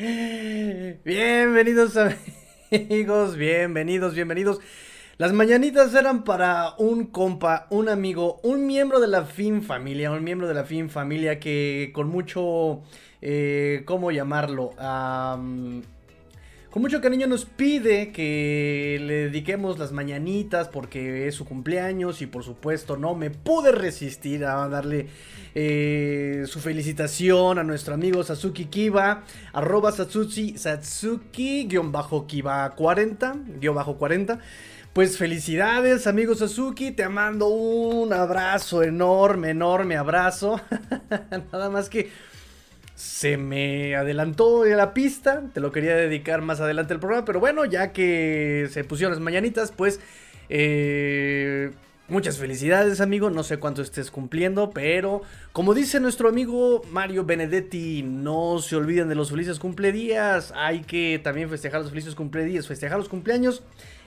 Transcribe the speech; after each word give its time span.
Bienvenidos 1.04 1.94
amigos, 1.98 3.36
bienvenidos, 3.36 4.14
bienvenidos. 4.14 4.58
Las 5.18 5.34
mañanitas 5.34 5.94
eran 5.94 6.24
para 6.24 6.72
un 6.78 7.04
compa, 7.08 7.66
un 7.68 7.90
amigo, 7.90 8.40
un 8.42 8.66
miembro 8.66 8.98
de 9.00 9.08
la 9.08 9.26
Fin 9.26 9.62
Familia, 9.62 10.10
un 10.10 10.24
miembro 10.24 10.48
de 10.48 10.54
la 10.54 10.64
Fin 10.64 10.88
Familia 10.88 11.38
que 11.38 11.90
con 11.92 12.08
mucho, 12.08 12.80
eh, 13.20 13.82
¿cómo 13.84 14.10
llamarlo? 14.10 14.70
con 16.70 16.82
mucho 16.82 17.02
cariño 17.02 17.26
nos 17.26 17.44
pide 17.44 18.10
que 18.10 18.98
le 19.02 19.14
dediquemos 19.24 19.78
las 19.78 19.92
mañanitas 19.92 20.68
porque 20.68 21.26
es 21.26 21.34
su 21.34 21.44
cumpleaños 21.44 22.22
y 22.22 22.26
por 22.26 22.42
supuesto 22.42 22.96
no 22.96 23.14
me 23.14 23.28
pude 23.28 23.72
resistir 23.72 24.46
a 24.46 24.66
darle 24.68 25.08
eh, 25.54 26.44
su 26.46 26.60
felicitación 26.60 27.58
a 27.58 27.64
nuestro 27.64 27.94
amigo 27.94 28.22
Satsuki 28.22 28.66
Kiba, 28.66 29.24
arroba 29.52 29.92
Satsuki, 29.92 30.54
Satsuki-Kiba 30.54 32.74
40, 32.74 33.36
40. 33.98 34.38
Pues 34.92 35.16
felicidades, 35.16 36.08
amigo 36.08 36.34
Sasuki. 36.34 36.90
Te 36.90 37.08
mando 37.08 37.46
un 37.46 38.12
abrazo 38.12 38.82
enorme, 38.82 39.50
enorme 39.50 39.96
abrazo. 39.96 40.60
Nada 41.52 41.70
más 41.70 41.88
que 41.88 42.10
se 42.96 43.36
me 43.36 43.94
adelantó 43.94 44.64
la 44.64 44.92
pista. 44.92 45.44
Te 45.54 45.60
lo 45.60 45.70
quería 45.70 45.94
dedicar 45.94 46.42
más 46.42 46.60
adelante 46.60 46.92
el 46.92 46.98
programa. 46.98 47.24
Pero 47.24 47.38
bueno, 47.38 47.64
ya 47.66 47.92
que 47.92 48.68
se 48.72 48.82
pusieron 48.82 49.12
las 49.12 49.22
mañanitas, 49.22 49.70
pues. 49.70 50.00
Eh, 50.48 51.70
muchas 52.10 52.38
felicidades, 52.38 53.00
amigo. 53.00 53.30
No 53.30 53.42
sé 53.42 53.58
cuánto 53.58 53.82
estés 53.82 54.10
cumpliendo, 54.10 54.70
pero 54.70 55.22
como 55.52 55.74
dice 55.74 56.00
nuestro 56.00 56.28
amigo 56.28 56.82
Mario 56.90 57.24
Benedetti, 57.24 58.02
no 58.02 58.58
se 58.58 58.76
olviden 58.76 59.08
de 59.08 59.14
los 59.14 59.30
felices 59.30 59.58
cumpledías. 59.58 60.52
Hay 60.56 60.80
que 60.80 61.20
también 61.22 61.48
festejar 61.48 61.80
los 61.80 61.90
felices 61.90 62.14
cumpledías, 62.14 62.66
festejar 62.66 62.98
los 62.98 63.08
cumpleaños. 63.08 63.62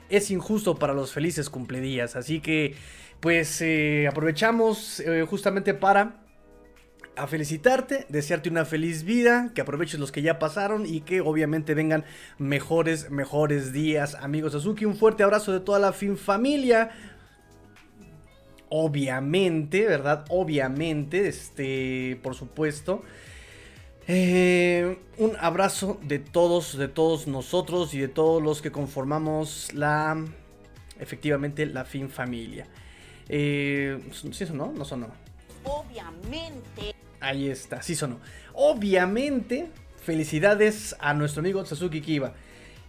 Es 0.09 0.29
injusto 0.31 0.75
para 0.75 0.93
los 0.93 1.11
felices 1.13 1.49
cumpledías. 1.49 2.15
Así 2.15 2.39
que, 2.39 2.75
pues, 3.19 3.61
eh, 3.61 4.07
aprovechamos 4.07 4.99
eh, 4.99 5.25
justamente 5.28 5.73
para 5.73 6.23
a 7.16 7.28
felicitarte, 7.28 8.05
desearte 8.09 8.49
una 8.49 8.66
feliz 8.66 9.03
vida, 9.03 9.51
que 9.53 9.61
aproveches 9.61 9.99
los 9.99 10.11
que 10.11 10.22
ya 10.22 10.39
pasaron 10.39 10.85
y 10.85 11.01
que 11.01 11.22
obviamente 11.22 11.75
vengan 11.75 12.05
mejores, 12.38 13.11
mejores 13.11 13.72
días, 13.72 14.16
amigos 14.16 14.55
Azuki. 14.55 14.85
Un 14.85 14.95
fuerte 14.95 15.23
abrazo 15.23 15.51
de 15.51 15.59
toda 15.59 15.79
la 15.79 15.94
fin 15.94 16.17
familia. 16.17 16.91
Obviamente, 18.75 19.85
¿verdad? 19.85 20.25
Obviamente, 20.29 21.28
este, 21.28 22.19
por 22.23 22.34
supuesto. 22.34 23.03
Eh, 24.07 24.97
un 25.19 25.38
abrazo 25.39 26.00
de 26.01 26.17
todos, 26.17 26.75
de 26.75 26.88
todos 26.88 27.28
nosotros 27.28 27.94
y 27.94 28.00
de 28.00 28.07
todos 28.07 28.41
los 28.41 28.63
que 28.63 28.72
conformamos 28.72 29.72
la, 29.75 30.25
efectivamente, 31.00 31.67
la 31.67 31.85
fin 31.85 32.09
familia. 32.09 32.66
Eh, 33.29 34.00
¿Sí 34.31 34.44
sonó? 34.47 34.73
No 34.75 34.85
sonó. 34.85 35.09
Obviamente. 35.66 36.95
Ahí 37.19 37.50
está, 37.50 37.84
sí 37.84 37.94
sonó. 37.94 38.19
Obviamente, 38.53 39.67
felicidades 40.03 40.95
a 41.00 41.13
nuestro 41.13 41.41
amigo 41.41 41.63
Sasuke 41.63 42.01
Kiba. 42.01 42.34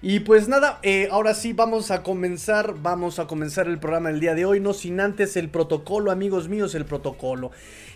Y 0.06 0.20
pues 0.20 0.48
nada, 0.48 0.80
eh, 0.82 1.08
ahora 1.10 1.32
sí 1.32 1.54
vamos 1.54 1.90
a 1.90 2.02
comenzar, 2.02 2.74
vamos 2.82 3.18
a 3.18 3.26
comenzar 3.26 3.68
el 3.68 3.78
programa 3.78 4.10
del 4.10 4.20
día 4.20 4.34
de 4.34 4.44
hoy, 4.44 4.60
no 4.60 4.74
sin 4.74 5.00
antes 5.00 5.34
el 5.38 5.48
protocolo, 5.48 6.10
amigos 6.10 6.46
míos, 6.46 6.74
el 6.74 6.84
protocolo. 6.84 7.52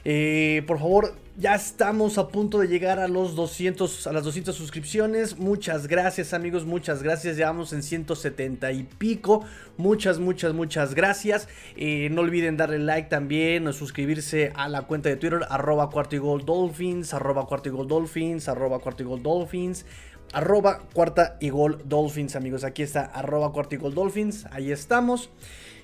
Eh, 0.06 0.62
por 0.66 0.78
favor, 0.78 1.14
ya 1.36 1.54
estamos 1.54 2.16
a 2.16 2.28
punto 2.28 2.60
de 2.60 2.68
llegar 2.68 2.98
a 2.98 3.08
los 3.08 3.34
200, 3.36 4.06
a 4.06 4.12
las 4.14 4.24
200 4.24 4.56
suscripciones. 4.56 5.38
Muchas 5.38 5.86
gracias, 5.86 6.32
amigos, 6.32 6.64
muchas 6.64 7.02
gracias. 7.02 7.36
Ya 7.36 7.48
vamos 7.48 7.74
en 7.74 7.82
170 7.82 8.72
y 8.72 8.84
pico. 8.84 9.44
Muchas, 9.76 10.18
muchas, 10.18 10.54
muchas 10.54 10.94
gracias. 10.94 11.46
Eh, 11.76 12.08
no 12.10 12.22
olviden 12.22 12.56
darle 12.56 12.78
like 12.78 13.10
también, 13.10 13.70
suscribirse 13.74 14.50
a 14.54 14.70
la 14.70 14.86
cuenta 14.86 15.10
de 15.10 15.16
Twitter, 15.16 15.40
arroba 15.50 15.90
Dolphins, 15.92 17.12
arroba 17.12 17.46
Dolphins, 17.86 18.48
arroba 18.48 18.80
Dolphins 19.22 19.84
arroba 20.32 20.80
cuarta 20.92 21.36
y 21.40 21.50
gol 21.50 21.82
Dolphins, 21.84 22.36
amigos. 22.36 22.64
Aquí 22.64 22.82
está, 22.82 23.04
arroba 23.04 23.52
cuarta 23.52 23.74
y 23.74 23.78
gol 23.78 23.94
Dolphins. 23.94 24.46
Ahí 24.50 24.72
estamos. 24.72 25.30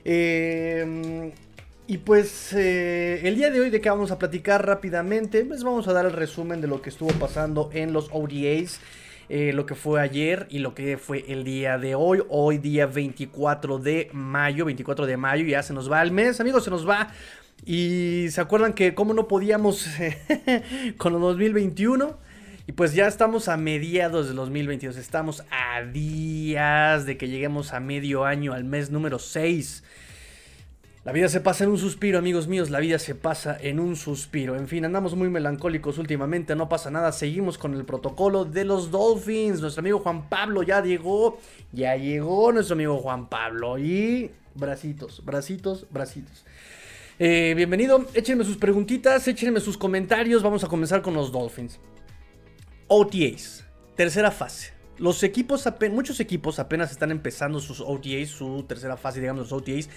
Eh, 0.05 1.33
y 1.87 1.99
pues 1.99 2.55
eh, 2.55 3.21
el 3.25 3.37
día 3.37 3.51
de 3.51 3.61
hoy 3.61 3.69
de 3.69 3.81
que 3.83 3.91
vamos 3.91 4.11
a 4.11 4.19
platicar 4.19 4.67
rápidamente, 4.67 5.45
pues 5.45 5.63
vamos 5.63 5.87
a 5.87 5.93
dar 5.93 6.07
el 6.07 6.13
resumen 6.13 6.63
de 6.63 6.67
lo 6.67 6.81
que 6.81 6.89
estuvo 6.89 7.11
pasando 7.13 7.69
en 7.75 7.93
los 7.93 8.09
ODAs. 8.11 8.81
Eh, 9.31 9.55
lo 9.55 9.65
que 9.65 9.75
fue 9.75 10.03
ayer 10.03 10.47
y 10.51 10.59
lo 10.59 10.75
que 10.75 10.99
fue 10.99 11.25
el 11.29 11.45
día 11.45 11.79
de 11.79 11.95
hoy. 11.95 12.23
Hoy 12.29 12.59
día 12.59 12.87
24 12.87 13.79
de 13.79 14.09
mayo, 14.13 14.65
24 14.67 15.07
de 15.07 15.17
mayo, 15.17 15.47
ya 15.47 15.63
se 15.63 15.73
nos 15.73 15.91
va 15.91 16.03
el 16.03 16.11
mes, 16.11 16.41
amigos, 16.41 16.65
se 16.65 16.71
nos 16.71 16.89
va. 16.89 17.11
Y 17.67 18.27
se 18.31 18.41
acuerdan 18.41 18.75
que 18.75 18.95
cómo 18.95 19.15
no 19.15 19.29
podíamos 19.29 19.87
con 20.99 21.15
el 21.15 21.21
2021. 21.21 22.19
Y 22.67 22.73
pues 22.73 22.95
ya 22.95 23.07
estamos 23.07 23.49
a 23.49 23.59
mediados 23.59 24.29
del 24.29 24.37
2022, 24.37 24.97
estamos 24.97 25.45
a 25.51 25.83
días 25.83 27.05
de 27.05 27.19
que 27.19 27.29
lleguemos 27.29 27.75
a 27.75 27.81
medio 27.81 28.25
año, 28.25 28.55
al 28.55 28.65
mes 28.65 28.91
número 28.91 29.19
6. 29.19 29.85
La 31.05 31.13
vida 31.13 31.29
se 31.29 31.43
pasa 31.43 31.65
en 31.65 31.71
un 31.71 31.77
suspiro, 31.77 32.19
amigos 32.19 32.49
míos, 32.49 32.71
la 32.71 32.81
vida 32.81 32.99
se 32.99 33.15
pasa 33.15 33.59
en 33.61 33.79
un 33.79 33.97
suspiro. 33.97 34.57
En 34.57 34.67
fin, 34.67 34.87
andamos 34.87 35.15
muy 35.15 35.29
melancólicos 35.29 35.99
últimamente, 35.99 36.57
no 36.57 36.71
pasa 36.71 36.91
nada, 36.91 37.13
seguimos 37.13 37.59
con 37.59 37.75
el 37.75 37.85
protocolo 37.85 38.47
de 38.47 38.65
los 38.65 38.91
Dolphins. 38.91 39.61
Nuestro 39.61 39.83
amigo 39.83 39.99
Juan 39.99 40.31
Pablo 40.31 40.63
ya 40.63 40.83
llegó, 40.83 41.39
ya 41.71 41.97
llegó 41.97 42.51
nuestro 42.51 42.73
amigo 42.73 42.97
Juan 42.97 43.29
Pablo. 43.29 43.79
Y 43.79 44.31
bracitos, 44.55 45.23
bracitos, 45.23 45.87
bracitos. 45.91 46.47
Eh, 47.19 47.53
bienvenido, 47.55 48.07
échenme 48.15 48.43
sus 48.43 48.57
preguntitas, 48.57 49.29
échenme 49.29 49.61
sus 49.61 49.77
comentarios, 49.77 50.43
vamos 50.43 50.65
a 50.65 50.69
comenzar 50.69 51.03
con 51.03 51.13
los 51.13 51.31
Dolphins. 51.31 51.79
OTAs, 52.89 53.65
tercera 53.97 54.31
fase. 54.31 54.75
Los 54.99 55.25
equipos, 55.25 55.69
muchos 55.91 56.21
equipos 56.21 56.61
apenas 56.61 56.93
están 56.93 57.11
empezando 57.11 57.59
sus 57.59 57.81
OTAs, 57.81 58.29
su 58.29 58.63
tercera 58.69 58.97
fase, 58.97 59.21
digamos, 59.21 59.51
los 59.51 59.53
OTAs, 59.53 59.89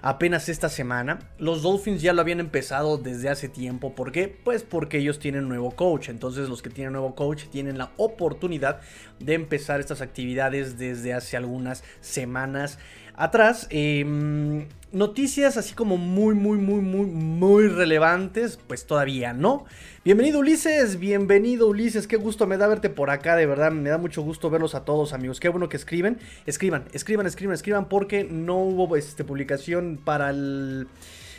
apenas 0.00 0.48
esta 0.48 0.70
semana. 0.70 1.18
Los 1.38 1.62
Dolphins 1.62 2.00
ya 2.00 2.14
lo 2.14 2.22
habían 2.22 2.40
empezado 2.40 2.96
desde 2.96 3.28
hace 3.28 3.50
tiempo. 3.50 3.94
¿Por 3.94 4.12
qué? 4.12 4.28
Pues 4.28 4.62
porque 4.62 4.98
ellos 4.98 5.18
tienen 5.18 5.46
nuevo 5.48 5.72
coach. 5.72 6.08
Entonces 6.08 6.48
los 6.48 6.62
que 6.62 6.70
tienen 6.70 6.94
nuevo 6.94 7.14
coach 7.14 7.44
tienen 7.50 7.76
la 7.76 7.90
oportunidad 7.98 8.80
de 9.18 9.34
empezar 9.34 9.80
estas 9.80 10.00
actividades 10.00 10.78
desde 10.78 11.12
hace 11.12 11.36
algunas 11.36 11.84
semanas 12.00 12.78
atrás. 13.16 13.66
Em, 13.70 14.66
noticias 14.92 15.56
así 15.56 15.74
como 15.74 15.96
muy, 15.96 16.34
muy, 16.34 16.58
muy, 16.58 16.80
muy, 16.80 17.06
muy 17.06 17.68
relevantes, 17.68 18.58
pues 18.66 18.86
todavía 18.86 19.32
no. 19.32 19.66
Bienvenido 20.04 20.38
Ulises, 20.38 20.98
bienvenido 20.98 21.66
Ulises, 21.68 22.06
qué 22.06 22.16
gusto 22.16 22.46
me 22.46 22.56
da 22.56 22.66
verte 22.68 22.88
por 22.88 23.10
acá, 23.10 23.36
de 23.36 23.46
verdad, 23.46 23.72
me 23.72 23.90
da 23.90 23.98
mucho 23.98 24.22
gusto 24.22 24.48
verlos 24.48 24.74
a 24.74 24.84
todos 24.84 25.12
amigos, 25.12 25.40
qué 25.40 25.48
bueno 25.48 25.68
que 25.68 25.76
escriben, 25.76 26.18
escriban, 26.46 26.84
escriban, 26.92 27.26
escriban, 27.26 27.54
escriban, 27.54 27.88
porque 27.88 28.24
no 28.24 28.58
hubo 28.58 28.96
este, 28.96 29.24
publicación 29.24 30.00
para 30.02 30.30
el... 30.30 30.88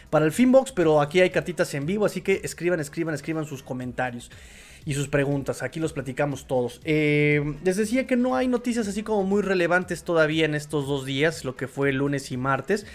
Para 0.10 0.24
el 0.24 0.32
Finbox, 0.32 0.72
pero 0.72 1.02
aquí 1.02 1.20
hay 1.20 1.32
cartitas 1.32 1.74
en 1.74 1.86
vivo, 1.86 2.06
así 2.06 2.22
que 2.22 2.40
escriban, 2.46 2.80
escriban, 2.80 3.14
escriban 3.14 3.44
sus 3.44 3.62
comentarios 3.62 4.32
y 4.88 4.94
sus 4.94 5.10
preguntas. 5.10 5.64
Aquí 5.64 5.82
los 5.82 5.92
platicamos 5.92 6.48
todos. 6.48 6.80
Eh, 6.86 7.56
les 7.66 7.76
decía 7.76 8.08
que 8.08 8.16
no 8.16 8.38
hay 8.38 8.48
noticias 8.48 8.88
así 8.88 9.04
como 9.04 9.24
muy 9.24 9.42
relevantes 9.42 10.06
todavía 10.06 10.46
en 10.46 10.56
estos 10.56 10.88
dos 10.88 11.06
días, 11.06 11.44
lo 11.44 11.58
que 11.58 11.68
fue 11.68 11.92
lunes 11.92 12.32
y 12.32 12.38
martes. 12.38 12.86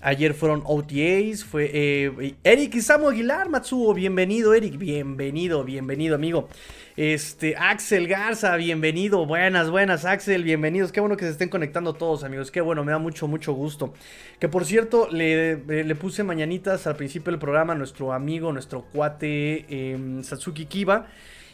Ayer 0.00 0.32
fueron 0.32 0.62
OTAs, 0.64 1.42
fue 1.44 1.68
eh, 1.74 2.34
Eric 2.44 2.76
Isamu 2.76 3.08
Aguilar, 3.08 3.48
Matsuo, 3.48 3.92
bienvenido 3.94 4.54
Eric, 4.54 4.78
bienvenido, 4.78 5.64
bienvenido 5.64 6.14
amigo. 6.14 6.48
Este, 6.96 7.56
Axel 7.56 8.06
Garza, 8.06 8.54
bienvenido, 8.54 9.26
buenas, 9.26 9.70
buenas 9.70 10.04
Axel, 10.04 10.44
bienvenidos, 10.44 10.92
qué 10.92 11.00
bueno 11.00 11.16
que 11.16 11.24
se 11.24 11.32
estén 11.32 11.48
conectando 11.48 11.94
todos 11.94 12.22
amigos, 12.22 12.52
qué 12.52 12.60
bueno, 12.60 12.84
me 12.84 12.92
da 12.92 12.98
mucho, 12.98 13.26
mucho 13.26 13.54
gusto. 13.54 13.92
Que 14.38 14.48
por 14.48 14.64
cierto, 14.64 15.08
le, 15.10 15.56
le 15.56 15.94
puse 15.96 16.22
mañanitas 16.22 16.86
al 16.86 16.94
principio 16.94 17.32
del 17.32 17.40
programa 17.40 17.72
a 17.72 17.76
nuestro 17.76 18.12
amigo, 18.12 18.52
nuestro 18.52 18.82
cuate 18.82 19.66
em, 19.68 20.22
Satsuki 20.22 20.66
Kiba. 20.66 21.08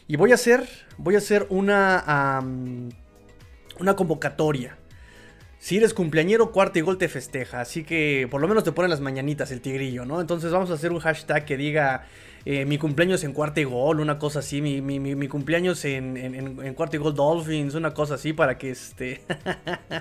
Y 0.08 0.16
voy 0.16 0.32
a 0.32 0.34
hacer, 0.36 0.68
voy 0.98 1.16
a 1.16 1.18
hacer 1.18 1.46
una, 1.50 2.40
una 3.78 3.96
convocatoria. 3.96 4.78
Si 5.58 5.76
eres 5.78 5.94
cumpleañero, 5.94 6.52
cuarto 6.52 6.78
y 6.78 6.82
gol 6.82 6.96
te 6.96 7.08
festeja. 7.08 7.60
Así 7.60 7.82
que 7.82 8.28
por 8.30 8.40
lo 8.40 8.46
menos 8.46 8.62
te 8.62 8.72
ponen 8.72 8.90
las 8.90 9.00
mañanitas 9.00 9.50
el 9.50 9.60
tigrillo, 9.60 10.04
¿no? 10.04 10.20
Entonces 10.20 10.52
vamos 10.52 10.70
a 10.70 10.74
hacer 10.74 10.92
un 10.92 11.00
hashtag 11.00 11.44
que 11.44 11.56
diga 11.56 12.06
eh, 12.44 12.64
mi 12.64 12.78
cumpleaños 12.78 13.24
en 13.24 13.32
cuarto 13.32 13.60
y 13.60 13.64
gol, 13.64 13.98
una 13.98 14.20
cosa 14.20 14.38
así. 14.38 14.62
Mi, 14.62 14.80
mi, 14.80 15.26
cumpleaños 15.26 15.84
en, 15.84 16.16
en, 16.16 16.74
cuarto 16.74 16.94
y 16.94 17.00
gol 17.00 17.16
Dolphins, 17.16 17.74
una 17.74 17.92
cosa 17.92 18.14
así 18.14 18.32
para 18.32 18.56
que 18.56 18.70
este. 18.70 19.22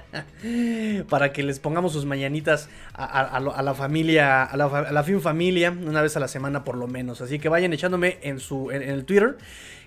para 1.10 1.34
que 1.34 1.42
les 1.42 1.58
pongamos 1.58 1.94
sus 1.94 2.06
mañanitas 2.06 2.70
a, 2.94 3.40
la 3.40 3.74
familia, 3.74 4.44
a 4.44 4.56
la, 4.56 5.04
fin 5.04 5.20
familia, 5.20 5.72
una 5.72 6.04
vez 6.04 6.16
a 6.16 6.20
la 6.20 6.28
semana 6.28 6.64
por 6.64 6.78
lo 6.78 6.86
menos. 6.86 7.22
Así 7.22 7.40
que 7.40 7.50
vayan 7.50 7.74
echándome 7.74 8.20
en, 8.22 8.40
su, 8.40 8.70
en, 8.70 8.84
el 8.84 9.06
Twitter 9.06 9.38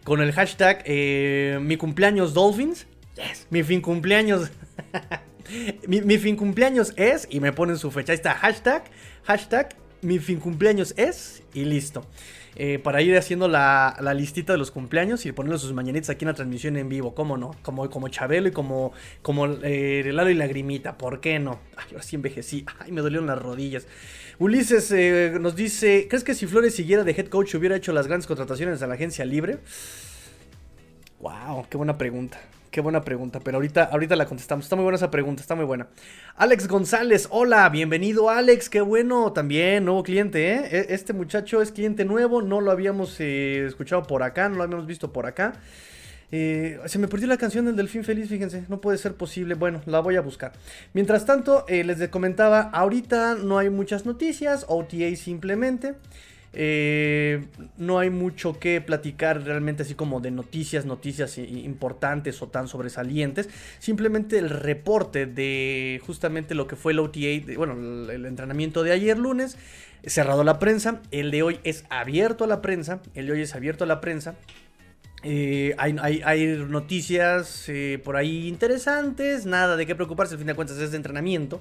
con 0.09 0.23
el 0.23 0.33
hashtag 0.33 0.83
eh, 0.87 1.59
mi 1.61 1.77
cumpleaños 1.77 2.33
Dolphins. 2.33 2.87
Yes, 3.15 3.47
mi 3.51 3.63
fin 3.63 3.83
cumpleaños. 3.83 4.51
mi, 5.87 6.19
fin 6.19 6.35
cumpleaños 6.35 6.95
es, 6.97 7.29
y 7.31 7.41
me 7.41 7.53
ponen 7.53 7.77
su 7.77 7.91
fecha. 7.91 8.13
Ahí 8.13 8.17
está, 8.17 8.35
hashtag, 8.35 8.85
hashtag, 9.25 9.77
mi 10.01 10.19
fin 10.19 10.41
cumpleaños 10.41 10.95
es, 10.97 11.43
y 11.53 11.65
listo. 11.65 12.07
Eh, 12.57 12.79
para 12.79 13.03
ir 13.03 13.17
haciendo 13.17 13.49
la, 13.49 13.95
listita 14.17 14.53
de 14.53 14.59
los 14.59 14.71
cumpleaños 14.71 15.27
y 15.27 15.33
ponerle 15.33 15.59
sus 15.59 15.73
mañanitas 15.75 16.11
aquí 16.11 16.25
en 16.25 16.29
la 16.29 16.35
transmisión 16.35 16.77
en 16.77 16.89
vivo, 16.89 17.15
¿cómo 17.15 17.37
no? 17.37 17.55
Como, 17.63 17.89
como 17.91 18.09
Chabelo 18.09 18.49
y 18.49 18.53
como, 18.53 18.93
como 19.21 19.47
eh, 19.63 20.11
Lalo 20.13 20.31
y 20.31 20.35
Lagrimita, 20.35 20.97
¿por 20.97 21.21
qué 21.21 21.39
no? 21.39 21.61
Ay, 21.77 21.87
ahora 21.91 22.03
sí 22.03 22.17
envejecí, 22.17 22.65
ay, 22.79 22.93
me 22.93 23.03
dolieron 23.03 23.27
las 23.27 23.39
rodillas. 23.39 23.87
Ulises 24.38 24.93
eh, 24.93 25.37
nos 25.40 25.56
dice, 25.56 26.06
¿crees 26.08 26.23
que 26.23 26.32
si 26.32 26.46
Flores 26.46 26.73
siguiera 26.73 27.02
de 27.02 27.11
head 27.11 27.26
coach 27.26 27.56
hubiera 27.56 27.75
hecho 27.75 27.93
las 27.93 28.06
grandes 28.06 28.29
contrataciones 28.29 28.81
a 28.82 28.87
la 28.87 28.94
agencia 28.94 29.25
libre? 29.25 29.58
Wow, 31.19 31.67
qué 31.69 31.76
buena 31.76 31.99
pregunta. 31.99 32.38
Qué 32.70 32.81
buena 32.81 33.02
pregunta, 33.02 33.40
pero 33.40 33.56
ahorita, 33.56 33.85
ahorita 33.85 34.14
la 34.14 34.26
contestamos. 34.26 34.67
Está 34.67 34.76
muy 34.76 34.85
buena 34.85 34.96
esa 34.96 35.11
pregunta, 35.11 35.40
está 35.40 35.56
muy 35.56 35.64
buena. 35.64 35.88
Alex 36.37 36.69
González, 36.69 37.26
hola, 37.31 37.69
bienvenido 37.70 38.31
Alex, 38.31 38.69
qué 38.69 38.81
bueno, 38.81 39.32
también 39.32 39.85
nuevo 39.87 40.05
cliente, 40.05 40.52
¿eh? 40.52 40.69
E, 40.70 40.94
este 40.94 41.14
muchacho 41.14 41.61
es 41.61 41.73
cliente 41.73 42.05
nuevo, 42.05 42.43
no 42.43 42.61
lo 42.61 42.70
habíamos 42.70 43.19
eh, 43.19 43.64
escuchado 43.67 44.05
por 44.05 44.23
acá, 44.23 44.49
no 44.49 44.56
lo 44.56 44.62
habíamos 44.62 44.87
visto 44.87 45.12
por 45.12 45.26
acá. 45.26 45.55
Eh, 46.31 46.79
se 46.87 46.99
me 46.99 47.09
perdió 47.09 47.27
la 47.27 47.39
canción 47.39 47.65
del 47.65 47.77
Delfín 47.77 48.05
Feliz, 48.05 48.29
fíjense, 48.29 48.65
no 48.69 48.81
puede 48.81 48.99
ser 48.99 49.15
posible. 49.15 49.55
Bueno, 49.55 49.81
la 49.87 50.01
voy 50.01 50.17
a 50.17 50.21
buscar. 50.21 50.53
Mientras 50.93 51.25
tanto, 51.25 51.65
les 51.69 52.09
comentaba, 52.09 52.63
ahorita 52.73 53.37
no 53.37 53.59
hay 53.59 53.71
muchas 53.71 54.07
noticias, 54.07 54.65
OTA 54.69 55.17
simplemente. 55.17 55.95
Eh, 56.55 57.45
no 57.77 57.99
hay 57.99 58.11
mucho 58.11 58.59
que 58.59 58.81
platicar 58.81 59.43
realmente 59.43 59.83
así 59.83 59.95
como 59.95 60.21
de 60.21 60.31
noticias, 60.31 60.87
noticias 60.87 61.39
importantes 61.39 62.41
o 62.43 62.49
tan 62.49 62.69
sobresalientes. 62.69 63.49
Simplemente 63.79 64.39
el 64.39 64.51
reporte 64.51 65.27
de 65.27 66.01
justamente 66.07 66.55
lo 66.55 66.67
que 66.67 66.77
fue 66.77 66.93
el 66.93 67.01
OTA, 67.01 67.55
bueno, 67.57 68.11
el, 68.11 68.25
entrenamiento 68.25 68.83
de 68.83 68.93
ayer 68.93 69.19
lunes, 69.19 69.57
cerrado 70.05 70.43
la 70.43 70.59
prensa. 70.59 71.01
El 71.11 71.31
de 71.31 71.43
hoy 71.43 71.61
es 71.65 71.85
abierto 71.91 72.45
a 72.45 72.47
la 72.47 72.63
prensa. 72.63 73.01
El 73.15 73.27
de 73.27 73.33
hoy 73.33 73.43
es 73.43 73.55
abierto 73.55 73.85
a 73.85 73.87
la 73.87 74.01
prensa. 74.01 74.37
Eh, 75.23 75.75
hay, 75.79 76.47
noticias 76.69 77.69
eh, 77.69 78.00
por 78.03 78.17
ahí 78.17 78.47
interesantes, 78.47 79.47
nada 79.47 79.76
de 79.76 79.85
qué 79.85 79.94
preocuparse, 79.94 80.35
al 80.35 80.38
fin 80.38 80.47
de 80.47 80.55
cuentas 80.55 80.79
es 80.79 80.91
de 80.93 80.97
entrenamiento. 80.97 81.61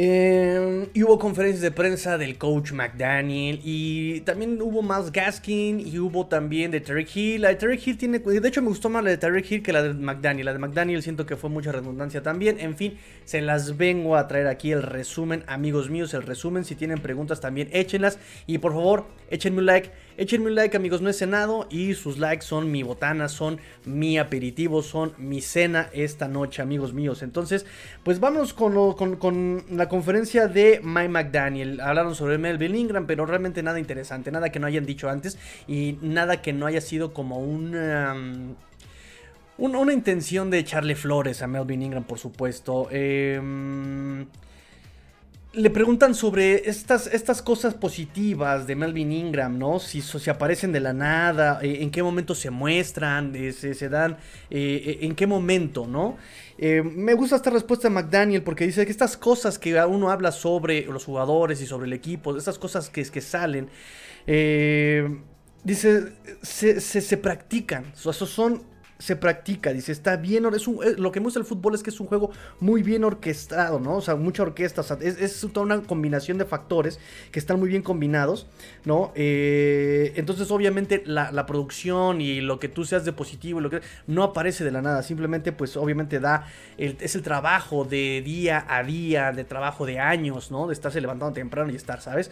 Eh, 0.00 0.88
y 0.94 1.02
hubo 1.02 1.18
conferencias 1.18 1.60
de 1.60 1.72
prensa 1.72 2.16
del 2.18 2.38
coach 2.38 2.70
McDaniel. 2.70 3.60
Y 3.64 4.20
también 4.20 4.62
hubo 4.62 4.80
más 4.80 5.10
Gaskin. 5.10 5.80
Y 5.80 5.98
hubo 5.98 6.26
también 6.26 6.70
de 6.70 6.80
Terry 6.80 7.04
Hill. 7.12 7.42
La 7.42 7.48
de 7.48 7.56
Terry 7.56 7.82
Hill 7.84 7.98
tiene. 7.98 8.20
De 8.20 8.48
hecho, 8.48 8.62
me 8.62 8.68
gustó 8.68 8.88
más 8.88 9.02
la 9.02 9.10
de 9.10 9.18
Terry 9.18 9.44
Hill 9.48 9.60
que 9.60 9.72
la 9.72 9.82
de 9.82 9.94
McDaniel. 9.94 10.46
La 10.46 10.52
de 10.52 10.60
McDaniel 10.60 11.02
siento 11.02 11.26
que 11.26 11.34
fue 11.34 11.50
mucha 11.50 11.72
redundancia 11.72 12.22
también. 12.22 12.60
En 12.60 12.76
fin, 12.76 12.96
se 13.24 13.40
las 13.40 13.76
vengo 13.76 14.14
a 14.14 14.28
traer 14.28 14.46
aquí 14.46 14.70
el 14.70 14.84
resumen, 14.84 15.42
amigos 15.48 15.90
míos. 15.90 16.14
El 16.14 16.22
resumen. 16.22 16.64
Si 16.64 16.76
tienen 16.76 17.00
preguntas 17.00 17.40
también, 17.40 17.68
échenlas. 17.72 18.20
Y 18.46 18.58
por 18.58 18.74
favor, 18.74 19.06
échenme 19.30 19.58
un 19.58 19.66
like 19.66 19.90
Échenme 20.18 20.46
un 20.46 20.56
like, 20.56 20.76
amigos, 20.76 21.00
no 21.00 21.08
he 21.08 21.12
cenado 21.12 21.68
y 21.70 21.94
sus 21.94 22.18
likes 22.18 22.44
son 22.44 22.72
mi 22.72 22.82
botana, 22.82 23.28
son 23.28 23.60
mi 23.84 24.18
aperitivo, 24.18 24.82
son 24.82 25.12
mi 25.16 25.40
cena 25.40 25.90
esta 25.92 26.26
noche, 26.26 26.60
amigos 26.60 26.92
míos. 26.92 27.22
Entonces, 27.22 27.64
pues 28.02 28.18
vamos 28.18 28.52
con, 28.52 29.64
la 29.70 29.88
conferencia 29.88 30.48
de 30.48 30.80
Mike 30.82 31.08
McDaniel. 31.08 31.80
Hablaron 31.80 32.16
sobre 32.16 32.36
Melvin 32.36 32.74
Ingram, 32.74 33.06
pero 33.06 33.26
realmente 33.26 33.62
nada 33.62 33.78
interesante, 33.78 34.32
nada 34.32 34.50
que 34.50 34.58
no 34.58 34.66
hayan 34.66 34.84
dicho 34.84 35.08
antes 35.08 35.38
y 35.68 35.98
nada 36.02 36.42
que 36.42 36.52
no 36.52 36.66
haya 36.66 36.80
sido 36.80 37.14
como 37.14 37.38
una... 37.38 38.16
una, 39.56 39.92
intención 39.92 40.50
de 40.50 40.58
echarle 40.58 40.96
flores 40.96 41.42
a 41.42 41.46
Melvin 41.46 41.82
Ingram, 41.82 42.02
por 42.02 42.18
supuesto. 42.18 42.88
Eh, 42.90 43.40
le 45.54 45.70
preguntan 45.70 46.14
sobre 46.14 46.68
estas, 46.68 47.06
estas 47.06 47.40
cosas 47.40 47.72
positivas 47.72 48.66
de 48.66 48.76
Melvin 48.76 49.12
Ingram, 49.12 49.58
¿no? 49.58 49.78
Si, 49.78 50.02
si 50.02 50.28
aparecen 50.28 50.72
de 50.72 50.80
la 50.80 50.92
nada, 50.92 51.58
eh, 51.62 51.78
en 51.80 51.90
qué 51.90 52.02
momento 52.02 52.34
se 52.34 52.50
muestran, 52.50 53.34
eh, 53.34 53.52
se, 53.52 53.88
dan, 53.88 54.18
eh, 54.50 54.98
en 55.00 55.14
qué 55.14 55.26
momento, 55.26 55.86
¿no? 55.86 56.16
me 56.60 57.14
gusta 57.14 57.36
esta 57.36 57.50
respuesta 57.50 57.86
de 57.86 57.94
McDaniel 57.94 58.42
porque 58.42 58.66
dice 58.66 58.84
que 58.84 58.90
estas 58.90 59.16
cosas 59.16 59.60
que 59.60 59.80
uno 59.84 60.10
habla 60.10 60.32
sobre 60.32 60.86
los 60.86 61.04
jugadores 61.04 61.60
y 61.60 61.66
sobre 61.66 61.86
el 61.86 61.92
equipo, 61.92 62.36
estas 62.36 62.58
cosas 62.58 62.90
que, 62.90 63.04
que 63.04 63.20
salen, 63.20 63.70
dice, 65.62 66.14
se, 66.42 66.80
se, 66.80 67.00
se 67.00 67.16
practican, 67.16 67.92
o 68.04 68.12
son 68.12 68.64
se 68.98 69.14
practica, 69.14 69.72
dice, 69.72 69.92
está 69.92 70.16
bien, 70.16 70.44
es 70.46 70.66
eh, 70.66 70.94
lo 70.98 71.12
que 71.12 71.20
me 71.20 71.24
gusta 71.24 71.38
el 71.38 71.46
fútbol 71.46 71.74
es 71.74 71.82
que 71.82 71.90
es 71.90 72.00
un 72.00 72.08
juego 72.08 72.30
muy 72.58 72.82
bien 72.82 73.04
orquestado, 73.04 73.78
¿no? 73.78 73.96
O 73.96 74.00
sea, 74.00 74.16
mucha 74.16 74.42
orquesta, 74.42 74.82
es, 75.00 75.46
toda 75.52 75.64
una 75.64 75.82
combinación 75.82 76.36
de 76.36 76.44
factores 76.44 76.98
que 77.30 77.38
están 77.38 77.60
muy 77.60 77.68
bien 77.68 77.82
combinados, 77.82 78.48
¿no? 78.84 79.12
Eh, 79.14 80.12
entonces, 80.16 80.50
obviamente, 80.50 81.02
la, 81.06 81.46
producción 81.46 82.20
y 82.20 82.40
lo 82.40 82.58
que 82.58 82.68
tú 82.68 82.84
seas 82.84 83.04
de 83.04 83.12
positivo, 83.12 83.60
lo 83.60 83.70
que 83.70 83.80
no 84.06 84.22
aparece 84.24 84.64
de 84.64 84.72
la 84.72 84.82
nada, 84.82 85.02
simplemente, 85.02 85.52
pues, 85.52 85.76
obviamente 85.76 86.18
da, 86.18 86.46
es 86.76 87.14
el 87.14 87.22
trabajo 87.22 87.84
de 87.84 88.22
día 88.24 88.66
a 88.68 88.82
día, 88.82 89.32
de 89.32 89.44
trabajo 89.44 89.86
de 89.86 90.00
años, 90.00 90.50
¿no? 90.50 90.66
De 90.66 90.74
estarse 90.74 91.00
levantando 91.00 91.32
temprano 91.34 91.72
y 91.72 91.76
estar, 91.76 92.00
¿sabes? 92.00 92.30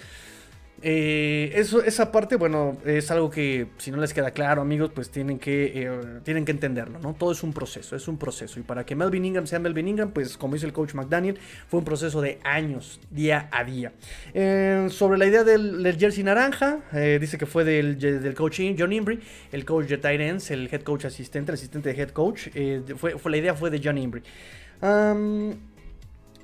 Eh, 0.83 1.52
eso, 1.54 1.83
esa 1.83 2.12
parte, 2.12 2.37
bueno, 2.37 2.76
es 2.85 3.11
algo 3.11 3.30
que 3.30 3.68
si 3.78 3.90
no 3.90 3.97
les 3.97 4.12
queda 4.12 4.30
claro, 4.33 4.61
amigos, 4.62 4.90
pues 4.95 5.11
tienen 5.11 5.38
que, 5.38 5.73
eh, 5.75 6.21
tienen 6.23 6.45
que 6.45 6.52
entenderlo, 6.52 6.99
¿no? 6.99 7.14
Todo 7.14 7.33
es 7.33 7.42
un 7.42 7.52
proceso, 7.52 7.97
es 7.97 8.09
un 8.09 8.18
proceso. 8.18 8.61
Y 8.61 8.62
para 8.62 8.85
que 8.85 8.95
Melvin 8.95 9.25
Ingram 9.25 9.47
sea 9.47 9.59
Melvin 9.59 9.88
Ingram, 9.88 10.11
pues 10.11 10.37
como 10.37 10.54
dice 10.54 10.66
el 10.66 10.73
coach 10.73 10.95
McDaniel, 10.95 11.38
fue 11.68 11.78
un 11.78 11.85
proceso 11.85 12.21
de 12.21 12.38
años, 12.45 13.00
día 13.11 13.49
a 13.52 13.64
día. 13.64 13.92
Eh, 14.35 14.88
sobre 14.90 15.18
la 15.18 15.26
idea 15.26 15.45
del, 15.45 15.97
jersey 15.99 16.23
naranja, 16.25 16.80
dice 17.21 17.38
que 17.38 17.47
fue 17.47 17.64
del, 17.64 17.99
del 17.99 18.35
coach 18.35 18.61
John 18.78 18.92
Imbri, 18.92 19.21
el 19.52 19.64
coach 19.64 19.87
de 19.87 19.97
Titans, 19.97 20.50
el 20.50 20.68
head 20.71 20.83
coach 20.83 21.06
asistente, 21.06 21.52
el 21.52 21.54
asistente 21.54 21.92
de 21.92 22.00
head 22.00 22.11
coach. 22.11 22.49
fue, 22.97 23.14
la 23.30 23.37
idea 23.37 23.54
fue 23.54 23.71
de 23.71 23.80
John 23.83 23.99
Imbri 23.99 24.23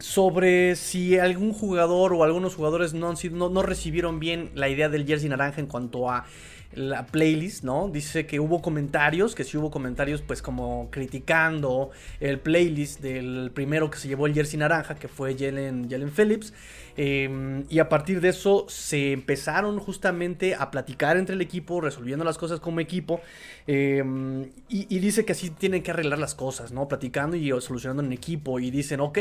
sobre 0.03 0.75
si 0.75 1.17
algún 1.17 1.53
jugador 1.53 2.13
o 2.13 2.25
algunos 2.25 2.57
jugadores 2.57 2.93
no, 2.93 3.15
no, 3.15 3.63
recibieron 3.63 4.19
bien 4.19 4.51
la 4.55 4.69
idea 4.69 4.89
del 4.89 5.07
jersey 5.07 5.29
naranja 5.29 5.61
en 5.61 5.69
cuanto 5.69 6.11
a 6.11 6.25
la 6.75 7.07
playlist, 7.07 7.63
¿no? 7.63 7.89
Dice 7.89 8.27
que 8.27 8.41
hubo 8.41 8.63
comentarios, 8.63 9.35
que 9.35 9.45
sí 9.45 9.57
hubo 9.59 9.71
comentarios 9.71 10.23
pues 10.23 10.43
como 10.43 10.89
criticando 10.91 11.91
el 12.19 12.41
playlist 12.41 13.01
del 13.01 13.53
primero 13.55 13.91
que 13.91 13.99
se 13.99 14.09
llevó 14.09 14.27
el 14.27 14.35
jersey 14.35 14.59
naranja, 14.59 14.97
que 14.97 15.07
fue 15.07 15.37
Jalen, 15.39 15.89
Jalen 15.89 16.11
Phillips. 16.11 16.53
Em, 16.97 17.65
y 17.71 17.79
a 17.79 17.89
partir 17.89 18.21
de 18.21 18.29
eso 18.29 18.67
se 18.69 19.13
empezaron 19.13 19.79
justamente 19.79 20.55
a 20.55 20.71
platicar 20.71 21.17
entre 21.17 21.35
el 21.35 21.41
equipo, 21.41 21.81
resolviendo 21.81 22.25
las 22.25 22.39
cosas 22.39 22.61
como 22.61 22.81
equipo. 22.81 23.21
Em, 23.67 24.51
y, 24.69 24.99
dice 24.99 25.25
que 25.25 25.33
así 25.33 25.51
tienen 25.51 25.83
que 25.83 25.91
arreglar 25.91 26.19
las 26.19 26.35
cosas, 26.35 26.73
¿no? 26.73 26.89
Platicando 26.89 27.37
y 27.37 27.49
solucionando 27.61 28.03
en 28.03 28.13
equipo. 28.13 28.61
Y 28.61 28.71
dicen, 28.71 29.01
ok, 29.01 29.19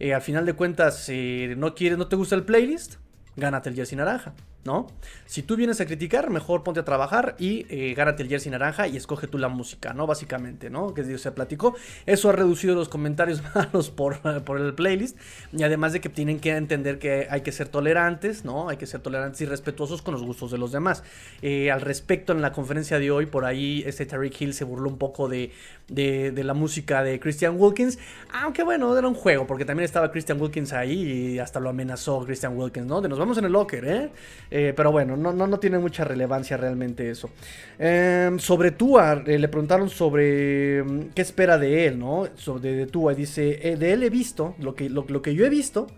eh, 0.00 0.13
al 0.14 0.22
final 0.22 0.46
de 0.46 0.54
cuentas, 0.54 1.06
eh, 1.08 1.54
¿no, 1.56 1.74
quieres, 1.74 1.98
¿no 1.98 2.08
te 2.08 2.16
gusta 2.16 2.34
el 2.34 2.44
playlist? 2.44 2.96
Gánate 3.36 3.68
el 3.68 3.74
jersey 3.74 3.96
naranja. 3.96 4.34
¿No? 4.64 4.86
Si 5.26 5.42
tú 5.42 5.56
vienes 5.56 5.80
a 5.80 5.86
criticar, 5.86 6.30
mejor 6.30 6.62
ponte 6.62 6.80
a 6.80 6.84
trabajar 6.84 7.36
y 7.38 7.66
eh, 7.68 7.94
gánate 7.94 8.22
el 8.22 8.28
jersey 8.28 8.50
naranja 8.50 8.88
y 8.88 8.96
escoge 8.96 9.26
tú 9.26 9.38
la 9.38 9.48
música, 9.48 9.92
¿no? 9.92 10.06
Básicamente, 10.06 10.70
¿no? 10.70 10.94
Que 10.94 11.18
se 11.18 11.32
platicó. 11.32 11.74
Eso 12.06 12.30
ha 12.30 12.32
reducido 12.32 12.74
los 12.74 12.88
comentarios 12.88 13.42
malos 13.54 13.90
por, 13.90 14.20
por 14.44 14.60
el 14.60 14.74
playlist. 14.74 15.18
Y 15.52 15.62
además 15.62 15.92
de 15.92 16.00
que 16.00 16.08
tienen 16.08 16.40
que 16.40 16.50
entender 16.50 16.98
que 16.98 17.26
hay 17.30 17.42
que 17.42 17.52
ser 17.52 17.68
tolerantes, 17.68 18.44
¿no? 18.44 18.68
Hay 18.68 18.76
que 18.76 18.86
ser 18.86 19.00
tolerantes 19.00 19.40
y 19.40 19.46
respetuosos 19.46 20.02
con 20.02 20.14
los 20.14 20.22
gustos 20.22 20.50
de 20.50 20.58
los 20.58 20.72
demás. 20.72 21.02
Eh, 21.42 21.70
al 21.70 21.80
respecto, 21.80 22.32
en 22.32 22.42
la 22.42 22.52
conferencia 22.52 22.98
de 22.98 23.10
hoy, 23.10 23.26
por 23.26 23.44
ahí 23.44 23.82
este 23.86 24.06
Tariq 24.06 24.40
Hill 24.40 24.54
se 24.54 24.64
burló 24.64 24.88
un 24.88 24.98
poco 24.98 25.28
de, 25.28 25.52
de, 25.88 26.44
la 26.44 26.54
música 26.54 27.02
de 27.02 27.20
Christian 27.20 27.56
Wilkins. 27.58 27.98
Aunque 28.32 28.62
bueno, 28.62 28.96
era 28.96 29.08
un 29.08 29.14
juego, 29.14 29.46
porque 29.46 29.64
también 29.64 29.84
estaba 29.84 30.10
Christian 30.10 30.40
Wilkins 30.40 30.72
ahí 30.72 31.34
y 31.34 31.38
hasta 31.38 31.60
lo 31.60 31.68
amenazó 31.70 32.24
Christian 32.24 32.56
Wilkins, 32.56 32.86
¿no? 32.86 33.00
De 33.00 33.08
nos 33.08 33.18
vamos 33.18 33.38
en 33.38 33.44
el 33.44 33.52
locker, 33.52 33.84
¿eh? 33.84 34.10
Eh, 34.56 34.72
pero 34.72 34.92
bueno, 34.92 35.16
no, 35.16 35.32
no, 35.32 35.48
no, 35.48 35.58
tiene 35.58 35.80
mucha 35.80 36.04
relevancia 36.04 36.56
realmente 36.56 37.10
eso. 37.10 37.28
Em, 37.76 38.38
sobre 38.38 38.70
Tua, 38.70 39.24
eh, 39.26 39.36
le 39.36 39.48
preguntaron 39.48 39.90
sobre 39.90 40.80
mm, 40.84 41.08
qué 41.12 41.22
espera 41.22 41.58
de 41.58 41.88
él, 41.88 41.98
¿no? 41.98 42.28
Sobre 42.36 42.72
de 42.72 42.86
Tua. 42.86 43.14
Dice, 43.14 43.58
eh, 43.68 43.76
de 43.76 43.92
él 43.92 44.04
he 44.04 44.10
visto, 44.10 44.54
lo 44.60 44.76
que, 44.76 44.88
lo, 44.88 45.04
que 45.22 45.34
yo 45.34 45.44
he 45.44 45.48
visto 45.48 45.88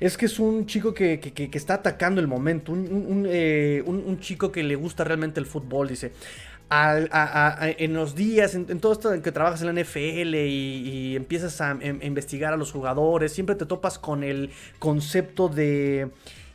es 0.00 0.16
que 0.16 0.26
es 0.26 0.40
un 0.40 0.66
chico 0.66 0.92
que, 0.92 1.20
está 1.52 1.74
atacando 1.74 2.20
el 2.20 2.26
momento, 2.26 2.72
un, 2.72 4.18
chico 4.20 4.50
que 4.50 4.64
le 4.64 4.74
gusta 4.74 5.04
realmente 5.04 5.38
el 5.38 5.46
fútbol, 5.46 5.86
dice. 5.86 6.10
en 6.72 7.94
los 7.94 8.16
días, 8.16 8.56
en, 8.56 8.80
todo 8.80 8.94
esto 8.94 9.14
en 9.14 9.22
que 9.22 9.30
trabajas 9.30 9.62
en 9.62 9.72
la 9.72 9.80
NFL 9.80 10.34
y, 10.34 11.14
empiezas 11.14 11.60
em, 11.60 12.00
a, 12.02 12.04
investigar 12.04 12.52
a 12.52 12.56
los 12.56 12.72
jugadores, 12.72 13.32
siempre 13.32 13.54
te 13.54 13.64
topas 13.64 13.96
con 14.00 14.24
el 14.24 14.50
concepto 14.80 15.48
de 15.48 16.10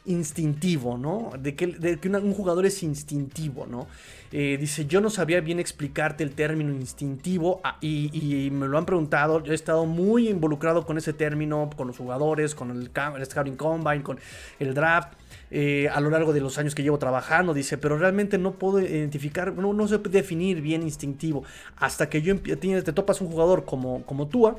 instintivo, 0.08 0.98
¿no? 0.98 1.32
De 1.40 1.56
que, 1.56 1.66
un 1.66 2.34
jugador 2.34 2.66
es 2.66 2.82
instintivo, 2.84 3.66
¿no? 3.66 3.88
Eh, 4.32 4.58
dice, 4.60 4.86
yo 4.86 5.00
no 5.00 5.10
sabía 5.10 5.40
bien 5.40 5.60
explicarte 5.60 6.24
el 6.24 6.32
término 6.32 6.74
instintivo 6.74 7.62
ah, 7.64 7.78
y, 7.80 8.50
me 8.52 8.68
lo 8.68 8.78
han 8.78 8.86
preguntado, 8.86 9.42
yo 9.44 9.54
he 9.54 9.56
estado 9.56 9.86
muy 9.86 10.28
involucrado 10.30 10.86
con 10.86 10.98
ese 10.98 11.14
término, 11.14 11.70
con 11.76 11.88
los 11.88 11.98
jugadores, 11.98 12.56
con 12.56 12.72
el, 12.72 12.90
Scouting 13.26 13.56
Combine, 13.56 14.04
con 14.04 14.20
el 14.60 14.74
draft. 14.74 15.14
Eh, 15.50 15.88
a 15.94 16.02
lo 16.02 16.10
largo 16.10 16.34
de 16.34 16.42
los 16.42 16.58
años 16.58 16.76
que 16.76 16.84
llevo 16.84 16.98
trabajando, 16.98 17.54
dice, 17.54 17.78
pero 17.78 17.98
realmente 17.98 18.38
no 18.38 18.56
puedo 18.56 18.82
identificar, 18.82 19.54
no, 19.54 19.72
no 19.72 19.88
sé 19.88 19.98
definir 20.00 20.62
bien 20.62 20.84
instintivo. 20.84 21.44
Hasta 21.78 22.10
que 22.10 22.22
yo 22.22 22.38
te 22.38 22.94
topas 22.94 23.22
un 23.22 23.28
jugador 23.28 23.64
como, 23.64 24.04
como 24.04 24.28
Tua, 24.28 24.58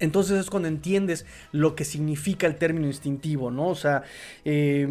entonces 0.00 0.38
es 0.38 0.50
cuando 0.50 0.68
entiendes 0.68 1.26
lo 1.52 1.74
que 1.74 1.84
significa 1.84 2.46
el 2.46 2.56
término 2.56 2.86
instintivo, 2.86 3.50
¿no? 3.50 3.68
O 3.68 3.74
sea, 3.74 4.02
eh, 4.44 4.86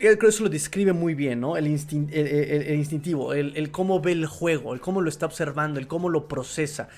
creo 0.00 0.18
que 0.18 0.26
eso 0.26 0.44
lo 0.44 0.48
describe 0.48 0.92
muy 0.92 1.14
bien, 1.14 1.40
¿no? 1.40 1.56
El, 1.56 1.66
instintivo, 1.66 3.34
el, 3.34 3.70
cómo 3.70 4.00
ve 4.00 4.12
el 4.12 4.26
juego, 4.26 4.72
el 4.72 4.80
cómo 4.80 5.02
lo 5.02 5.10
está 5.10 5.26
observando, 5.26 5.78
el 5.78 5.86
cómo 5.86 6.08
lo 6.08 6.26
procesa. 6.26 6.88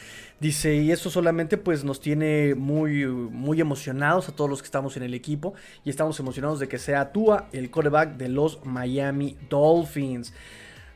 Dice, 0.40 0.76
y 0.76 0.92
eso 0.92 1.11
solamente 1.11 1.56
pues 1.56 1.85
nos 1.85 2.00
tiene 2.00 2.54
muy, 2.54 3.06
muy 3.06 3.61
emocionados 3.61 4.28
a 4.28 4.37
todos 4.37 4.49
los 4.49 4.62
que 4.62 4.66
estamos 4.66 4.97
en 4.97 5.02
el 5.02 5.14
equipo 5.14 5.54
y 5.85 5.90
estamos 5.90 6.18
emocionados 6.21 6.61
de 6.61 6.68
que 6.68 6.78
sea 6.78 7.12
Tua 7.12 7.49
el 7.52 7.71
quarterback 7.71 8.16
de 8.16 8.28
los 8.28 8.64
Miami 8.64 9.37
Dolphins 9.50 10.32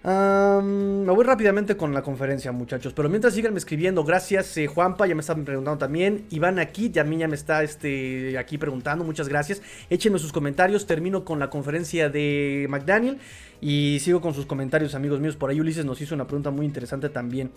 me 0.07 1.11
voy 1.13 1.25
rápidamente 1.25 1.77
con 1.77 1.93
la 1.93 2.03
conferencia, 2.03 2.53
muchachos. 2.53 2.93
Pero 2.93 3.09
mientras 3.09 3.35
sigan 3.35 3.57
escribiendo, 3.57 4.05
gracias, 4.05 4.57
eh, 4.57 4.69
Juanpa, 4.69 5.07
ya 5.07 5.17
me 5.17 5.21
están 5.21 5.45
preguntando 5.45 5.79
también. 5.79 6.27
Iván 6.31 6.61
aquí, 6.61 6.91
ya 6.91 7.05
ya 7.05 7.29
me 7.29 7.35
está 7.35 7.65
este, 7.65 8.39
aquí 8.39 8.57
preguntando, 8.57 9.05
muchas 9.05 9.29
gracias. 9.29 9.63
Échenme 9.91 10.21
sus 10.21 10.33
comentarios. 10.33 10.87
Termino 10.87 11.25
con 11.25 11.41
la 11.41 11.51
conferencia 11.51 12.09
de 12.09 12.67
McDaniel. 12.69 13.19
Y 13.61 13.99
sigo 14.01 14.21
con 14.21 14.35
sus 14.35 14.47
comentarios, 14.47 14.95
amigos 14.95 15.21
míos. 15.21 15.37
Por 15.37 15.51
ahí 15.51 15.61
Ulises 15.61 15.85
nos 15.85 16.01
hizo 16.01 16.15
una 16.15 16.27
pregunta 16.27 16.51
muy 16.51 16.67
interesante 16.67 17.09
también. 17.09 17.51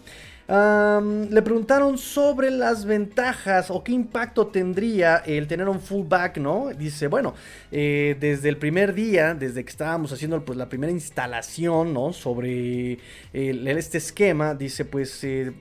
le 0.47 1.41
preguntaron 1.41 1.97
sobre 1.97 2.51
las 2.51 2.85
ventajas 2.85 3.69
o 3.69 3.83
qué 3.83 3.91
impacto 3.91 4.47
tendría 4.47 5.17
el 5.17 5.47
tener 5.47 5.67
un 5.69 5.79
fullback, 5.79 6.37
¿no? 6.37 6.69
Dice, 6.77 7.07
bueno, 7.07 7.33
eh, 7.71 8.15
desde 8.19 8.49
el 8.49 8.57
primer 8.57 8.93
día, 8.93 9.33
desde 9.33 9.63
que 9.63 9.69
estábamos 9.69 10.11
haciendo 10.11 10.43
pues, 10.43 10.57
la 10.57 10.69
primera 10.69 10.91
instalación, 10.91 11.93
¿no? 11.93 12.13
Sobre 12.13 12.99
este 13.33 13.97
esquema, 13.97 14.55
dice, 14.55 14.85
pues... 14.85 15.23
Eh, 15.23 15.53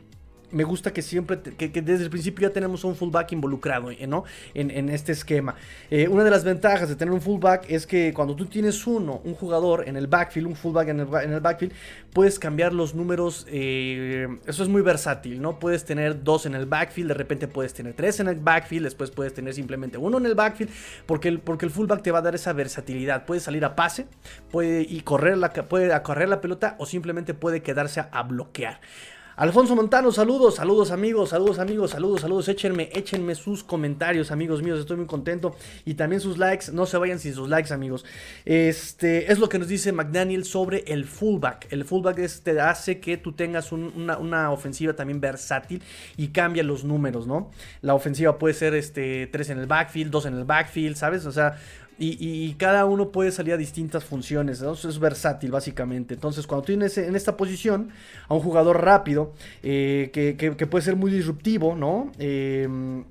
me 0.50 0.64
gusta 0.64 0.92
que 0.92 1.02
siempre, 1.02 1.40
que, 1.40 1.82
desde 1.82 2.04
el 2.04 2.10
principio 2.10 2.48
ya 2.48 2.52
tenemos 2.52 2.84
un 2.84 2.96
fullback 2.96 3.32
involucrado 3.32 3.90
eh, 3.90 4.06
¿no? 4.06 4.24
en, 4.54 4.88
este 4.88 5.12
esquema. 5.12 5.54
Eh, 5.90 6.08
una 6.08 6.24
de 6.24 6.30
las 6.30 6.44
ventajas 6.44 6.88
de 6.88 6.96
tener 6.96 7.12
un 7.12 7.20
fullback 7.20 7.66
es 7.68 7.86
que 7.86 8.12
cuando 8.14 8.34
tú 8.34 8.46
tienes 8.46 8.86
uno, 8.86 9.20
un 9.24 9.34
jugador 9.34 9.88
en 9.88 9.96
el 9.96 10.06
backfield, 10.06 10.46
un 10.46 10.56
fullback 10.56 10.88
en 10.88 11.00
el, 11.00 11.40
backfield, 11.40 11.72
puedes 12.12 12.38
cambiar 12.38 12.72
los 12.72 12.94
números. 12.94 13.46
Eh, 13.50 14.26
eso 14.46 14.62
es 14.62 14.68
muy 14.68 14.82
versátil, 14.82 15.40
¿no? 15.40 15.58
Puedes 15.58 15.84
tener 15.84 16.22
dos 16.22 16.46
en 16.46 16.54
el 16.54 16.66
backfield, 16.66 17.08
de 17.08 17.14
repente 17.14 17.48
puedes 17.48 17.74
tener 17.74 17.94
tres 17.94 18.20
en 18.20 18.28
el 18.28 18.36
backfield, 18.36 18.84
después 18.84 19.10
puedes 19.10 19.34
tener 19.34 19.54
simplemente 19.54 19.98
uno 19.98 20.18
en 20.18 20.26
el 20.26 20.34
backfield, 20.34 20.70
porque 21.06 21.28
el, 21.28 21.40
porque 21.40 21.66
el 21.66 21.70
fullback 21.70 22.02
te 22.02 22.10
va 22.10 22.18
a 22.18 22.22
dar 22.22 22.34
esa 22.34 22.52
versatilidad. 22.52 23.26
Puede 23.26 23.40
salir 23.40 23.64
a 23.64 23.76
pase, 23.76 24.06
puede 24.50 24.82
y 24.82 25.00
correr 25.02 25.36
la, 25.36 25.52
puede 25.52 26.02
correr 26.02 26.28
la 26.28 26.40
pelota 26.40 26.76
o 26.78 26.86
simplemente 26.86 27.34
puede 27.34 27.62
quedarse 27.62 28.04
a 28.10 28.22
bloquear. 28.22 28.80
Alfonso 29.38 29.76
Montano, 29.76 30.10
saludos, 30.10 30.56
saludos 30.56 30.90
amigos, 30.90 31.28
saludos 31.28 31.60
amigos, 31.60 31.92
saludos, 31.92 32.22
saludos. 32.22 32.48
Échenme, 32.48 32.90
échenme 32.92 33.36
sus 33.36 33.62
comentarios, 33.62 34.32
amigos 34.32 34.64
míos. 34.64 34.80
Estoy 34.80 34.96
muy 34.96 35.06
contento. 35.06 35.54
Y 35.84 35.94
también 35.94 36.20
sus 36.20 36.38
likes. 36.38 36.72
No 36.72 36.86
se 36.86 36.98
vayan 36.98 37.20
sin 37.20 37.34
sus 37.34 37.48
likes, 37.48 37.72
amigos. 37.72 38.04
Este 38.44 39.30
es 39.30 39.38
lo 39.38 39.48
que 39.48 39.60
nos 39.60 39.68
dice 39.68 39.92
McDaniel 39.92 40.44
sobre 40.44 40.80
el 40.88 41.04
fullback. 41.04 41.68
El 41.70 41.84
fullback 41.84 42.28
te 42.42 42.60
hace 42.60 42.98
que 42.98 43.16
tú 43.16 43.30
tengas 43.30 43.70
una, 43.70 44.50
ofensiva 44.50 44.94
también 44.94 45.20
versátil 45.20 45.84
y 46.16 46.28
cambia 46.28 46.64
los 46.64 46.82
números, 46.82 47.28
¿no? 47.28 47.52
La 47.80 47.94
ofensiva 47.94 48.38
puede 48.38 48.54
ser 48.54 48.74
este 48.74 49.28
3 49.28 49.50
en 49.50 49.58
el 49.60 49.66
backfield, 49.66 50.10
2 50.10 50.26
en 50.26 50.34
el 50.34 50.44
backfield, 50.46 50.96
¿sabes? 50.96 51.24
O 51.26 51.30
sea, 51.30 51.60
y, 52.00 52.54
cada 52.54 52.84
uno 52.84 53.10
puede 53.10 53.32
salir 53.32 53.54
a 53.54 53.56
distintas 53.56 54.04
funciones, 54.04 54.62
es 54.62 54.98
versátil 55.00 55.50
básicamente. 55.50 56.14
Entonces, 56.14 56.46
cuando 56.46 56.64
tienes 56.64 56.96
en 56.96 57.16
esta 57.16 57.36
posición 57.36 57.90
a 58.28 58.34
un 58.34 58.40
jugador 58.40 58.84
rápido, 58.84 59.32
eh, 59.64 60.10
que, 60.12 60.66
puede 60.66 60.84
ser 60.84 60.94
muy 60.94 61.10
disruptivo, 61.10 61.74
¿no? 61.74 62.12
Em, 62.18 63.04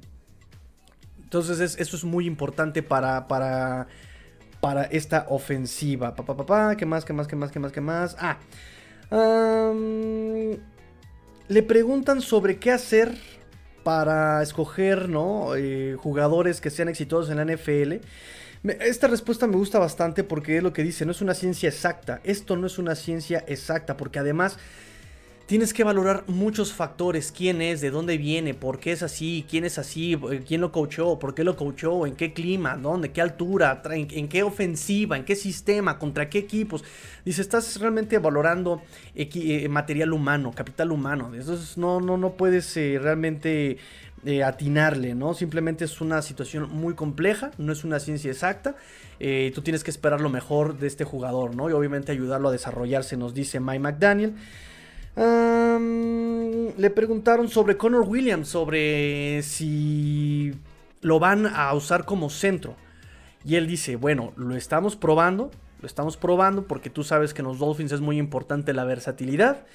entonces, 1.22 1.76
eso 1.78 1.98
es 1.98 2.04
muy 2.06 2.26
importante 2.26 2.82
para, 2.82 3.28
para, 3.28 3.88
para 4.62 4.84
esta 4.84 5.26
ofensiva. 5.30 6.16
Pa, 6.16 6.24
pa, 6.24 6.46
pa, 6.46 6.78
¿Qué 6.78 6.86
más, 6.86 7.04
qué 7.04 7.12
más, 7.12 7.28
qué 7.28 7.36
más, 7.36 7.52
qué 7.52 7.60
más, 7.60 7.72
qué 7.74 7.82
más? 7.82 8.16
Ah. 8.20 8.38
le 11.50 11.64
preguntan 11.64 12.22
sobre 12.22 12.58
qué 12.58 12.72
hacer 12.72 13.18
para 13.84 14.42
escoger, 14.42 15.10
¿no? 15.10 15.56
Eh, 15.56 15.98
jugadores 15.98 16.62
que 16.62 16.70
sean 16.70 16.88
exitosos 16.88 17.30
en 17.30 17.38
la 17.38 17.46
NFL. 17.46 18.06
Esta 18.64 19.08
respuesta 19.08 19.48
me 19.48 19.56
gusta 19.56 19.80
bastante 19.80 20.24
porque 20.24 20.58
es 20.58 20.64
lo 20.64 20.74
que 20.74 20.84
dice, 20.84 21.06
no 21.06 21.12
es 21.12 21.22
una 21.22 21.34
ciencia 21.34 21.70
exacta. 21.70 22.22
Esto 22.24 22.56
no 22.56 22.68
es 22.68 22.78
una 22.78 22.96
ciencia 22.96 23.44
exacta 23.48 23.98
porque 23.98 24.20
además 24.20 24.58
tienes 25.48 25.74
que 25.74 25.86
valorar 25.86 26.26
muchos 26.28 26.74
factores, 26.74 27.32
quién 27.32 27.62
es, 27.62 27.80
de 27.80 27.90
dónde 27.90 28.18
viene, 28.18 28.54
por 28.54 28.80
qué 28.80 28.92
es 28.92 29.02
así, 29.02 29.46
quién 29.50 29.64
es 29.64 29.78
así, 29.78 30.14
eh, 30.14 30.44
quién 30.46 30.60
lo 30.60 30.74
coachó, 30.74 31.18
por 31.20 31.34
qué 31.34 31.46
lo 31.46 31.56
coachó, 31.56 32.06
en 32.06 32.16
qué 32.16 32.34
clima, 32.34 32.76
dónde, 32.76 33.12
qué 33.12 33.22
altura, 33.22 33.82
en, 33.90 34.28
qué 34.28 34.44
ofensiva, 34.44 35.16
en 35.16 35.24
qué 35.24 35.36
sistema, 35.38 35.98
contra 35.98 36.30
qué 36.30 36.40
equipos. 36.40 36.84
Dice, 37.24 37.42
estás 37.42 37.80
realmente 37.80 38.20
valorando 38.20 38.82
eh, 39.16 39.68
material 39.70 40.12
humano, 40.12 40.52
capital 40.54 40.92
humano. 40.92 41.32
Entonces 41.34 41.78
no, 41.78 42.02
no, 42.02 42.18
no 42.18 42.34
puedes 42.34 42.76
eh, 42.76 43.00
realmente 43.02 43.78
atinarle, 44.44 45.16
¿no? 45.16 45.34
Simplemente 45.34 45.86
es 45.86 46.02
una 46.02 46.22
situación 46.22 46.70
muy 46.70 46.96
compleja, 46.96 47.52
no 47.58 47.72
es 47.72 47.84
una 47.84 48.00
ciencia 48.00 48.32
exacta. 48.32 48.76
Eh, 49.20 49.52
tú 49.56 49.62
tienes 49.62 49.84
que 49.84 49.92
esperar 49.92 50.22
lo 50.22 50.30
mejor 50.30 50.78
de 50.78 50.88
este 50.88 51.04
jugador, 51.04 51.56
¿no? 51.56 51.70
Y 51.70 51.74
obviamente 51.74 52.12
ayudarlo 52.12 52.50
a 52.50 52.52
desarrollarse, 52.52 53.16
nos 53.16 53.34
dice 53.34 53.60
Mike 53.60 53.80
McDaniel. 53.80 54.34
le 56.78 56.90
preguntaron 56.90 57.50
sobre 57.50 57.78
Connor 57.78 58.08
Williams, 58.08 58.50
sobre 58.50 59.42
si 59.44 60.54
lo 61.02 61.20
van 61.20 61.48
a 61.48 61.74
usar 61.74 62.06
como 62.06 62.30
centro. 62.30 62.76
Y 63.46 63.56
él 63.56 63.68
dice, 63.68 63.96
bueno, 63.96 64.34
lo 64.36 64.56
estamos 64.56 64.96
probando, 64.96 65.52
lo 65.82 65.88
estamos 65.88 66.18
probando 66.18 66.68
porque 66.68 66.90
tú 66.90 67.04
sabes 67.04 67.34
que 67.34 67.42
en 67.42 67.48
los 67.48 67.60
Dolphins 67.60 67.92
es 67.92 68.02
muy 68.02 68.18
importante 68.18 68.74
la 68.74 68.84
versatilidad. 68.84 69.66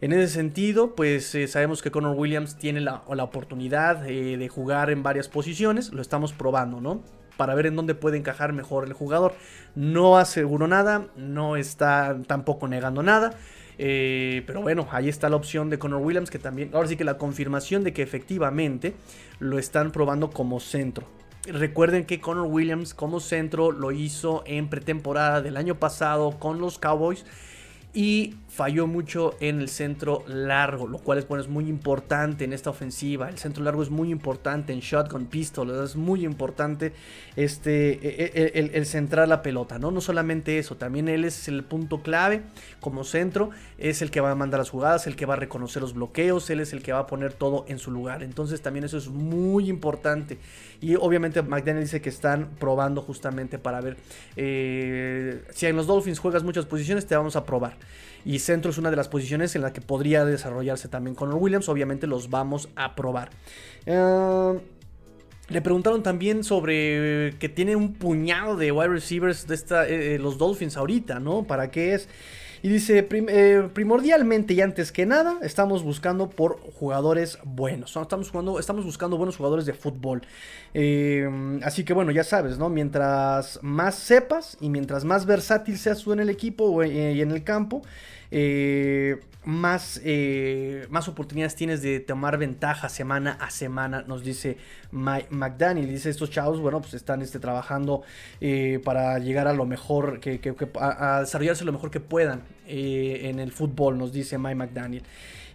En 0.00 0.12
ese 0.12 0.28
sentido, 0.28 0.94
pues 0.94 1.34
eh, 1.34 1.48
sabemos 1.48 1.80
que 1.80 1.90
Connor 1.90 2.16
Williams 2.16 2.56
tiene 2.56 2.80
la, 2.80 3.02
oportunidad 3.06 4.08
eh, 4.08 4.36
de 4.36 4.48
jugar 4.48 4.90
en 4.90 5.02
varias 5.02 5.28
posiciones, 5.28 5.92
lo 5.92 6.02
estamos 6.02 6.34
probando, 6.34 6.80
¿no? 6.82 7.02
Para 7.38 7.54
ver 7.54 7.66
en 7.66 7.76
dónde 7.76 7.94
puede 7.94 8.18
encajar 8.18 8.52
mejor 8.52 8.84
el 8.84 8.92
jugador. 8.92 9.34
No 9.74 10.18
aseguro 10.18 10.68
nada, 10.68 11.06
no 11.16 11.56
está 11.56 12.18
tampoco 12.26 12.68
negando 12.68 13.02
nada. 13.02 13.34
Eh, 13.78 14.42
pero 14.46 14.62
bueno, 14.62 14.86
ahí 14.90 15.08
está 15.08 15.28
la 15.28 15.36
opción 15.36 15.70
de 15.70 15.78
Connor 15.78 16.00
Williams, 16.00 16.30
que 16.30 16.38
también, 16.38 16.70
ahora 16.72 16.88
sí 16.88 16.96
que 16.96 17.04
la 17.04 17.18
confirmación 17.18 17.84
de 17.84 17.92
que 17.92 18.02
efectivamente 18.02 18.94
lo 19.38 19.58
están 19.58 19.92
probando 19.92 20.30
como 20.30 20.60
centro. 20.60 21.06
Recuerden 21.46 22.06
que 22.06 22.20
Connor 22.20 22.46
Williams 22.46 22.92
como 22.92 23.20
centro 23.20 23.70
lo 23.70 23.92
hizo 23.92 24.42
en 24.46 24.68
pretemporada 24.68 25.42
del 25.42 25.56
año 25.56 25.76
pasado 25.76 26.38
con 26.38 26.58
los 26.58 26.78
Cowboys 26.78 27.24
y 27.96 28.34
falló 28.56 28.86
mucho 28.86 29.34
en 29.40 29.60
el 29.60 29.68
centro 29.68 30.24
largo, 30.26 30.88
lo 30.88 30.98
cual 30.98 31.18
es, 31.18 31.28
bueno, 31.28 31.44
es 31.44 31.48
muy 31.50 31.68
importante 31.68 32.44
en 32.44 32.54
esta 32.54 32.70
ofensiva. 32.70 33.28
El 33.28 33.36
centro 33.36 33.62
largo 33.62 33.82
es 33.82 33.90
muy 33.90 34.10
importante 34.10 34.72
en 34.72 34.80
shotgun 34.80 35.26
pistol, 35.26 35.70
es 35.84 35.94
muy 35.94 36.24
importante 36.24 36.94
este, 37.36 37.92
e, 37.92 38.32
e, 38.34 38.70
el, 38.72 38.86
centrar 38.86 39.28
la 39.28 39.42
pelota, 39.42 39.78
¿no? 39.78 39.90
No 39.90 40.00
solamente 40.00 40.58
eso, 40.58 40.76
también 40.76 41.08
él 41.08 41.26
es 41.26 41.48
el 41.48 41.64
punto 41.64 42.00
clave 42.00 42.44
como 42.80 43.04
centro, 43.04 43.50
es 43.76 44.00
el 44.00 44.10
que 44.10 44.22
va 44.22 44.30
a 44.30 44.34
mandar 44.34 44.58
las 44.58 44.70
jugadas, 44.70 45.06
el 45.06 45.16
que 45.16 45.26
va 45.26 45.34
a 45.34 45.36
reconocer 45.36 45.82
los 45.82 45.92
bloqueos, 45.92 46.48
él 46.48 46.60
es 46.60 46.72
el 46.72 46.82
que 46.82 46.94
va 46.94 47.00
a 47.00 47.06
poner 47.06 47.34
todo 47.34 47.66
en 47.68 47.78
su 47.78 47.90
lugar. 47.90 48.22
Entonces 48.22 48.62
también 48.62 48.86
eso 48.86 48.96
es 48.96 49.08
muy 49.08 49.68
importante. 49.68 50.38
Y 50.80 50.94
obviamente 50.94 51.42
McDaniel 51.42 51.84
dice 51.84 52.00
que 52.00 52.08
están 52.08 52.48
probando 52.58 53.02
justamente 53.02 53.58
para 53.58 53.82
ver 53.82 53.98
eh, 54.34 55.42
si 55.50 55.66
en 55.66 55.76
los 55.76 55.86
Dolphins 55.86 56.18
juegas 56.18 56.42
muchas 56.42 56.64
posiciones, 56.64 57.06
te 57.06 57.14
vamos 57.14 57.36
a 57.36 57.44
probar 57.44 57.76
y 58.26 58.40
centro 58.40 58.72
es 58.72 58.76
una 58.76 58.90
de 58.90 58.96
las 58.96 59.08
posiciones 59.08 59.54
en 59.54 59.62
la 59.62 59.72
que 59.72 59.80
podría 59.80 60.24
desarrollarse 60.24 60.88
también 60.88 61.14
con 61.14 61.32
Williams. 61.32 61.68
Obviamente 61.68 62.08
los 62.08 62.28
vamos 62.28 62.68
a 62.74 62.96
probar. 62.96 63.30
Eh, 63.86 64.60
le 65.48 65.62
preguntaron 65.62 66.02
también 66.02 66.42
sobre 66.42 67.34
que 67.38 67.48
tiene 67.48 67.76
un 67.76 67.94
puñado 67.94 68.56
de 68.56 68.72
wide 68.72 68.88
receivers 68.88 69.46
de 69.46 69.54
esta, 69.54 69.86
eh, 69.86 70.16
eh, 70.16 70.18
los 70.18 70.38
Dolphins 70.38 70.76
ahorita, 70.76 71.20
¿no? 71.20 71.44
¿Para 71.44 71.70
qué 71.70 71.94
es? 71.94 72.08
Y 72.62 72.68
dice, 72.68 73.04
primordialmente 73.04 74.54
y 74.54 74.60
antes 74.60 74.90
que 74.90 75.06
nada, 75.06 75.38
estamos 75.42 75.84
buscando 75.84 76.28
por 76.28 76.58
jugadores 76.72 77.38
buenos. 77.44 77.94
Estamos, 77.94 78.30
jugando, 78.30 78.58
estamos 78.58 78.84
buscando 78.84 79.16
buenos 79.16 79.36
jugadores 79.36 79.66
de 79.66 79.72
fútbol. 79.72 80.22
así 81.62 81.84
que 81.84 81.92
bueno, 81.92 82.10
ya 82.10 82.24
sabes, 82.24 82.58
¿no? 82.58 82.68
Mientras 82.70 83.60
más 83.62 83.94
sepas 83.94 84.56
y 84.60 84.68
mientras 84.68 85.04
más 85.04 85.26
versátil 85.26 85.78
seas 85.78 86.02
tú 86.02 86.12
en 86.12 86.18
el 86.18 86.28
equipo 86.28 86.82
y 86.82 87.20
en 87.20 87.30
el 87.30 87.44
campo, 87.44 87.82
eh, 88.30 89.20
más, 89.44 90.00
eh, 90.04 90.86
más 90.90 91.08
oportunidades 91.08 91.54
tienes 91.54 91.80
de 91.80 92.00
tomar 92.00 92.36
ventaja 92.36 92.88
semana 92.88 93.38
a 93.40 93.50
semana, 93.50 94.04
nos 94.06 94.24
dice 94.24 94.56
Mike 94.90 95.28
McDaniel. 95.30 95.88
Dice, 95.88 96.10
estos 96.10 96.30
chavos, 96.30 96.60
bueno, 96.60 96.80
pues 96.80 96.94
están 96.94 97.22
este, 97.22 97.38
trabajando 97.38 98.02
eh, 98.40 98.80
para 98.84 99.18
llegar 99.18 99.46
a 99.46 99.52
lo 99.52 99.64
mejor, 99.64 100.20
que, 100.20 100.40
a, 100.80 101.20
desarrollarse 101.20 101.64
lo 101.64 101.72
mejor 101.72 101.90
que 101.90 102.00
puedan 102.00 102.42
en 102.68 103.38
el 103.38 103.52
fútbol, 103.52 103.96
nos 103.96 104.12
dice 104.12 104.38
Mike 104.38 104.56
McDaniel. 104.56 105.02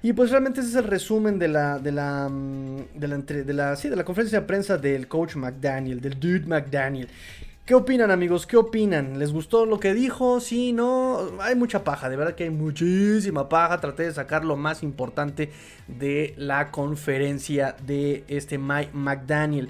Y 0.04 0.14
pues 0.14 0.32
realmente 0.32 0.62
ese 0.62 0.70
es 0.70 0.76
el 0.76 0.86
resumen 0.86 1.38
de 1.38 1.48
la, 1.48 1.78
de 1.78 1.92
la, 1.92 2.28
mm, 2.28 3.00
de 3.00 3.08
la, 3.08 3.18
de 3.18 3.90
de 3.90 3.96
la 3.96 4.04
conferencia 4.04 4.40
de 4.40 4.48
prensa 4.48 4.78
del 4.78 5.08
coach 5.08 5.36
McDaniel, 5.36 6.02
del 6.02 6.20
dude 6.20 6.48
McDaniel. 6.48 7.08
¿Qué 7.66 7.76
opinan 7.76 8.10
amigos? 8.10 8.48
¿Qué 8.48 8.58
opinan? 8.58 9.20
¿Les 9.20 9.32
gustó 9.32 9.66
lo 9.66 9.80
que 9.80 9.94
dijo? 9.94 10.40
Sí, 10.40 10.74
no. 10.74 11.32
Hay 11.40 11.56
mucha 11.56 11.84
paja, 11.84 12.10
de 12.10 12.16
verdad 12.16 12.36
que 12.36 12.46
hay 12.46 12.50
muchísima 12.50 13.50
paja. 13.50 13.80
Traté 13.80 14.04
de 14.04 14.14
sacar 14.14 14.44
lo 14.44 14.58
más 14.58 14.82
importante 14.84 15.52
de 15.88 16.34
la 16.38 16.72
conferencia 16.72 17.76
de 17.86 18.24
este 18.28 18.58
Mike 18.58 18.92
McDaniel 18.94 19.70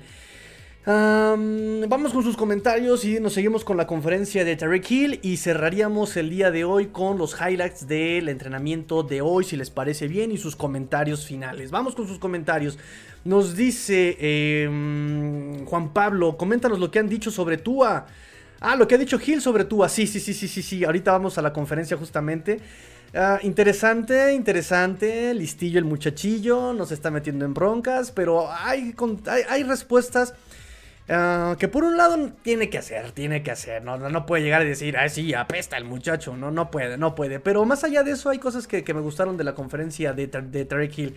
vamos 0.86 2.12
con 2.12 2.24
sus 2.24 2.36
comentarios 2.36 3.06
y 3.06 3.20
nos 3.20 3.34
seguimos 3.34 3.64
con 3.64 3.78
la 3.78 3.86
conferencia 3.86 4.44
de 4.44 4.56
Tarek 4.56 4.90
Hill 4.90 5.20
y 5.22 5.38
cerraríamos 5.38 6.18
el 6.18 6.30
día 6.30 6.50
de 6.50 6.64
hoy 6.64 6.88
con 6.88 7.18
los 7.18 7.36
highlights 7.40 7.88
del 7.88 8.30
entrenamiento 8.30 9.04
de 9.04 9.22
hoy, 9.22 9.44
si 9.44 9.58
les 9.58 9.70
parece 9.70 10.08
bien, 10.08 10.32
y 10.32 10.38
sus 10.38 10.56
comentarios 10.56 11.26
finales. 11.26 11.70
Vamos 11.70 11.94
con 11.94 12.08
sus 12.08 12.18
comentarios. 12.18 12.80
Nos 13.24 13.56
dice 13.56 14.18
em, 14.20 15.66
Juan 15.66 15.94
Pablo, 15.94 16.38
coméntanos 16.38 16.80
lo 16.80 16.90
que 16.90 17.00
han 17.00 17.10
dicho 17.10 17.32
sobre 17.32 17.58
Tua. 17.58 18.06
Ah, 18.60 18.76
lo 18.76 18.88
que 18.88 18.96
ha 18.96 18.98
dicho 18.98 19.20
Hill 19.24 19.42
sobre 19.42 19.66
Tua. 19.66 19.90
Sí, 19.90 20.08
sí, 20.08 20.20
sí, 20.20 20.34
sí, 20.34 20.48
sí, 20.48 20.62
sí. 20.62 20.84
Ahorita 20.84 21.12
vamos 21.12 21.38
a 21.38 21.42
la 21.42 21.54
conferencia 21.54 21.98
justamente. 21.98 22.60
Ah, 23.14 23.40
interesante, 23.44 24.34
interesante, 24.34 25.34
listillo 25.34 25.80
el 25.80 25.86
muchachillo, 25.86 26.74
nos 26.74 26.92
está 26.92 27.12
metiendo 27.12 27.44
en 27.44 27.54
broncas, 27.54 28.10
pero 28.12 28.50
hay, 28.50 28.96
hay, 29.50 29.64
respuestas 29.64 30.34
Ah, 31.14 31.58
que 31.60 31.68
por 31.68 31.84
un 31.84 31.98
lado 31.98 32.32
tiene 32.42 32.70
que 32.70 32.78
hacer, 32.78 33.12
tiene 33.12 33.44
que 33.44 33.52
hacer, 33.52 33.84
no, 33.84 33.98
no, 33.98 34.26
puede 34.26 34.44
llegar 34.44 34.62
a 34.62 34.66
decir, 34.66 34.96
ah, 34.98 35.10
sí, 35.10 35.34
apesta 35.34 35.76
el 35.76 35.84
muchacho, 35.84 36.38
no, 36.38 36.52
no 36.52 36.72
puede, 36.72 36.98
no 36.98 37.16
puede. 37.16 37.42
Pero 37.42 37.66
más 37.66 37.84
allá 37.84 38.04
de 38.04 38.12
eso, 38.12 38.30
hay 38.30 38.40
cosas 38.40 38.66
que, 38.66 38.82
me 38.94 39.02
gustaron 39.02 39.36
de 39.36 39.44
la 39.44 39.54
conferencia 39.54 40.14
de, 40.14 40.28
de 40.28 40.92
Hill 40.96 41.16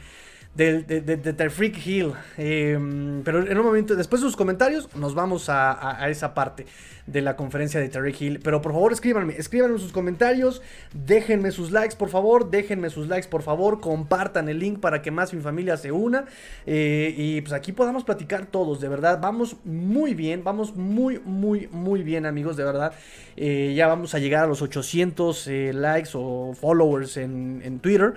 de, 0.54 0.82
de, 0.82 1.50
Freak 1.50 1.84
Hill. 1.84 2.12
Em, 2.36 3.22
pero 3.24 3.44
en 3.46 3.58
un 3.58 3.64
momento, 3.64 3.96
después 3.96 4.22
de 4.22 4.28
sus 4.28 4.36
comentarios, 4.36 4.88
nos 4.94 5.14
vamos 5.14 5.48
a, 5.48 6.08
esa 6.08 6.32
parte 6.32 6.66
de 7.06 7.20
la 7.20 7.36
conferencia 7.36 7.80
de 7.80 7.88
Terry 7.88 8.14
Hill. 8.18 8.40
Pero 8.42 8.62
por 8.62 8.72
favor, 8.72 8.92
escríbanme, 8.92 9.34
escríbanme 9.36 9.78
sus 9.78 9.92
comentarios, 9.92 10.62
déjenme 10.92 11.50
sus 11.50 11.70
likes, 11.70 11.96
por 11.96 12.08
favor, 12.08 12.50
déjenme 12.50 12.88
sus 12.88 13.08
likes, 13.08 13.28
por 13.28 13.42
favor, 13.42 13.80
compartan 13.80 14.48
el 14.48 14.58
link 14.58 14.78
para 14.78 15.02
que 15.02 15.10
más 15.10 15.34
mi 15.34 15.40
familia 15.40 15.76
se 15.76 15.90
una. 15.92 16.24
Eh, 16.66 17.14
y 17.16 17.40
pues 17.40 17.52
aquí 17.52 17.72
podamos 17.72 18.04
platicar 18.04 18.46
todos, 18.46 18.80
de 18.80 18.88
verdad. 18.88 19.18
Vamos 19.20 19.56
muy 19.64 20.14
bien, 20.14 20.44
vamos 20.44 20.76
muy, 20.76 21.20
muy, 21.24 21.68
muy 21.72 22.02
bien, 22.02 22.26
amigos, 22.26 22.56
de 22.56 22.64
verdad. 22.64 22.92
Eh, 23.36 23.74
ya 23.76 23.88
vamos 23.88 24.14
a 24.14 24.20
llegar 24.20 24.44
a 24.44 24.46
los 24.46 24.62
800 24.62 25.48
eh, 25.48 25.72
likes 25.74 26.10
o 26.14 26.54
followers 26.54 27.16
en 27.16 27.80
Twitter. 27.80 28.14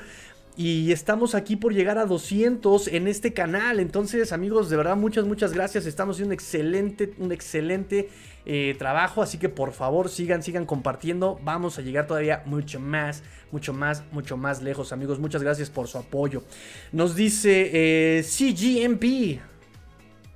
Y 0.57 0.91
estamos 0.91 1.35
aquí 1.35 1.55
por 1.55 1.71
llegar 1.71 1.99
a 1.99 2.07
200 2.07 2.87
en 2.87 3.07
este 3.07 3.31
canal. 3.31 3.79
Entonces, 3.79 4.33
amigos, 4.33 4.71
de 4.71 4.77
verdad, 4.77 4.97
muchas, 4.97 5.23
muchas 5.25 5.53
gracias. 5.53 5.85
Estamos 5.85 6.15
haciendo 6.15 6.29
un 6.29 6.33
excelente, 6.33 7.13
un 7.19 7.31
excelente 7.31 8.09
eh, 8.43 8.75
trabajo. 8.79 9.21
Así 9.21 9.37
que 9.37 9.49
por 9.49 9.71
favor, 9.71 10.09
sigan, 10.09 10.41
sigan 10.41 10.65
compartiendo. 10.65 11.39
Vamos 11.43 11.77
a 11.77 11.83
llegar 11.83 12.07
todavía 12.07 12.41
mucho 12.47 12.79
más, 12.79 13.21
mucho 13.51 13.71
más, 13.71 14.03
mucho 14.11 14.35
más 14.35 14.63
lejos, 14.63 14.91
amigos. 14.91 15.19
Muchas 15.19 15.43
gracias 15.43 15.69
por 15.69 15.87
su 15.87 15.99
apoyo. 15.99 16.43
Nos 16.91 17.15
dice 17.15 17.69
eh, 17.71 18.23
CGMP. 18.23 19.39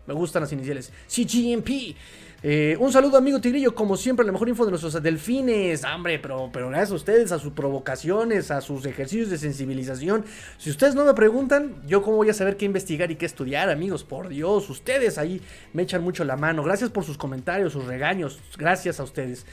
Me 0.06 0.14
gustan 0.14 0.44
las 0.44 0.54
iniciales. 0.54 0.94
CGMP. 1.08 1.96
Eh, 2.44 2.76
un 2.80 2.92
saludo, 2.92 3.18
amigo 3.18 3.40
Tigrillo. 3.40 3.76
Como 3.76 3.96
siempre, 3.98 4.26
la 4.26 4.32
mejor 4.32 4.50
info 4.50 4.66
de 4.66 4.72
nuestros 4.72 5.02
delfines. 5.02 5.84
Hombre, 5.84 6.18
pero, 6.18 6.50
pero 6.52 6.70
gracias 6.70 6.92
a 6.92 6.96
ustedes, 6.96 7.32
a 7.32 7.38
sus 7.38 7.54
provocaciones, 7.54 8.50
a 8.50 8.62
sus 8.62 8.86
ejercicios 8.86 9.30
de 9.30 9.38
sensibilización. 9.38 10.26
Si 10.58 10.72
ustedes 10.72 10.96
no 10.96 11.06
me 11.06 11.14
preguntan, 11.14 11.84
yo 11.86 12.02
cómo 12.02 12.18
voy 12.18 12.30
a 12.30 12.34
saber 12.34 12.58
qué 12.58 12.66
investigar 12.66 13.12
y 13.12 13.16
qué 13.16 13.28
estudiar, 13.28 13.70
amigos. 13.70 14.04
Por 14.04 14.30
Dios, 14.30 14.70
ustedes 14.72 15.20
ahí 15.20 15.42
me 15.74 15.84
echan 15.84 16.04
mucho 16.04 16.24
la 16.24 16.36
mano. 16.36 16.64
Gracias 16.64 16.90
por 16.90 17.04
sus 17.04 17.18
comentarios, 17.18 17.74
sus 17.74 17.86
regaños. 17.86 18.40
Gracias 18.58 19.00
a 19.00 19.04
ustedes. 19.04 19.46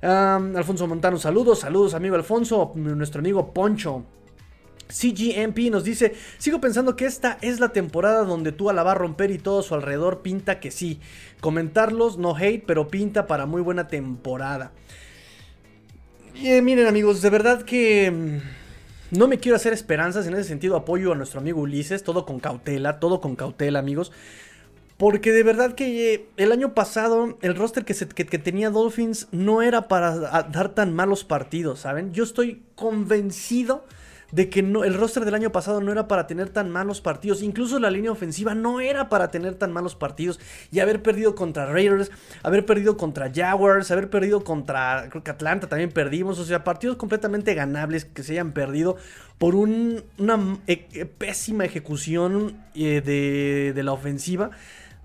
Alfonso 0.00 0.88
Montano, 0.88 1.18
saludos, 1.18 1.60
saludos, 1.60 1.94
amigo 1.94 2.16
Alfonso. 2.16 2.72
Nuestro 2.74 3.20
amigo 3.20 3.52
Poncho. 3.52 4.04
CGMP 4.92 5.70
nos 5.70 5.84
dice, 5.84 6.14
sigo 6.38 6.60
pensando 6.60 6.96
que 6.96 7.06
esta 7.06 7.38
es 7.40 7.60
la 7.60 7.70
temporada 7.70 8.24
donde 8.24 8.52
tú 8.52 8.70
la 8.72 8.82
va 8.82 8.92
a 8.92 8.94
romper 8.94 9.30
y 9.30 9.38
todo 9.38 9.62
su 9.62 9.74
alrededor 9.74 10.22
pinta 10.22 10.60
que 10.60 10.70
sí. 10.70 11.00
Comentarlos, 11.40 12.18
no 12.18 12.36
hate, 12.36 12.64
pero 12.66 12.88
pinta 12.88 13.26
para 13.26 13.46
muy 13.46 13.62
buena 13.62 13.88
temporada. 13.88 14.72
Eh, 16.36 16.62
miren 16.62 16.86
amigos, 16.86 17.22
de 17.22 17.30
verdad 17.30 17.62
que 17.62 18.10
mm, 18.10 19.16
no 19.16 19.28
me 19.28 19.38
quiero 19.38 19.56
hacer 19.56 19.72
esperanzas, 19.72 20.26
en 20.26 20.34
ese 20.34 20.44
sentido 20.44 20.76
apoyo 20.76 21.12
a 21.12 21.14
nuestro 21.14 21.40
amigo 21.40 21.60
Ulises, 21.60 22.04
todo 22.04 22.24
con 22.26 22.38
cautela, 22.38 23.00
todo 23.00 23.20
con 23.20 23.34
cautela 23.34 23.78
amigos. 23.78 24.12
Porque 24.98 25.32
de 25.32 25.42
verdad 25.42 25.74
que 25.74 26.14
eh, 26.14 26.26
el 26.36 26.52
año 26.52 26.74
pasado 26.74 27.36
el 27.40 27.56
roster 27.56 27.84
que, 27.84 27.94
que 27.94 28.38
tenía 28.38 28.70
Dolphins 28.70 29.26
no 29.32 29.62
era 29.62 29.88
para 29.88 30.16
dar 30.44 30.68
tan 30.68 30.94
malos 30.94 31.24
partidos, 31.24 31.80
¿saben? 31.80 32.12
Yo 32.12 32.22
estoy 32.22 32.62
convencido 32.76 33.84
de 34.32 34.48
que 34.48 34.62
no, 34.62 34.82
el 34.82 34.94
roster 34.94 35.24
del 35.24 35.34
año 35.34 35.52
pasado 35.52 35.80
no 35.80 35.92
era 35.92 36.08
para 36.08 36.26
tener 36.26 36.48
tan 36.48 36.70
malos 36.70 37.00
partidos. 37.00 37.42
Incluso 37.42 37.78
la 37.78 37.90
línea 37.90 38.10
ofensiva 38.10 38.54
no 38.54 38.80
era 38.80 39.08
para 39.08 39.30
tener 39.30 39.54
tan 39.54 39.72
malos 39.72 39.94
partidos. 39.94 40.40
Y 40.72 40.80
haber 40.80 41.02
perdido 41.02 41.34
contra 41.34 41.66
Raiders, 41.66 42.10
haber 42.42 42.66
perdido 42.66 42.96
contra 42.96 43.30
Jaguars, 43.32 43.90
haber 43.90 44.10
perdido 44.10 44.42
contra, 44.42 45.06
creo 45.10 45.22
que 45.22 45.30
Atlanta 45.30 45.68
también 45.68 45.92
perdimos. 45.92 46.38
O 46.38 46.44
sea, 46.44 46.64
partidos 46.64 46.96
completamente 46.96 47.54
ganables 47.54 48.06
que 48.06 48.22
se 48.22 48.32
hayan 48.32 48.52
perdido 48.52 48.96
por 49.36 49.54
una 49.54 50.58
e, 50.66 51.04
pésima 51.06 51.64
ejecución 51.64 52.56
eh, 52.74 53.02
de, 53.04 53.72
de 53.74 53.82
la 53.82 53.92
ofensiva 53.92 54.50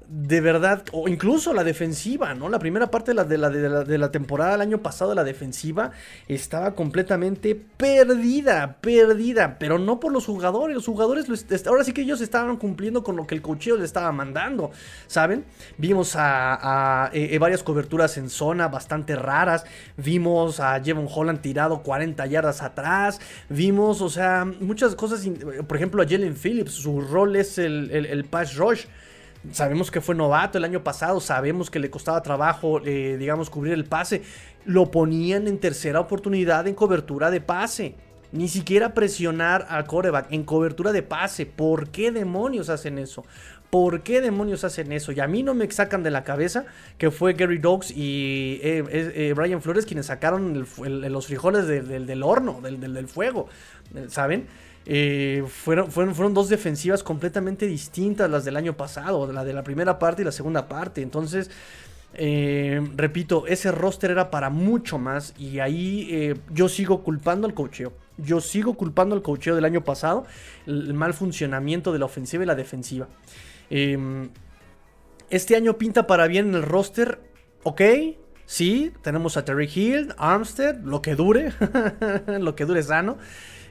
de 0.09 0.39
verdad, 0.39 0.85
o 0.93 1.09
incluso 1.09 1.53
la 1.53 1.65
defensiva, 1.65 2.33
¿no? 2.33 2.47
La 2.47 2.59
primera 2.59 2.89
parte 2.89 3.11
de 3.11 3.15
la, 3.15 3.25
de 3.25 3.37
la, 3.37 3.49
de 3.49 3.97
la, 3.97 4.11
temporada 4.11 4.51
del 4.51 4.61
año 4.61 4.77
pasado, 4.77 5.13
la 5.13 5.25
defensiva 5.25 5.91
estaba 6.29 6.75
completamente 6.75 7.55
perdida, 7.55 8.77
perdida, 8.79 9.57
pero 9.59 9.79
no 9.79 9.99
por 9.99 10.13
los 10.13 10.25
jugadores, 10.25 10.75
los 10.75 10.85
jugadores, 10.85 11.27
ahora 11.67 11.83
sí 11.83 11.91
que 11.91 12.01
ellos 12.01 12.21
estaban 12.21 12.55
cumpliendo 12.55 13.03
con 13.03 13.17
lo 13.17 13.27
que 13.27 13.35
el 13.35 13.41
cocheo 13.41 13.75
les 13.75 13.85
estaba 13.85 14.13
mandando, 14.13 14.71
¿saben? 15.07 15.43
Vimos 15.77 16.13
a, 16.15 17.09
eh, 17.13 17.29
eh, 17.31 17.39
varias 17.39 17.61
coberturas 17.61 18.17
en 18.17 18.29
zona 18.29 18.69
bastante 18.69 19.15
raras, 19.15 19.65
vimos 19.97 20.61
a 20.61 20.81
Jevon 20.81 21.07
Holland 21.13 21.41
tirado 21.41 21.83
40 21.83 22.25
yardas 22.27 22.61
atrás, 22.61 23.19
vimos, 23.49 24.01
o 24.01 24.09
sea, 24.09 24.45
muchas 24.45 24.95
cosas, 24.95 25.27
por 25.67 25.75
ejemplo, 25.75 26.01
a 26.01 26.07
Jalen 26.07 26.35
Phillips, 26.35 26.71
su 26.71 27.01
rol 27.01 27.35
es 27.35 27.57
el, 27.57 27.91
el, 27.91 28.05
el 28.05 28.23
pass 28.23 28.55
rush, 28.55 28.85
Sabemos 29.51 29.91
que 29.91 30.01
fue 30.01 30.15
novato 30.15 30.57
el 30.57 30.63
año 30.63 30.83
pasado, 30.83 31.19
sabemos 31.19 31.69
que 31.69 31.79
le 31.79 31.89
costaba 31.89 32.21
trabajo, 32.21 32.81
eh, 32.85 33.17
digamos, 33.17 33.49
cubrir 33.49 33.73
el 33.73 33.85
pase. 33.85 34.23
Lo 34.65 34.91
ponían 34.91 35.47
en 35.47 35.59
tercera 35.59 35.99
oportunidad 35.99 36.67
en 36.67 36.75
cobertura 36.75 37.31
de 37.31 37.41
pase. 37.41 37.95
Ni 38.31 38.49
siquiera 38.49 38.93
presionar 38.93 39.65
al 39.69 39.85
coreback 39.85 40.31
en 40.31 40.43
cobertura 40.43 40.91
de 40.91 41.01
pase. 41.01 41.45
¿Por 41.45 41.89
qué 41.89 42.11
demonios 42.11 42.69
hacen 42.69 42.99
eso? 42.99 43.23
¿Por 43.69 44.01
qué 44.01 44.21
demonios 44.21 44.63
hacen 44.63 44.91
eso? 44.91 45.11
Y 45.11 45.19
a 45.19 45.27
mí 45.27 45.43
no 45.43 45.53
me 45.53 45.69
sacan 45.71 46.01
de 46.01 46.11
la 46.11 46.23
cabeza 46.23 46.65
que 46.97 47.11
fue 47.11 47.33
Gary 47.33 47.57
Dogs 47.57 47.91
y 47.91 48.59
eh, 48.63 48.83
eh, 48.91 49.33
Brian 49.35 49.61
Flores 49.61 49.85
quienes 49.85 50.05
sacaron 50.05 50.65
los 50.77 51.27
frijoles 51.27 51.67
del 51.67 52.23
horno, 52.23 52.61
del, 52.61 53.07
fuego, 53.07 53.49
¿saben? 54.07 54.47
Eh, 54.89 55.43
fueron, 55.47 55.91
fueron, 55.91 56.15
fueron, 56.15 56.33
dos 56.33 56.47
defensivas 56.47 57.03
completamente 57.03 57.67
distintas 57.67 58.29
las 58.31 58.45
del 58.45 58.55
año 58.55 58.77
pasado, 58.77 59.31
la 59.31 59.43
de 59.43 59.51
la 59.51 59.63
primera 59.63 59.99
parte 59.99 60.21
y 60.21 60.25
la 60.25 60.31
segunda 60.31 60.67
parte. 60.67 61.01
Entonces, 61.01 61.51
repito, 62.95 63.45
ese 63.47 63.71
roster 63.71 64.11
era 64.11 64.31
para 64.31 64.49
mucho 64.49 64.97
más 64.97 65.33
y 65.37 65.59
ahí 65.59 66.33
yo 66.51 66.69
sigo 66.69 67.03
culpando 67.03 67.47
al 67.47 67.53
cocheo. 67.53 67.91
Yo 68.17 68.39
sigo 68.39 68.75
culpando 68.75 69.13
al 69.13 69.21
cocheo 69.21 69.55
del 69.55 69.65
año 69.65 69.83
pasado, 69.83 70.25
el 70.65 70.93
mal 70.93 71.13
funcionamiento 71.13 71.91
de 71.91 71.99
la 71.99 72.05
ofensiva 72.05 72.43
y 72.43 72.47
la 72.47 72.55
defensiva. 72.55 73.07
Em, 73.69 74.29
este 75.29 75.55
año 75.55 75.77
pinta 75.77 76.07
para 76.07 76.27
bien 76.27 76.49
en 76.49 76.55
el 76.55 76.63
roster. 76.63 77.19
Ok, 77.63 77.81
sí, 78.45 78.93
tenemos 79.01 79.37
a 79.37 79.45
Terry 79.45 79.69
Hill, 79.73 80.13
Armstead, 80.17 80.79
lo 80.79 81.01
que 81.01 81.15
dure, 81.15 81.51
lo 82.39 82.55
que 82.55 82.65
dure 82.65 82.81
sano. 82.81 83.17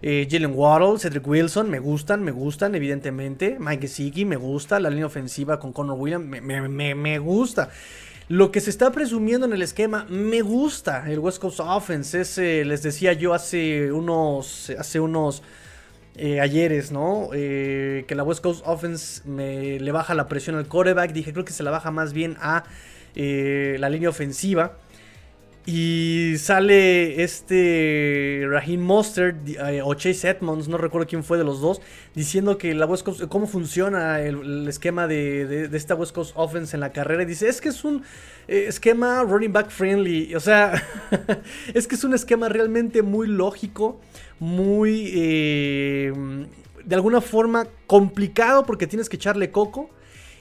Eh, 0.03 0.29
Jalen 0.31 0.53
Waddle, 0.55 0.99
Cedric 0.99 1.27
Wilson, 1.27 1.71
me 1.71 1.79
gustan, 1.79 2.23
me 2.23 2.31
gustan, 2.31 2.75
evidentemente. 2.75 3.57
Mike 3.59 3.83
Gesicki, 3.83 4.25
me 4.25 4.37
gusta. 4.37 4.79
La 4.81 4.91
línea 4.91 5.07
ofensiva 5.07 5.59
con 5.59 5.73
Connor 5.73 5.99
Williams, 5.99 6.27
me, 6.27 7.19
gusta. 7.19 7.71
Lo 8.29 8.51
que 8.51 8.61
se 8.61 8.71
está 8.71 8.93
presumiendo 8.93 9.47
en 9.47 9.53
el 9.53 9.63
esquema, 9.63 10.07
me 10.09 10.43
gusta. 10.43 11.11
El 11.11 11.21
West 11.21 11.39
Coast 11.39 11.61
Offense, 11.61 12.21
ese, 12.21 12.65
les 12.65 12.83
decía 12.83 13.13
yo 13.13 13.35
hace 13.35 13.93
unos, 13.93 14.71
hace 14.79 15.01
unos 15.01 15.43
eh, 16.17 16.41
ayeres, 16.41 16.93
¿no? 16.93 17.29
Eh, 17.35 18.05
que 18.09 18.15
la 18.15 18.23
West 18.23 18.43
Coast 18.43 18.63
Offense 18.67 19.23
me, 19.27 19.79
le 19.79 19.93
baja 19.93 20.15
la 20.15 20.29
presión 20.29 20.57
al 20.57 20.67
quarterback. 20.67 21.13
Dije, 21.13 21.33
creo 21.33 21.45
que 21.45 21.53
se 21.53 21.63
la 21.63 21.71
baja 21.71 21.91
más 21.91 22.13
bien 22.13 22.37
a 22.41 22.65
eh, 23.15 23.77
la 23.81 23.91
línea 23.91 24.09
ofensiva. 24.09 24.77
Y 25.67 26.35
sale 26.39 27.25
este 27.25 28.47
Raheem 28.49 28.81
Mostert 28.81 29.37
o 29.83 29.95
Chase 29.95 30.29
Edmonds, 30.29 30.69
no 30.69 30.79
recuerdo 30.79 31.09
quién 31.09 31.25
fue 31.25 31.39
de 31.39 31.45
los 31.45 31.61
dos, 31.61 31.81
diciendo 32.15 32.57
que 32.57 32.73
la 32.73 32.87
West 32.87 33.05
Coast, 33.05 33.23
cómo 33.29 33.49
funciona 33.49 34.21
el, 34.21 34.69
esquema 34.69 35.09
de, 35.09 35.69
esta 35.73 35.97
West 35.97 36.15
Coast 36.15 36.33
Offense 36.37 36.77
en 36.77 36.81
la 36.81 36.93
carrera. 36.93 37.25
Y 37.25 37.27
dice, 37.27 37.49
es 37.49 37.61
que 37.61 37.71
es 37.71 37.83
un 37.83 38.05
esquema 38.47 39.25
running 39.25 39.53
back 39.53 39.71
friendly. 39.71 40.37
O 40.37 40.41
sea, 40.41 40.81
es 41.75 41.89
que 41.89 41.97
es 41.97 42.05
un 42.05 42.15
esquema 42.15 42.49
realmente 42.49 43.03
muy 43.03 43.27
lógico 43.27 44.01
muy, 44.39 45.13
eh, 45.15 46.13
de 46.85 46.95
alguna 46.95 47.21
forma, 47.21 47.67
complicado 47.87 48.65
porque 48.65 48.87
tienes 48.87 49.09
que 49.09 49.17
echarle 49.17 49.51
coco 49.51 49.91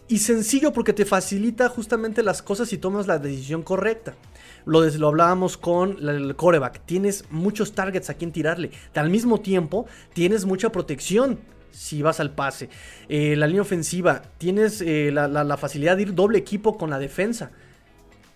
y 0.08 0.20
sencillo 0.20 0.74
porque 0.74 0.94
te 0.94 1.06
facilita 1.06 1.70
justamente 1.70 2.22
las 2.22 2.42
cosas 2.42 2.72
y 2.74 2.78
tomas 2.78 3.08
la 3.08 3.20
decisión 3.20 3.64
correcta. 3.64 4.16
Lo, 4.66 5.08
hablábamos 5.08 5.58
con 5.58 5.98
el 6.08 6.36
coreback. 6.36 6.86
Tienes 6.86 7.26
muchos 7.30 7.74
targets 7.74 8.10
a 8.10 8.16
quien 8.16 8.32
tirarle. 8.32 8.72
Al 8.96 9.10
mismo 9.10 9.40
tiempo, 9.40 9.86
tienes 10.14 10.46
mucha 10.46 10.72
protección 10.72 11.40
si 11.72 12.02
vas 12.02 12.20
al 12.20 12.32
pase. 12.32 12.70
Eh, 13.10 13.36
la 13.36 13.48
línea 13.48 13.62
ofensiva, 13.62 14.22
tienes 14.38 14.82
eh, 14.82 15.12
la, 15.12 15.58
facilidad 15.58 15.98
de 15.98 16.04
ir 16.04 16.16
doble 16.16 16.38
equipo 16.38 16.78
con 16.78 16.90
la 16.90 17.00
defensa. 17.00 17.52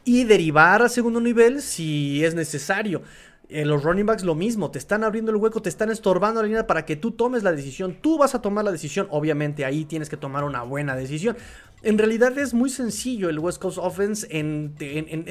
Y 0.05 0.23
derivar 0.23 0.81
a 0.81 0.89
segundo 0.89 1.21
nivel 1.21 1.61
si 1.61 2.23
es 2.23 2.35
necesario. 2.35 3.01
En 3.51 3.67
los 3.67 3.83
running 3.83 4.05
backs 4.05 4.23
lo 4.23 4.35
mismo, 4.35 4.69
te 4.69 4.77
están 4.77 5.03
abriendo 5.03 5.31
el 5.31 5.37
hueco, 5.37 5.59
te 5.59 5.69
están 5.69 5.89
estorbando 5.89 6.41
la 6.41 6.47
línea 6.47 6.67
para 6.67 6.85
que 6.85 6.95
tú 6.95 7.11
tomes 7.11 7.41
la 7.41 7.51
decisión. 7.51 7.97
Tú 7.99 8.17
vas 8.19 8.35
a 8.35 8.41
tomar 8.41 8.63
la 8.63 8.71
decisión, 8.71 9.07
obviamente 9.09 9.65
ahí 9.65 9.85
tienes 9.85 10.07
que 10.07 10.17
tomar 10.17 10.43
una 10.43 10.61
buena 10.61 10.95
decisión. 10.95 11.35
En 11.81 11.97
realidad 11.97 12.37
es 12.37 12.53
muy 12.53 12.69
sencillo 12.69 13.29
el 13.29 13.39
West 13.39 13.61
Coast 13.61 13.77
Offense 13.77 14.27
en, 14.29 14.75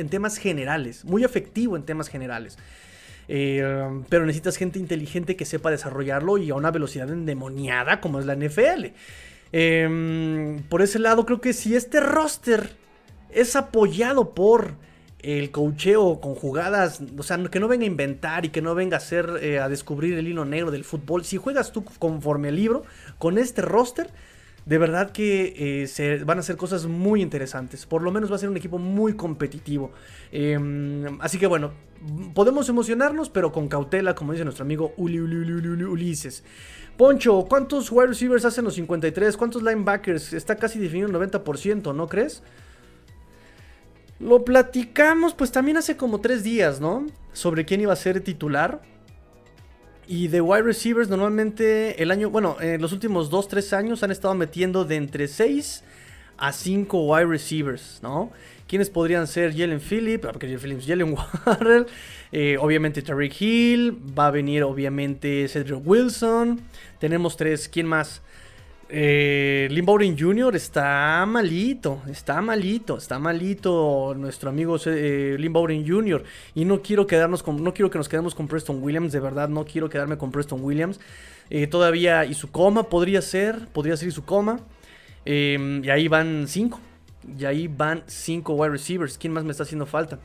temas 0.08 0.38
generales, 0.38 1.04
muy 1.04 1.24
efectivo 1.24 1.76
en 1.76 1.82
temas 1.82 2.08
generales. 2.08 2.58
Eh, 3.30 3.62
pero 4.08 4.24
necesitas 4.24 4.56
gente 4.56 4.78
inteligente 4.78 5.36
que 5.36 5.44
sepa 5.44 5.70
desarrollarlo 5.70 6.38
y 6.38 6.48
a 6.48 6.54
una 6.54 6.70
velocidad 6.70 7.10
endemoniada 7.10 8.00
como 8.00 8.18
es 8.18 8.26
la 8.26 8.34
NFL. 8.34 8.94
Em, 9.52 10.62
por 10.64 10.82
ese 10.82 10.98
lado 10.98 11.26
creo 11.26 11.40
que 11.40 11.52
si 11.52 11.74
este 11.74 12.00
roster 12.00 12.70
es 13.30 13.56
apoyado 13.56 14.34
por 14.34 14.74
el 15.20 15.50
cocheo 15.50 16.20
con 16.20 16.34
jugadas, 16.34 17.00
o 17.16 17.22
sea, 17.22 17.42
que 17.50 17.60
no 17.60 17.68
venga 17.68 17.84
a 17.84 17.88
inventar 17.88 18.44
y 18.44 18.50
que 18.50 18.62
no 18.62 18.74
venga 18.74 18.96
a 18.96 18.98
hacer, 18.98 19.38
eh, 19.42 19.58
a 19.58 19.68
descubrir 19.68 20.16
el 20.16 20.28
hilo 20.28 20.44
negro 20.44 20.70
del 20.70 20.84
fútbol. 20.84 21.24
Si 21.24 21.36
juegas 21.36 21.72
tú 21.72 21.84
conforme 21.84 22.48
al 22.48 22.56
libro, 22.56 22.84
con 23.18 23.36
este 23.36 23.62
roster, 23.62 24.10
de 24.68 24.76
verdad 24.76 25.12
que 25.12 25.54
eh, 25.82 25.86
se 25.86 26.22
van 26.24 26.36
a 26.36 26.40
hacer 26.40 26.58
cosas 26.58 26.84
muy 26.84 27.22
interesantes. 27.22 27.86
Por 27.86 28.02
lo 28.02 28.12
menos 28.12 28.30
va 28.30 28.36
a 28.36 28.38
ser 28.38 28.50
un 28.50 28.56
equipo 28.58 28.76
muy 28.76 29.14
competitivo. 29.14 29.92
Em, 30.30 31.18
así 31.22 31.38
que 31.38 31.46
bueno, 31.46 31.72
podemos 32.34 32.68
emocionarnos, 32.68 33.30
pero 33.30 33.50
con 33.50 33.68
cautela, 33.68 34.14
como 34.14 34.32
dice 34.32 34.44
nuestro 34.44 34.64
amigo 34.64 34.92
Uli, 34.98 35.20
Ulises. 35.20 36.44
Poncho, 36.98 37.46
¿cuántos 37.48 37.90
wide 37.90 38.08
receivers 38.08 38.44
hacen 38.44 38.66
los 38.66 38.74
53? 38.74 39.38
¿Cuántos 39.38 39.62
linebackers? 39.62 40.34
Está 40.34 40.56
casi 40.56 40.78
definido 40.78 41.08
el 41.08 41.14
90%, 41.14 41.94
¿no 41.94 42.06
crees? 42.06 42.42
Lo 44.20 44.44
platicamos 44.44 45.32
pues 45.32 45.50
también 45.50 45.78
hace 45.78 45.96
como 45.96 46.20
tres 46.20 46.44
días, 46.44 46.78
¿no? 46.78 47.06
Sobre 47.32 47.64
quién 47.64 47.80
iba 47.80 47.94
a 47.94 47.96
ser 47.96 48.20
titular. 48.20 48.82
Y 50.10 50.28
de 50.28 50.40
wide 50.40 50.62
receivers 50.62 51.10
normalmente 51.10 52.02
el 52.02 52.10
año, 52.10 52.30
bueno, 52.30 52.56
en 52.62 52.80
los 52.80 52.92
últimos 52.92 53.28
2, 53.28 53.46
3 53.46 53.72
años 53.74 54.02
han 54.02 54.10
estado 54.10 54.34
metiendo 54.34 54.86
de 54.86 54.96
entre 54.96 55.28
6 55.28 55.84
a 56.38 56.50
5 56.50 57.04
wide 57.04 57.26
receivers, 57.26 58.00
¿no? 58.02 58.32
¿Quiénes 58.66 58.88
podrían 58.88 59.26
ser 59.26 59.54
Jalen 59.54 59.80
Phillips? 59.80 60.24
Ah, 60.24 60.32
porque 60.32 60.46
Jalen 60.46 60.60
Phillips, 60.60 60.86
Jalen 60.88 61.14
Warren, 61.14 61.86
eh, 62.32 62.56
obviamente 62.58 63.02
Tariq 63.02 63.38
Hill, 63.38 63.98
va 64.18 64.28
a 64.28 64.30
venir 64.30 64.62
obviamente 64.62 65.46
Cedric 65.46 65.86
Wilson. 65.86 66.58
Tenemos 66.98 67.36
tres, 67.36 67.68
¿quién 67.68 67.86
más? 67.86 68.22
Eh, 68.90 69.68
Jr. 70.18 70.56
está 70.56 71.24
malito, 71.26 72.00
está 72.10 72.40
malito, 72.40 72.96
está 72.96 73.18
malito 73.18 74.14
nuestro 74.16 74.48
amigo 74.48 74.76
eh, 74.86 75.36
Jr. 75.86 76.24
Y 76.54 76.64
no 76.64 76.80
quiero 76.80 77.06
quedarnos 77.06 77.42
con, 77.42 77.62
no 77.62 77.74
quiero 77.74 77.90
que 77.90 77.98
nos 77.98 78.08
quedemos 78.08 78.34
con 78.34 78.48
Preston 78.48 78.82
Williams, 78.82 79.12
de 79.12 79.20
verdad, 79.20 79.48
no 79.48 79.64
quiero 79.64 79.90
quedarme 79.90 80.16
con 80.16 80.30
Preston 80.30 80.62
Williams. 80.62 81.00
Eh, 81.50 81.66
todavía 81.66 82.24
y 82.24 82.34
su 82.34 82.50
coma 82.50 82.84
podría 82.84 83.20
ser, 83.22 83.68
podría 83.72 83.96
ser 83.96 84.08
y 84.08 84.12
su 84.12 84.24
coma. 84.24 84.60
Em, 85.24 85.84
y 85.84 85.90
ahí 85.90 86.08
van 86.08 86.46
cinco, 86.48 86.80
y 87.38 87.44
ahí 87.44 87.68
van 87.68 88.04
cinco 88.06 88.54
wide 88.54 88.70
receivers. 88.70 89.18
¿Quién 89.18 89.32
más 89.34 89.44
me 89.44 89.50
está 89.50 89.64
haciendo 89.64 89.84
falta? 89.84 90.18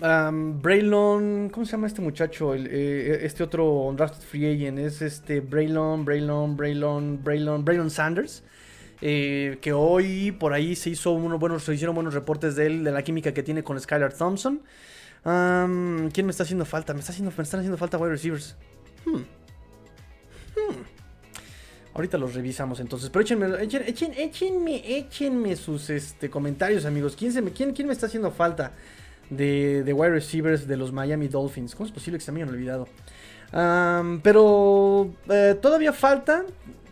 Braylon, 0.00 1.50
¿cómo 1.50 1.66
se 1.66 1.72
llama 1.72 1.88
este 1.88 2.00
muchacho? 2.00 2.54
Eh, 2.54 3.20
este 3.22 3.42
otro 3.42 3.92
draft 3.96 4.22
free 4.22 4.46
agent 4.46 4.78
es 4.78 5.02
este 5.02 5.40
Braylon, 5.40 6.04
Braylon, 6.04 6.56
Braylon, 6.56 7.22
Braylon, 7.22 7.64
Braylon 7.64 7.90
Sanders. 7.90 8.44
Eh, 9.00 9.58
que 9.60 9.72
hoy 9.72 10.32
por 10.32 10.52
ahí 10.52 10.74
se 10.74 10.90
hizo 10.90 11.12
unos 11.12 11.38
buenos, 11.38 11.62
se 11.62 11.74
hicieron 11.74 11.94
buenos 11.94 12.14
reportes 12.14 12.56
de 12.56 12.66
él, 12.66 12.84
de 12.84 12.90
la 12.90 13.02
química 13.02 13.32
que 13.32 13.42
tiene 13.42 13.62
con 13.62 13.78
Skylar 13.78 14.12
Thompson. 14.12 14.62
¿Quién 15.22 16.26
me 16.26 16.30
está 16.30 16.44
haciendo 16.44 16.64
falta? 16.64 16.94
Me, 16.94 17.00
está 17.00 17.12
haciendo, 17.12 17.32
me 17.36 17.42
están 17.42 17.60
haciendo 17.60 17.76
falta 17.76 17.98
wide 17.98 18.10
receivers. 18.10 18.56
Hmm. 19.04 19.16
Hmm. 19.16 20.82
Ahorita 21.94 22.18
los 22.18 22.34
revisamos 22.34 22.80
entonces. 22.80 23.10
Pero 23.10 23.22
échenme, 23.22 23.46
échenme, 24.16 24.98
échenme 24.98 25.56
sus 25.56 25.90
este, 25.90 26.30
comentarios, 26.30 26.84
amigos. 26.84 27.16
¿Quién, 27.16 27.32
se 27.32 27.42
me, 27.42 27.50
quién, 27.52 27.72
¿Quién 27.72 27.88
me 27.88 27.92
está 27.92 28.06
haciendo 28.06 28.30
falta? 28.30 28.72
De, 29.30 29.92
wide 29.92 30.10
receivers 30.10 30.66
de 30.66 30.76
los 30.76 30.92
Miami 30.92 31.28
Dolphins. 31.28 31.74
¿Cómo 31.74 31.86
es 31.86 31.92
posible 31.92 32.18
que 32.18 32.24
se 32.24 32.32
me 32.32 32.42
hayan 32.42 32.54
olvidado? 32.54 32.86
pero 34.22 35.10
eh, 35.30 35.56
todavía 35.60 35.92
falta, 35.92 36.44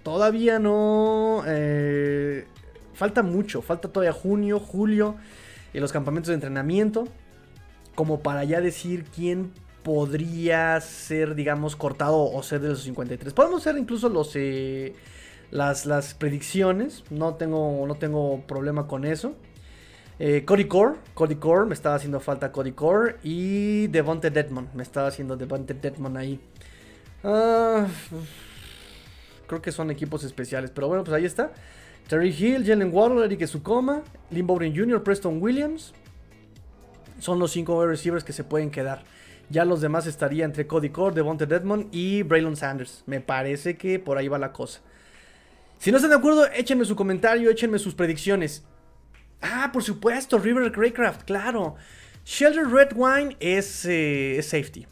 todavía 0.03 0.59
no... 0.59 1.43
Eh, 1.47 2.47
falta 2.95 3.23
mucho, 3.23 3.61
falta 3.61 3.89
todavía 3.89 4.15
junio, 4.15 4.59
julio, 4.59 5.17
en 5.75 5.83
los 5.83 5.93
campamentos 5.93 6.29
de 6.29 6.35
entrenamiento, 6.35 7.09
como 7.95 8.21
para 8.21 8.43
ya 8.45 8.63
decir 8.63 9.05
quién 9.15 9.53
podría 9.83 10.81
ser, 10.81 11.35
digamos, 11.35 11.77
cortado 11.77 12.25
o 12.25 12.43
ser 12.43 12.61
de 12.61 12.71
los 12.71 12.83
53. 12.85 13.35
Podemos 13.35 13.61
hacer 13.67 13.79
incluso 13.79 14.09
los... 14.09 14.33
Eh, 14.35 14.95
las, 15.51 15.87
las 15.87 16.15
predicciones, 16.15 17.05
no 17.11 17.35
tengo, 17.35 17.87
no 17.87 17.95
tengo 17.97 18.43
problema 18.47 18.87
con 18.87 19.05
eso. 19.05 19.35
Eh, 20.19 20.45
Cody 20.47 20.65
Core, 20.65 20.95
Cody 21.13 21.37
Core, 21.37 21.67
me 21.67 21.75
estaba 21.75 21.97
haciendo 21.97 22.21
falta 22.21 22.51
Cody 22.53 22.73
Core. 22.73 23.17
Y 23.23 23.89
Devonte 23.89 24.31
Deadman, 24.31 24.71
me 24.75 24.83
estaba 24.83 25.09
haciendo 25.09 25.37
Devonte 25.37 25.75
Deadman 25.75 26.17
ahí. 26.17 26.41
Ah, 27.23 27.87
creo 29.47 29.61
que 29.61 29.73
son 29.73 29.91
equipos 29.91 30.25
especiales, 30.25 30.71
pero 30.71 30.89
bueno, 30.89 31.05
pues 31.05 31.15
ahí 31.15 31.25
está. 31.25 31.53
Terry 32.09 32.31
Hill, 32.31 32.65
Jalen 32.65 32.93
Waddle, 32.93 33.25
Eric 33.25 33.47
Sukoma, 33.47 34.03
Lynn 34.31 34.47
Bowden 34.47 34.77
Jr., 34.77 35.03
Preston 35.03 35.43
Williams. 35.43 35.93
Son 37.19 37.39
los 37.39 37.51
cinco 37.51 37.85
receivers 37.85 38.23
que 38.23 38.33
se 38.33 38.45
pueden 38.45 38.71
quedar. 38.71 39.03
Ya 39.49 39.65
los 39.65 39.81
demás 39.81 40.07
estaría 40.07 40.45
entre 40.45 40.67
Cody 40.67 40.91
Core, 40.91 41.15
Devonta 41.15 41.47
Dedmon 41.47 41.89
y 41.91 42.23
Braylon 42.23 42.57
Sanders. 42.57 43.03
Me 43.07 43.21
parece 43.21 43.77
que 43.77 43.99
por 43.99 44.19
ahí 44.19 44.29
va 44.29 44.39
la 44.39 44.53
cosa. 44.53 44.81
Si 45.79 45.91
no 45.91 45.99
están 45.99 46.11
de 46.11 46.17
acuerdo, 46.17 46.47
échenme 46.47 46.85
su 46.85 46.97
comentario, 46.97 47.51
échenme 47.51 47.79
sus 47.79 47.95
predicciones. 47.95 48.65
Ah, 49.41 49.71
por 49.73 49.83
supuesto, 49.83 50.39
River 50.39 50.73
Craycraft, 50.73 51.25
claro. 51.25 51.77
Shelter 52.25 52.67
Red 52.67 52.93
Wine 52.95 53.37
es, 53.39 53.85
eh, 53.85 54.39
es 54.39 54.47
safety. 54.47 54.87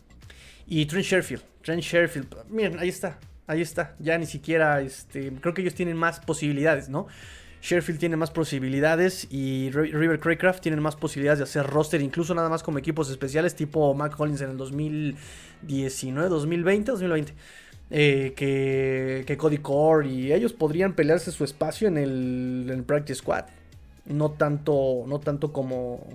Y 0.66 0.86
Trent 0.86 1.04
Sherfield. 1.04 1.42
Trent 1.62 1.82
Sherfield. 1.82 2.28
Miren, 2.48 2.78
ahí 2.78 2.88
está. 2.88 3.18
Ahí 3.46 3.60
está. 3.60 3.96
Ya 3.98 4.16
ni 4.18 4.26
siquiera, 4.26 4.80
este, 4.80 5.32
creo 5.40 5.52
que 5.52 5.62
ellos 5.62 5.74
tienen 5.74 5.96
más 5.96 6.20
posibilidades, 6.20 6.88
¿no? 6.88 7.08
Sherfield 7.60 7.98
tiene 7.98 8.16
más 8.16 8.30
posibilidades 8.30 9.26
y 9.30 9.70
River 9.70 10.20
Craycraft 10.20 10.62
tienen 10.62 10.82
más 10.82 10.96
posibilidades 10.96 11.38
de 11.38 11.44
hacer 11.44 11.66
roster, 11.66 12.02
incluso 12.02 12.34
nada 12.34 12.50
más 12.50 12.62
como 12.62 12.78
equipos 12.78 13.10
especiales, 13.10 13.56
tipo 13.56 13.94
Mac 13.94 14.14
Collins 14.14 14.42
en 14.42 14.50
el 14.50 14.56
2019, 14.58 16.28
2020, 16.28 16.92
2020. 16.92 17.34
que, 17.88 19.24
que, 19.26 19.36
Cody 19.38 19.58
Core 19.58 20.08
y 20.08 20.32
ellos 20.32 20.52
podrían 20.52 20.94
pelearse 20.94 21.32
su 21.32 21.42
espacio 21.42 21.88
en 21.88 21.96
el 21.96 22.84
Practice 22.86 23.20
Squad. 23.20 23.46
No 24.06 24.32
tanto, 24.32 25.04
no 25.06 25.20
tanto 25.20 25.52
como, 25.52 26.06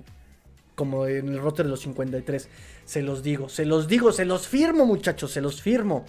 como 0.75 1.08
en 1.08 1.30
el 1.30 1.39
roster 1.39 1.65
de 1.65 1.71
los 1.71 1.82
53. 1.82 2.49
Se 2.86 3.02
los 3.02 3.23
digo, 3.23 3.49
se 3.49 3.65
los 3.65 3.88
digo, 3.88 4.12
se 4.12 4.25
los 4.25 4.47
firmo, 4.47 4.86
muchachos, 4.86 5.32
se 5.32 5.41
los 5.41 5.62
firmo. 5.62 6.06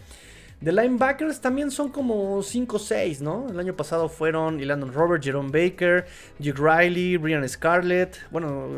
De 0.61 0.73
linebackers 0.73 1.41
también 1.41 1.71
son 1.71 1.89
como 1.89 2.43
5 2.43 2.77
o 2.77 2.79
6, 2.79 3.23
¿no? 3.23 3.49
El 3.49 3.59
año 3.59 3.75
pasado 3.75 4.11
fueron 4.11 4.67
Landon 4.67 4.93
Robert, 4.93 5.25
Jerome 5.25 5.51
Baker, 5.51 6.05
Duke 6.39 6.61
Riley, 6.61 7.17
Brian 7.17 7.49
Scarlett, 7.49 8.19
bueno, 8.31 8.69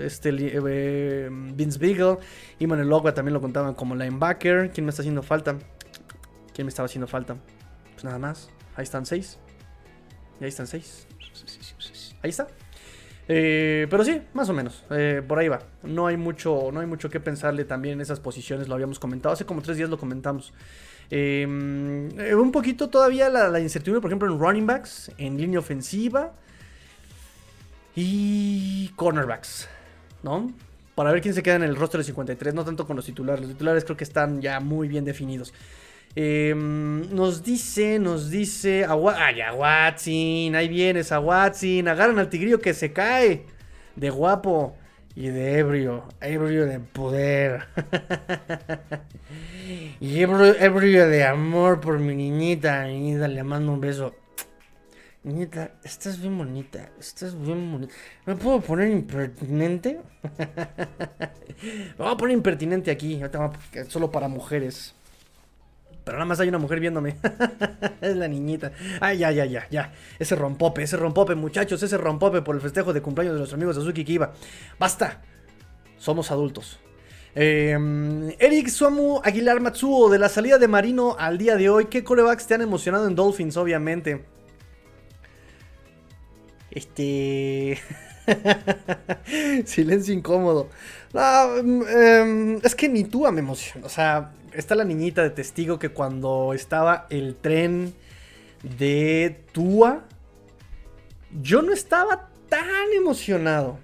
este 0.00 0.30
eh, 0.32 1.28
Vince 1.30 1.78
Beagle, 1.78 2.18
Iman 2.58 2.80
Elogba 2.80 3.14
también 3.14 3.34
lo 3.34 3.40
contaban 3.40 3.74
como 3.74 3.94
linebacker. 3.94 4.72
¿Quién 4.72 4.84
me 4.84 4.90
está 4.90 5.02
haciendo 5.02 5.22
falta? 5.22 5.56
¿Quién 6.52 6.66
me 6.66 6.70
estaba 6.70 6.86
haciendo 6.86 7.06
falta? 7.06 7.36
Pues 7.92 8.02
nada 8.02 8.18
más. 8.18 8.50
Ahí 8.74 8.82
están 8.82 9.06
6. 9.06 9.38
Y 10.40 10.44
ahí 10.44 10.48
están 10.48 10.66
6. 10.66 11.06
Ahí 12.22 12.30
está. 12.30 12.48
Eh, 13.28 13.86
pero 13.88 14.04
sí, 14.04 14.20
más 14.34 14.48
o 14.48 14.52
menos. 14.52 14.84
Eh, 14.90 15.22
por 15.26 15.38
ahí 15.38 15.48
va. 15.48 15.60
No 15.82 16.06
hay 16.06 16.16
mucho, 16.16 16.70
no 16.72 16.80
hay 16.80 16.86
mucho 16.86 17.08
que 17.10 17.20
pensarle 17.20 17.64
también 17.64 17.94
en 17.94 18.00
esas 18.00 18.20
posiciones. 18.20 18.68
Lo 18.68 18.74
habíamos 18.74 18.98
comentado. 18.98 19.32
Hace 19.32 19.44
como 19.44 19.62
tres 19.62 19.76
días 19.76 19.88
lo 19.88 19.98
comentamos. 19.98 20.52
Em, 21.10 22.08
eh, 22.18 22.34
un 22.34 22.52
poquito 22.52 22.88
todavía 22.88 23.28
la, 23.28 23.60
incertidumbre, 23.60 24.00
por 24.00 24.10
ejemplo, 24.10 24.32
en 24.32 24.38
running 24.38 24.66
backs, 24.66 25.12
en 25.18 25.36
línea 25.36 25.58
ofensiva 25.58 26.32
y 27.94 28.88
cornerbacks, 28.96 29.68
¿no? 30.22 30.52
Para 30.94 31.12
ver 31.12 31.20
quién 31.20 31.34
se 31.34 31.42
queda 31.42 31.56
en 31.56 31.64
el 31.64 31.76
roster 31.76 31.98
de 31.98 32.04
53, 32.04 32.54
no 32.54 32.64
tanto 32.64 32.86
con 32.86 32.96
los 32.96 33.04
titulares. 33.04 33.42
Los 33.42 33.52
titulares 33.52 33.84
creo 33.84 33.96
que 33.96 34.04
están 34.04 34.40
ya 34.40 34.60
muy 34.60 34.88
bien 34.88 35.04
definidos. 35.04 35.52
Em, 36.14 37.14
nos 37.14 37.42
dice, 37.42 37.98
nos 37.98 38.30
dice. 38.30 38.86
Ay, 39.16 39.40
a 39.40 39.54
Watson, 39.54 40.54
ahí 40.54 40.68
vienes, 40.68 41.12
a 41.12 41.20
Watson. 41.20 41.88
Agarran 41.88 42.18
al 42.18 42.28
tigrillo 42.28 42.60
que 42.60 42.74
se 42.74 42.92
cae. 42.92 43.46
De 43.96 44.10
guapo 44.10 44.76
y 45.14 45.28
de 45.28 45.58
ebrio. 45.58 46.04
Ebrio 46.20 46.66
de 46.66 46.80
poder. 46.80 47.64
Y 50.00 50.20
ebrio, 50.20 51.08
de 51.08 51.24
amor 51.24 51.80
por 51.80 51.98
mi 51.98 52.14
niñita. 52.14 52.84
Niñita, 52.86 53.28
le 53.28 53.44
mando 53.44 53.72
un 53.72 53.80
beso. 53.80 54.14
Niñita, 55.22 55.74
estás 55.84 56.20
bien 56.20 56.36
bonita. 56.36 56.90
Estás 56.98 57.40
bien 57.40 57.70
bonita. 57.70 57.94
¿Me 58.26 58.34
puedo 58.34 58.60
poner 58.60 58.90
impertinente? 58.90 60.00
Me 61.62 61.94
voy 61.96 62.12
a 62.12 62.16
poner 62.16 62.36
impertinente 62.36 62.90
aquí. 62.90 63.20
Solo 63.88 64.10
para 64.10 64.26
mujeres. 64.26 64.94
Pero 66.04 66.18
nada 66.18 66.26
más 66.26 66.40
hay 66.40 66.48
una 66.48 66.58
mujer 66.58 66.80
viéndome. 66.80 67.16
es 68.00 68.16
la 68.16 68.28
niñita. 68.28 68.72
Ay, 69.00 69.18
ya, 69.18 69.30
ya, 69.30 69.44
ya, 69.44 69.68
ya. 69.70 69.92
Ese 70.18 70.34
rompope, 70.34 70.82
ese 70.82 70.96
rompope, 70.96 71.34
muchachos. 71.34 71.82
Ese 71.82 71.96
rompope 71.96 72.42
por 72.42 72.56
el 72.56 72.60
festejo 72.60 72.92
de 72.92 73.02
cumpleaños 73.02 73.34
de 73.34 73.38
nuestros 73.38 73.56
amigos 73.56 73.76
de 73.76 73.82
Suzuki 73.82 74.04
Kiba. 74.04 74.32
Basta. 74.78 75.22
Somos 75.98 76.30
adultos. 76.32 76.80
Em, 77.34 78.30
Eric 78.38 78.68
Suamu 78.68 79.20
Aguilar 79.24 79.60
Matsuo, 79.60 80.10
de 80.10 80.18
la 80.18 80.28
salida 80.28 80.58
de 80.58 80.68
Marino 80.68 81.16
al 81.18 81.38
día 81.38 81.56
de 81.56 81.70
hoy, 81.70 81.86
¿qué 81.86 82.04
corebacks 82.04 82.46
te 82.46 82.54
han 82.54 82.62
emocionado 82.62 83.06
en 83.06 83.14
Dolphins, 83.14 83.56
obviamente? 83.56 84.24
Este. 86.70 87.78
Silencio 89.64 90.12
incómodo. 90.12 90.68
Em, 91.14 92.58
es 92.62 92.74
que 92.74 92.88
ni 92.88 93.04
tú 93.04 93.30
me 93.30 93.40
emociona. 93.40 93.86
O 93.86 93.88
sea, 93.88 94.32
está 94.54 94.74
la 94.74 94.84
niñita 94.84 95.22
de 95.22 95.30
testigo 95.30 95.78
que 95.78 95.90
cuando 95.90 96.52
estaba 96.54 97.06
el 97.10 97.36
tren 97.36 97.94
de 98.78 99.40
Tua, 99.52 100.04
yo 101.40 101.62
no 101.62 101.72
estaba 101.72 102.28
tan 102.48 102.92
emocionado. 102.96 103.78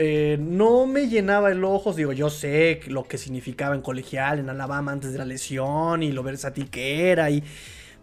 Eh, 0.00 0.38
no 0.40 0.86
me 0.86 1.08
llenaba 1.08 1.50
el 1.50 1.64
ojo, 1.64 1.92
digo, 1.92 2.12
yo 2.12 2.30
sé 2.30 2.80
lo 2.86 3.04
que 3.04 3.18
significaba 3.18 3.74
en 3.74 3.82
colegial, 3.82 4.38
en 4.38 4.48
Alabama 4.48 4.92
antes 4.92 5.12
de 5.12 5.18
la 5.18 5.24
lesión 5.24 6.02
y 6.02 6.12
lo 6.12 6.22
versátil 6.22 6.70
que 6.70 7.10
era, 7.10 7.30
y, 7.30 7.42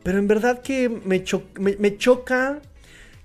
pero 0.03 0.19
en 0.19 0.27
verdad 0.27 0.61
que 0.61 0.89
me, 0.89 1.23
me, 1.79 1.97
choca 1.97 2.61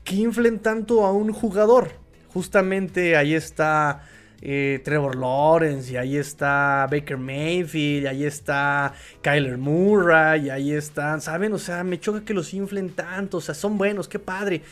que 0.05 0.15
inflen 0.15 0.61
tanto 0.61 1.05
a 1.05 1.13
un 1.13 1.33
jugador. 1.33 1.91
Justamente 2.33 3.17
ahí 3.17 3.35
está 3.35 4.09
eh, 4.43 4.81
Trevor 4.85 5.17
Lawrence, 5.17 5.93
y 5.93 5.97
ahí 5.97 6.17
está 6.17 6.87
Baker 6.91 7.19
Mayfield, 7.19 8.05
y 8.05 8.07
ahí 8.07 8.25
está 8.25 8.95
Kyler 9.23 9.59
Murray, 9.59 10.47
y 10.47 10.51
ahí 10.51 10.73
están, 10.73 11.21
¿saben? 11.21 11.53
O 11.53 11.59
sea, 11.59 11.85
me 11.85 12.01
choca 12.01 12.25
que 12.25 12.35
los 12.35 12.55
inflen 12.55 12.91
tanto, 12.91 13.39
o 13.39 13.41
sea, 13.41 13.55
son 13.55 13.79
buenos, 13.79 14.09
qué 14.09 14.19
padre. 14.19 14.63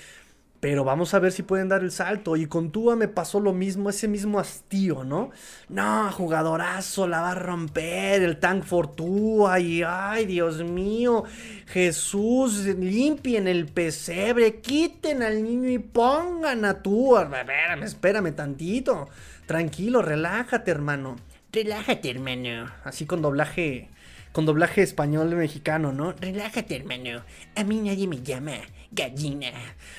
Pero 0.61 0.83
vamos 0.83 1.15
a 1.15 1.21
ver 1.21 1.31
si 1.31 1.45
pueden 1.45 1.69
dar 1.69 1.83
el 1.83 1.93
salto. 1.93 2.37
Y 2.37 2.47
con 2.47 2.73
Tua 2.73 2.97
me 2.97 3.07
pasó 3.07 3.39
lo 3.39 3.53
mismo, 3.53 3.91
ese 3.91 4.09
mismo 4.09 4.41
hastío, 4.41 5.05
¿no? 5.05 5.31
No, 5.69 6.11
jugadorazo, 6.11 7.07
la 7.07 7.21
va 7.21 7.31
a 7.33 7.35
romper, 7.37 8.23
el 8.23 8.41
tank 8.41 8.65
for 8.65 8.89
Tua. 8.89 9.61
Y 9.61 9.83
ay, 9.87 10.27
Dios 10.27 10.65
mío, 10.65 11.23
Jesús, 11.67 12.65
limpien 12.65 13.47
el 13.47 13.67
pesebre, 13.67 14.57
quiten 14.57 15.23
al 15.23 15.45
niño 15.45 15.69
y 15.69 15.79
pongan 15.79 16.65
a 16.65 16.83
Tua. 16.83 17.23
Espérame, 17.23 17.85
espérame 17.85 18.33
tantito. 18.35 19.09
Tranquilo, 19.49 20.03
relájate, 20.03 20.71
hermano. 20.71 21.17
Relájate, 21.51 22.11
hermano. 22.11 22.71
Así 22.85 23.07
con 23.07 23.23
doblaje, 23.23 23.89
con 24.33 24.45
doblaje 24.45 24.83
español 24.83 25.35
mexicano, 25.35 25.91
¿no? 25.91 26.13
Relájate, 26.13 26.77
hermano. 26.77 27.23
A 27.57 27.65
mí 27.65 27.81
nadie 27.81 28.07
me 28.07 28.23
llama 28.23 28.53
gallina. 28.91 29.51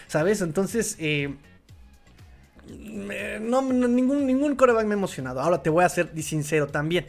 ¿Sabes? 0.06 0.42
Entonces, 0.42 0.98
eh, 1.00 1.34
no, 3.42 3.64
ningún, 3.64 4.28
ningún 4.28 4.56
coreback 4.56 4.86
me 4.86 4.94
ha 4.94 4.98
emocionado. 4.98 5.42
Ahora 5.42 5.64
te 5.64 5.72
voy 5.72 5.84
a 5.84 5.90
ser 5.90 6.12
sincero 6.22 6.68
también. 6.68 7.08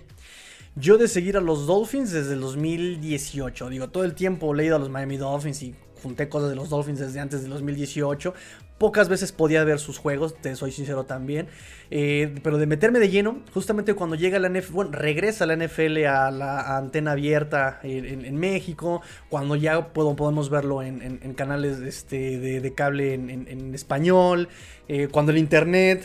Yo 0.76 0.96
de 0.96 1.08
seguir 1.08 1.36
a 1.36 1.42
los 1.42 1.66
Dolphins 1.66 2.10
desde 2.10 2.32
el 2.32 2.40
2018. 2.40 3.68
Digo, 3.68 3.90
todo 3.90 4.04
el 4.04 4.14
tiempo 4.14 4.54
he 4.54 4.56
leído 4.56 4.76
a 4.76 4.78
los 4.78 4.88
Miami 4.88 5.18
Dolphins 5.18 5.62
y 5.62 5.74
junté 6.02 6.30
cosas 6.30 6.48
de 6.48 6.56
los 6.56 6.70
Dolphins 6.70 7.00
desde 7.00 7.20
antes 7.20 7.42
del 7.42 7.50
2018. 7.50 8.32
Pocas 8.80 9.10
veces 9.10 9.30
podía 9.30 9.62
ver 9.62 9.78
sus 9.78 9.98
juegos, 9.98 10.34
te 10.40 10.56
soy 10.56 10.72
sincero 10.72 11.04
también. 11.04 11.48
Eh, 11.90 12.34
pero 12.42 12.56
de 12.56 12.64
meterme 12.64 12.98
de 12.98 13.10
lleno, 13.10 13.42
justamente 13.52 13.92
cuando 13.92 14.16
llega 14.16 14.38
la 14.38 14.48
NFL, 14.48 14.72
bueno, 14.72 14.92
regresa 14.92 15.44
la 15.44 15.54
NFL 15.54 16.06
a 16.06 16.30
la 16.30 16.78
antena 16.78 17.12
abierta 17.12 17.78
en, 17.82 18.36
México, 18.38 19.02
cuando 19.28 19.54
ya 19.54 19.92
podemos 19.92 20.48
verlo 20.48 20.82
en, 20.82 21.34
canales 21.34 21.80
este, 21.80 22.38
de, 22.38 22.74
cable 22.74 23.12
en, 23.12 23.74
español, 23.74 24.48
eh, 24.88 25.08
cuando 25.12 25.32
el 25.32 25.36
Internet 25.36 26.02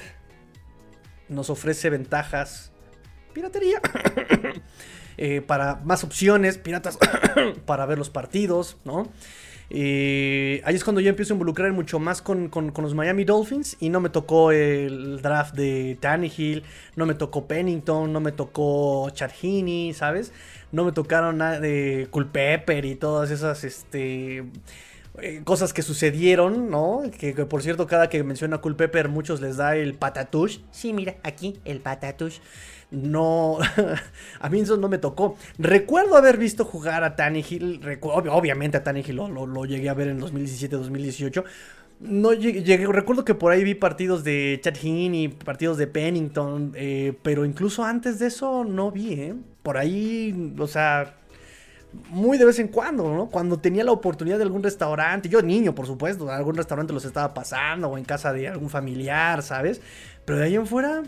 nos 1.30 1.50
ofrece 1.50 1.90
ventajas, 1.90 2.74
piratería. 3.32 3.80
Eh, 5.18 5.40
para 5.40 5.76
más 5.86 6.04
opciones, 6.04 6.58
piratas, 6.58 7.00
para 7.66 7.86
ver 7.86 7.98
los 7.98 8.10
partidos, 8.10 8.76
¿no? 8.84 9.08
Ahí 9.70 10.76
es 10.76 10.84
cuando 10.84 11.02
yo 11.02 11.10
empiezo 11.10 11.34
a 11.34 11.36
involucrar 11.36 11.72
mucho 11.74 12.00
más 12.00 12.22
con, 12.22 12.52
los 12.76 12.94
Miami 12.94 13.24
Dolphins 13.24 13.78
y 13.80 13.90
no 13.90 14.00
me 14.00 14.10
tocó 14.10 14.52
el 14.52 15.22
draft 15.22 15.56
de 15.56 15.98
Tannehill, 16.00 16.64
no 16.96 17.06
me 17.06 17.16
tocó 17.16 17.48
Pennington, 17.48 18.12
no 18.14 18.20
me 18.20 18.32
tocó 18.32 19.10
Chad 19.12 19.32
Heaney, 19.42 19.94
¿sabes? 19.94 20.32
No 20.72 20.86
me 20.86 20.92
tocaron 20.92 21.38
nada 21.38 21.60
de 21.60 22.08
Culpepper 22.12 22.86
y 22.86 22.96
todas 22.96 23.32
esas 23.32 23.64
este, 23.64 24.44
eh, 25.22 25.42
cosas 25.46 25.72
que 25.72 25.82
sucedieron, 25.82 26.70
¿no? 26.70 27.04
Que, 27.18 27.34
por 27.34 27.64
cierto, 27.64 27.88
cada 27.88 28.10
que 28.10 28.24
menciona 28.24 28.58
Culpepper, 28.58 29.08
muchos 29.08 29.40
les 29.40 29.58
da 29.58 29.76
el 29.76 29.94
patatush. 29.94 30.60
Sí, 30.72 30.92
mira, 30.92 31.16
aquí 31.24 31.60
el 31.64 31.80
patatush 31.80 32.40
no, 32.92 33.58
a 34.40 34.50
mí 34.50 34.60
eso 34.60 34.78
no 34.78 34.88
me 34.88 34.98
tocó. 34.98 35.38
Recuerdo 35.58 36.16
haber 36.16 36.38
visto 36.38 36.66
jugar 36.66 37.04
a 37.04 37.16
Tannehill, 37.16 37.82
obviamente 38.02 38.78
a 38.78 38.84
Tannehill 38.84 39.16
lo, 39.16 39.46
lo, 39.46 39.66
llegué 39.66 39.90
a 39.90 39.94
ver 39.94 40.10
en 40.10 40.20
2017-2018, 40.22 41.44
No 42.02 42.34
llegué, 42.34 42.88
recuerdo 42.88 43.26
que 43.26 43.34
por 43.34 43.52
ahí 43.52 43.64
vi 43.64 43.76
partidos 43.76 44.24
de 44.24 44.60
Chad 44.64 44.76
y 44.84 45.28
partidos 45.30 45.78
de 45.78 45.88
Pennington, 45.88 46.74
eh, 46.76 47.14
pero 47.24 47.46
incluso 47.46 47.84
antes 47.84 48.20
de 48.20 48.28
eso 48.28 48.64
no 48.64 48.92
vi, 48.92 49.14
¿eh? 49.14 49.36
Por 49.64 49.78
ahí, 49.78 50.54
o 50.60 50.68
sea, 50.68 51.16
muy 52.10 52.38
de 52.38 52.46
vez 52.46 52.60
en 52.60 52.68
cuando, 52.68 53.14
¿no? 53.14 53.28
Cuando 53.28 53.60
tenía 53.60 53.84
la 53.84 53.92
oportunidad 53.92 54.38
de 54.38 54.44
algún 54.44 54.64
restaurante, 54.64 55.30
yo 55.30 55.42
niño, 55.42 55.74
por 55.74 55.88
supuesto, 55.88 56.30
algún 56.30 56.56
restaurante 56.56 56.94
los 56.94 57.06
estaba 57.06 57.34
pasando 57.34 57.88
o 57.88 57.98
en 57.98 58.04
casa 58.04 58.34
de 58.34 58.48
algún 58.48 58.70
familiar, 58.70 59.42
¿sabes? 59.42 59.82
Pero 60.26 60.40
de 60.40 60.46
ahí 60.46 60.56
en 60.56 60.68
fuera, 60.68 61.04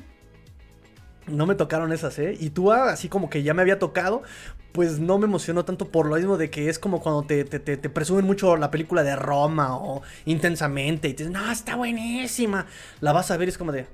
no 1.27 1.45
me 1.45 1.55
tocaron 1.55 1.91
esas, 1.93 2.17
¿eh? 2.19 2.35
Y 2.39 2.49
tú, 2.49 2.71
ah, 2.71 2.91
así 2.91 3.09
como 3.09 3.29
que 3.29 3.43
ya 3.43 3.53
me 3.53 3.61
había 3.61 3.79
tocado, 3.79 4.23
pues 4.71 4.99
no 4.99 5.17
me 5.17 5.25
emocionó 5.25 5.65
tanto 5.65 5.89
por 5.89 6.05
lo 6.05 6.15
mismo 6.15 6.37
de 6.37 6.49
que 6.49 6.69
es 6.69 6.79
como 6.79 7.01
cuando 7.01 7.23
te, 7.23 7.43
te, 7.45 7.77
presumen 7.89 8.25
mucho 8.25 8.57
la 8.57 8.69
película 8.71 9.03
de 9.03 9.15
Roma 9.15 9.75
o 9.77 10.01
intensamente 10.25 11.07
y 11.07 11.13
te 11.13 11.23
dicen, 11.23 11.33
no, 11.33 11.51
está 11.51 11.75
buenísima. 11.75 12.67
La 13.01 13.11
vas 13.11 13.31
a 13.31 13.37
ver 13.37 13.47
y 13.47 13.51
es 13.51 13.57
como 13.57 13.71
de... 13.71 13.87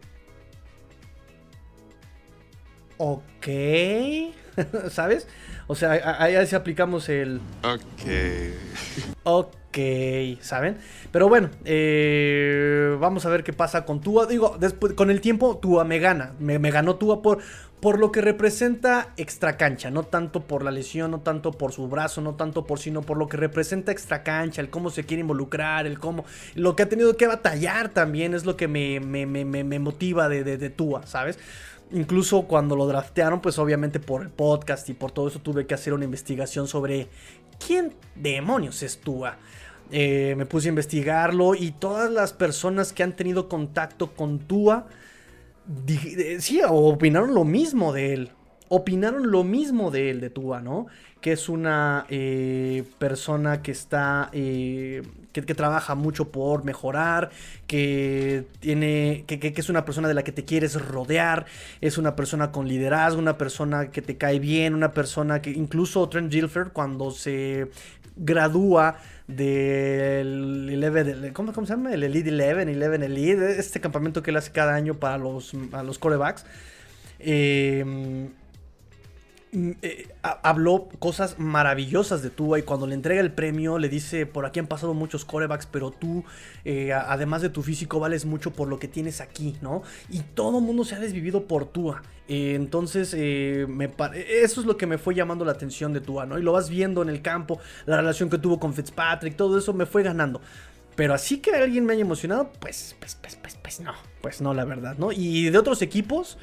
Ok, 2.98 3.48
¿sabes? 4.90 5.28
O 5.74 5.76
sea, 5.76 6.22
ahí 6.22 6.36
sí 6.46 6.56
aplicamos 6.56 7.10
el... 7.10 7.42
Ok. 7.64 8.06
Ok, 9.24 9.78
¿saben? 10.40 10.78
Pero 11.12 11.28
bueno, 11.28 11.50
eh, 11.66 12.96
vamos 13.00 13.26
a 13.26 13.30
ver 13.30 13.44
qué 13.44 13.54
pasa 13.54 13.84
con 13.84 14.00
Tua. 14.00 14.28
Digo, 14.28 14.56
después, 14.60 14.94
con 14.94 15.10
el 15.10 15.20
tiempo 15.20 15.58
Tua 15.58 15.84
me 15.84 15.98
gana. 15.98 16.34
Me, 16.38 16.60
ganó 16.70 16.98
Tua 16.98 17.24
por, 17.24 17.40
por 17.80 17.98
lo 17.98 18.12
que 18.12 18.22
representa 18.22 19.14
extra 19.18 19.58
cancha. 19.58 19.90
No 19.90 20.04
tanto 20.04 20.42
por 20.42 20.64
la 20.64 20.70
lesión, 20.70 21.10
no 21.10 21.22
tanto 21.22 21.52
por 21.52 21.72
su 21.72 21.88
brazo, 21.88 22.22
no 22.22 22.36
tanto 22.36 22.68
por 22.68 22.78
sino 22.78 23.02
por 23.02 23.18
lo 23.18 23.28
que 23.28 23.38
representa 23.38 23.92
extra 23.92 24.22
cancha. 24.22 24.62
El 24.62 24.70
cómo 24.70 24.92
se 24.92 25.06
quiere 25.06 25.22
involucrar, 25.22 25.88
el 25.88 25.98
cómo... 25.98 26.24
Lo 26.54 26.76
que 26.76 26.84
ha 26.84 26.90
tenido 26.90 27.18
que 27.18 27.26
batallar 27.26 27.90
también 27.90 28.36
es 28.36 28.46
lo 28.46 28.56
que 28.58 28.68
me, 28.68 29.00
me, 29.00 29.26
me 29.26 29.80
motiva 29.80 30.30
de, 30.30 30.44
de, 30.44 30.60
de 30.60 30.70
Tua, 30.70 31.08
¿sabes? 31.08 31.40
Incluso 31.94 32.44
cuando 32.44 32.76
lo 32.76 32.88
draftearon, 32.88 33.40
pues 33.40 33.60
obviamente 33.60 34.00
por 34.00 34.24
el 34.24 34.30
podcast 34.30 34.90
y 34.90 34.94
por 34.94 35.12
todo 35.12 35.28
eso 35.28 35.40
tuve 35.40 35.68
que 35.68 35.76
hacer 35.76 35.94
una 35.94 36.06
investigación 36.06 36.68
sobre 36.68 37.08
quién 37.66 37.94
demonios 38.16 38.82
es 38.82 39.00
Tua. 39.00 39.38
Eh, 39.92 40.34
me 40.36 40.48
puse 40.48 40.70
a 40.70 40.70
investigarlo 40.70 41.54
y 41.54 41.72
todas 41.72 42.10
las 42.12 42.34
personas 42.34 42.94
que 42.94 43.04
han 43.04 43.16
tenido 43.16 43.48
contacto 43.48 44.16
con 44.16 44.40
Tua, 44.40 44.88
eh, 45.88 46.38
sí, 46.40 46.62
opinaron 46.68 47.36
lo 47.36 47.44
mismo 47.44 47.94
de 47.94 48.14
él. 48.14 48.32
Opinaron 48.70 49.30
lo 49.30 49.44
mismo 49.44 49.92
de 49.92 50.10
él, 50.10 50.20
de 50.20 50.32
Tua, 50.32 50.62
¿no? 50.62 50.88
Que 51.22 51.34
es 51.34 51.48
una 51.48 52.08
eh, 52.10 52.86
persona 52.98 53.62
que 53.62 53.72
está 53.72 54.32
que, 55.34 55.56
trabaja 55.56 55.96
mucho 55.96 56.32
por 56.32 56.64
mejorar, 56.64 57.32
que 57.68 58.46
tiene, 58.60 59.26
que, 59.28 59.54
es 59.56 59.70
una 59.70 59.84
persona 59.86 60.08
de 60.08 60.14
la 60.14 60.24
que 60.24 60.32
te 60.32 60.46
quieres 60.46 60.80
rodear, 60.80 61.46
es 61.82 61.98
una 61.98 62.16
persona 62.16 62.52
con 62.52 62.68
liderazgo, 62.68 63.20
una 63.20 63.38
persona 63.38 63.90
que 63.90 64.02
te 64.02 64.18
cae 64.18 64.40
bien, 64.40 64.76
una 64.76 64.92
persona 64.92 65.42
que 65.42 65.50
incluso 65.50 66.08
Trent 66.08 66.32
Gilford 66.32 66.72
cuando 66.72 67.12
se 67.12 67.70
gradúa 68.16 68.98
del 69.28 70.84
11, 70.84 71.34
¿cómo, 71.34 71.52
¿cómo, 71.54 71.66
se 71.66 71.74
llama? 71.74 71.94
El 71.94 72.04
Elite 72.04 72.30
11, 72.30 72.86
11 72.86 73.06
Elite, 73.06 73.60
este 73.60 73.82
campamento 73.82 74.22
que 74.22 74.32
él 74.32 74.38
hace 74.38 74.52
cada 74.52 74.76
año 74.76 74.96
para 74.96 75.18
los, 75.18 75.54
a 75.72 75.82
los 75.82 75.98
corebacks. 75.98 76.46
Eh, 77.20 78.30
eh, 79.84 80.08
habló 80.22 80.90
cosas 80.98 81.38
maravillosas 81.38 82.24
de 82.24 82.32
Tua 82.32 82.58
y 82.58 82.64
cuando 82.64 82.88
le 82.88 82.96
entrega 82.96 83.22
el 83.22 83.32
premio 83.32 83.78
le 83.78 83.88
dice, 83.88 84.26
por 84.26 84.48
aquí 84.48 84.60
han 84.60 84.66
pasado 84.66 84.96
muchos 84.96 85.26
corebacks, 85.26 85.68
pero 85.68 85.92
tú, 85.92 86.24
eh, 86.66 86.92
además 86.92 87.44
de 87.44 87.50
tu 87.50 87.62
físico, 87.62 88.00
vales 88.00 88.26
mucho 88.26 88.52
por 88.52 88.68
lo 88.68 88.80
que 88.80 88.88
tienes 88.88 89.22
aquí, 89.22 89.56
¿no? 89.62 89.84
Y 90.10 90.22
todo 90.22 90.58
el 90.58 90.66
mundo 90.66 90.84
se 90.86 90.96
ha 90.96 91.00
desvivido 91.00 91.46
por 91.46 91.66
Tua. 91.66 92.02
Eh, 92.28 92.56
entonces, 92.56 93.14
me 93.14 93.92
eso 94.42 94.62
es 94.62 94.66
lo 94.66 94.76
que 94.76 94.88
me 94.88 94.98
fue 94.98 95.14
llamando 95.14 95.46
la 95.46 95.52
atención 95.52 95.94
de 95.94 96.02
Tua, 96.02 96.26
¿no? 96.26 96.40
Y 96.40 96.42
lo 96.42 96.54
vas 96.54 96.70
viendo 96.70 97.04
en 97.04 97.10
el 97.10 97.22
campo, 97.22 97.60
la 97.86 97.98
relación 97.98 98.32
que 98.32 98.40
tuvo 98.40 98.60
con 98.60 98.74
Fitzpatrick, 98.74 99.36
todo 99.36 99.60
eso 99.60 99.72
me 99.72 99.86
fue 99.86 100.02
ganando. 100.02 100.42
Pero 100.96 101.14
así 101.14 101.38
que 101.38 101.56
alguien 101.56 101.86
me 101.86 101.94
haya 101.94 102.02
emocionado, 102.02 102.52
pues, 102.60 102.96
pues, 103.00 103.16
pues, 103.22 103.36
pues, 103.36 103.56
pues 103.62 103.80
no, 103.82 103.94
pues 104.22 104.42
no, 104.42 104.56
la 104.56 104.66
verdad, 104.66 104.96
¿no? 104.98 105.12
Y 105.12 105.52
de 105.52 105.58
otros 105.60 105.84
equipos... 105.84 106.40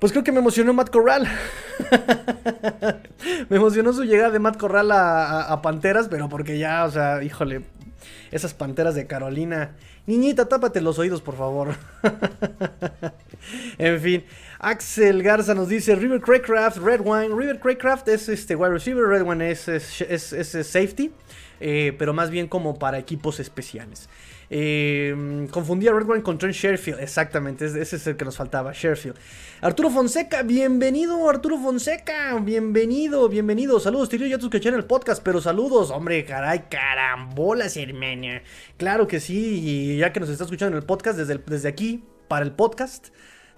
Pues 0.00 0.12
creo 0.12 0.24
que 0.24 0.32
me 0.32 0.38
emocionó 0.38 0.72
Matt 0.72 0.88
Corral. 0.88 1.28
me 3.50 3.56
emocionó 3.58 3.92
su 3.92 4.04
llegada 4.04 4.30
de 4.30 4.38
Matt 4.38 4.56
Corral 4.56 4.90
a, 4.92 5.60
Panteras, 5.62 6.08
pero 6.08 6.30
porque 6.30 6.58
ya, 6.58 6.86
o 6.86 6.90
sea, 6.90 7.22
híjole, 7.22 7.60
esas 8.30 8.54
Panteras 8.54 8.94
de 8.94 9.06
Carolina. 9.06 9.76
Niñita, 10.06 10.48
tápate 10.48 10.80
los 10.80 10.98
oídos, 10.98 11.20
por 11.20 11.36
favor. 11.36 11.74
en 13.78 14.00
fin, 14.00 14.24
Axel 14.58 15.22
Garza 15.22 15.54
nos 15.54 15.68
dice 15.68 15.94
River 15.94 16.22
Craycraft, 16.22 16.78
Red 16.78 17.02
Wine. 17.04 17.34
River 17.34 17.60
Craycraft 17.60 18.08
es 18.08 18.30
este 18.30 18.56
wide 18.56 18.70
receiver, 18.70 19.04
Red 19.04 19.22
Wine 19.22 19.50
es, 19.50 19.68
es, 19.68 20.66
safety, 20.66 21.12
eh, 21.60 21.94
pero 21.98 22.14
más 22.14 22.30
bien 22.30 22.48
como 22.48 22.78
para 22.78 22.98
equipos 22.98 23.38
especiales. 23.38 24.08
Eh, 24.52 25.46
confundí 25.52 25.86
a 25.86 25.92
Red 25.92 26.22
con 26.22 26.36
Trent 26.36 26.54
Sherfield. 26.54 27.00
Exactamente, 27.00 27.66
ese 27.66 27.80
es 27.80 28.06
el 28.08 28.16
que 28.16 28.24
nos 28.24 28.36
faltaba, 28.36 28.72
Sherfield. 28.72 29.16
Arturo 29.60 29.90
Fonseca, 29.90 30.42
bienvenido, 30.42 31.28
Arturo 31.30 31.56
Fonseca. 31.58 32.36
Bienvenido, 32.40 33.28
bienvenido. 33.28 33.78
Saludos, 33.78 34.08
tío. 34.08 34.26
Ya 34.26 34.38
te 34.38 34.44
escuché 34.44 34.68
en 34.68 34.74
el 34.74 34.84
podcast, 34.84 35.22
pero 35.22 35.40
saludos. 35.40 35.90
Hombre, 35.90 36.24
caray, 36.24 36.64
carambolas, 36.68 37.76
hermana. 37.76 38.42
Claro 38.76 39.06
que 39.06 39.20
sí, 39.20 39.60
y 39.62 39.98
ya 39.98 40.12
que 40.12 40.18
nos 40.18 40.28
está 40.28 40.44
escuchando 40.44 40.76
en 40.76 40.82
el 40.82 40.86
podcast, 40.86 41.16
desde, 41.16 41.38
desde 41.46 41.68
aquí, 41.68 42.04
para 42.26 42.44
el 42.44 42.52
podcast. 42.52 43.08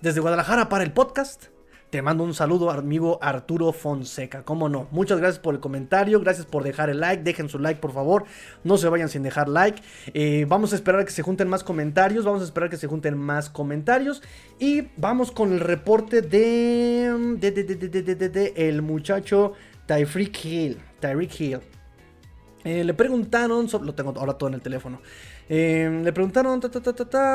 Desde 0.02 0.20
Guadalajara 0.20 0.68
para 0.68 0.84
el 0.84 0.92
podcast. 0.92 1.51
Te 1.92 2.00
mando 2.00 2.24
un 2.24 2.32
saludo, 2.32 2.70
amigo 2.70 3.18
Arturo 3.20 3.70
Fonseca. 3.70 4.44
Cómo 4.46 4.70
no. 4.70 4.88
Muchas 4.92 5.18
gracias 5.18 5.38
por 5.38 5.52
el 5.52 5.60
comentario. 5.60 6.20
Gracias 6.20 6.46
por 6.46 6.64
dejar 6.64 6.88
el 6.88 7.00
like. 7.00 7.22
Dejen 7.22 7.50
su 7.50 7.58
like, 7.58 7.82
por 7.82 7.92
favor. 7.92 8.24
No 8.64 8.78
se 8.78 8.88
vayan 8.88 9.10
sin 9.10 9.22
dejar 9.22 9.46
like. 9.46 9.82
Eh, 10.14 10.46
vamos 10.48 10.72
a 10.72 10.76
esperar 10.76 11.02
a 11.02 11.04
que 11.04 11.10
se 11.10 11.20
junten 11.20 11.48
más 11.48 11.62
comentarios. 11.62 12.24
Vamos 12.24 12.40
a 12.40 12.44
esperar 12.46 12.68
a 12.68 12.70
que 12.70 12.78
se 12.78 12.86
junten 12.86 13.18
más 13.18 13.50
comentarios. 13.50 14.22
Y 14.58 14.88
vamos 14.96 15.32
con 15.32 15.52
el 15.52 15.60
reporte 15.60 16.22
de. 16.22 17.14
de, 17.38 17.50
de, 17.50 17.62
de, 17.62 18.28
de 18.30 18.54
el 18.56 18.80
muchacho 18.80 19.52
Tyreek 19.84 20.44
Hill. 20.46 20.78
Tyreek 20.98 21.40
Hill. 21.40 21.60
Eh, 22.64 22.84
le 22.84 22.94
preguntaron, 22.94 23.68
lo 23.82 23.94
tengo 23.94 24.14
ahora 24.16 24.34
todo 24.34 24.48
en 24.48 24.54
el 24.54 24.62
teléfono. 24.62 25.02
Eh, 25.54 26.00
le 26.02 26.14
preguntaron 26.14 26.62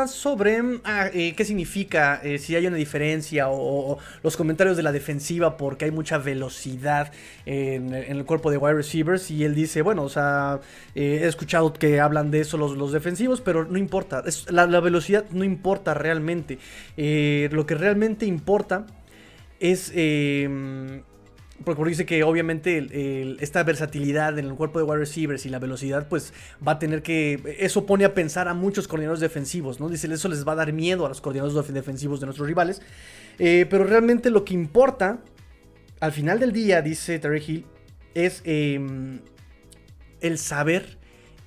sobre 0.07 0.59
ah, 0.85 1.07
eh, 1.13 1.35
qué 1.35 1.45
significa, 1.45 2.19
si 2.39 2.55
hay 2.55 2.65
una 2.65 2.77
diferencia 2.77 3.47
o, 3.47 3.99
los 4.23 4.35
comentarios 4.35 4.75
de 4.75 4.81
la 4.81 4.91
defensiva 4.91 5.55
porque 5.55 5.85
hay 5.85 5.91
mucha 5.91 6.17
velocidad 6.17 7.11
en, 7.45 7.93
el 7.93 8.25
cuerpo 8.25 8.49
de 8.49 8.57
wide 8.57 8.73
receivers. 8.73 9.29
Y 9.29 9.43
él 9.43 9.53
dice, 9.53 9.83
bueno, 9.83 10.01
o 10.01 10.09
sea, 10.09 10.59
he 10.95 11.27
escuchado 11.27 11.71
que 11.73 11.99
hablan 11.99 12.31
de 12.31 12.39
eso 12.39 12.57
los, 12.57 12.75
los 12.75 12.91
defensivos, 12.91 13.39
pero 13.39 13.65
no 13.65 13.77
importa, 13.77 14.23
la, 14.49 14.65
la, 14.65 14.79
velocidad 14.79 15.25
no 15.29 15.43
importa 15.43 15.93
realmente, 15.93 16.57
lo 16.97 17.67
que 17.67 17.75
realmente 17.75 18.25
importa 18.25 18.87
es 19.59 19.91
porque 21.63 21.83
dice 21.85 22.05
que 22.05 22.23
obviamente 22.23 23.35
esta 23.41 23.63
versatilidad 23.63 24.37
en 24.37 24.45
el 24.45 24.53
cuerpo 24.55 24.79
de 24.79 24.85
wide 24.85 24.99
receivers 24.99 25.45
y 25.45 25.49
la 25.49 25.59
velocidad, 25.59 26.07
pues 26.07 26.33
va 26.65 26.73
a 26.73 26.79
tener 26.79 27.01
que. 27.01 27.55
Eso 27.59 27.85
pone 27.85 28.05
a 28.05 28.13
pensar 28.13 28.47
a 28.47 28.53
muchos 28.53 28.87
coordinadores 28.87 29.21
defensivos, 29.21 29.79
¿no? 29.79 29.89
Dice, 29.89 30.11
eso 30.13 30.29
les 30.29 30.47
va 30.47 30.53
a 30.53 30.55
dar 30.55 30.73
miedo 30.73 31.05
a 31.05 31.09
los 31.09 31.21
coordinadores 31.21 31.73
defensivos 31.73 32.19
de 32.19 32.27
nuestros 32.27 32.47
rivales. 32.47 32.81
Eh, 33.39 33.65
pero 33.69 33.83
realmente 33.83 34.29
lo 34.29 34.45
que 34.45 34.53
importa, 34.53 35.19
al 35.99 36.11
final 36.11 36.39
del 36.39 36.51
día, 36.51 36.81
dice 36.81 37.19
Terry 37.19 37.43
Hill, 37.45 37.65
es 38.13 38.41
em, 38.45 39.19
el 40.21 40.37
saber 40.37 40.97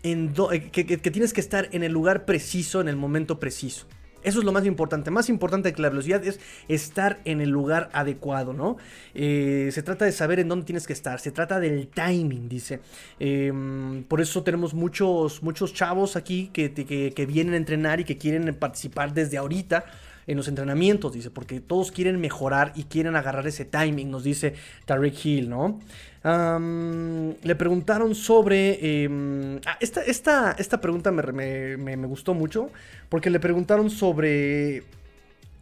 en 0.03 0.33
eh, 0.53 0.71
que 0.71 1.11
tienes 1.11 1.33
que 1.33 1.41
estar 1.41 1.69
en 1.73 1.83
el 1.83 1.93
lugar 1.93 2.25
preciso, 2.25 2.81
en 2.81 2.89
el 2.89 2.97
momento 2.97 3.39
preciso. 3.39 3.87
Eso 4.23 4.41
es 4.41 4.45
lo 4.45 4.53
más 4.53 4.67
importante. 4.67 5.11
Más 5.11 5.29
importante 5.29 5.73
que 5.73 5.83
la 5.83 5.89
velocidad 5.89 6.25
es 6.25 6.41
estar 6.69 7.21
en 7.25 7.41
el 7.41 7.51
lugar 7.51 7.89
adecuado, 7.93 8.53
¿no? 8.53 8.77
Eh, 9.15 9.71
se 9.73 9.83
trata 9.83 10.05
de 10.05 10.13
saber 10.13 10.41
en 10.41 10.49
dónde 10.49 10.67
tienes 10.67 10.87
que 10.87 10.93
estar. 10.93 11.21
Se 11.21 11.31
trata 11.31 11.61
del 11.61 11.89
timing, 11.89 12.49
dice. 12.49 12.81
Em, 13.19 14.05
por 14.05 14.21
eso 14.21 14.43
tenemos 14.43 14.75
muchos, 14.75 15.43
muchos 15.43 15.73
chavos 15.73 16.17
aquí 16.17 16.51
que, 16.53 16.73
que, 16.73 17.27
vienen 17.27 17.55
a 17.55 17.57
entrenar 17.57 18.01
y 18.01 18.05
que 18.05 18.19
quieren 18.19 18.55
participar 18.55 19.15
desde 19.15 19.37
ahorita 19.37 19.85
en 20.31 20.37
los 20.37 20.47
entrenamientos, 20.47 21.13
dice, 21.13 21.29
porque 21.29 21.59
todos 21.59 21.91
quieren 21.91 22.21
mejorar 22.21 22.73
y 22.77 22.85
quieren 22.85 23.17
agarrar 23.17 23.49
ese 23.49 23.65
timing, 23.65 24.13
nos 24.13 24.23
dice 24.23 24.55
Tariq 24.85 25.27
Hill, 25.27 25.51
¿no? 25.51 25.81
le 26.23 27.55
preguntaron 27.57 28.15
sobre... 28.15 29.03
Em, 29.03 29.59
ah, 29.67 29.77
esta, 29.81 30.03
esta, 30.03 30.55
esta, 30.57 30.81
pregunta 30.81 31.11
me, 31.11 31.97
gustó 32.07 32.33
mucho 32.35 32.71
porque 33.09 33.29
le 33.31 33.41
preguntaron 33.41 33.91
sobre 33.91 34.85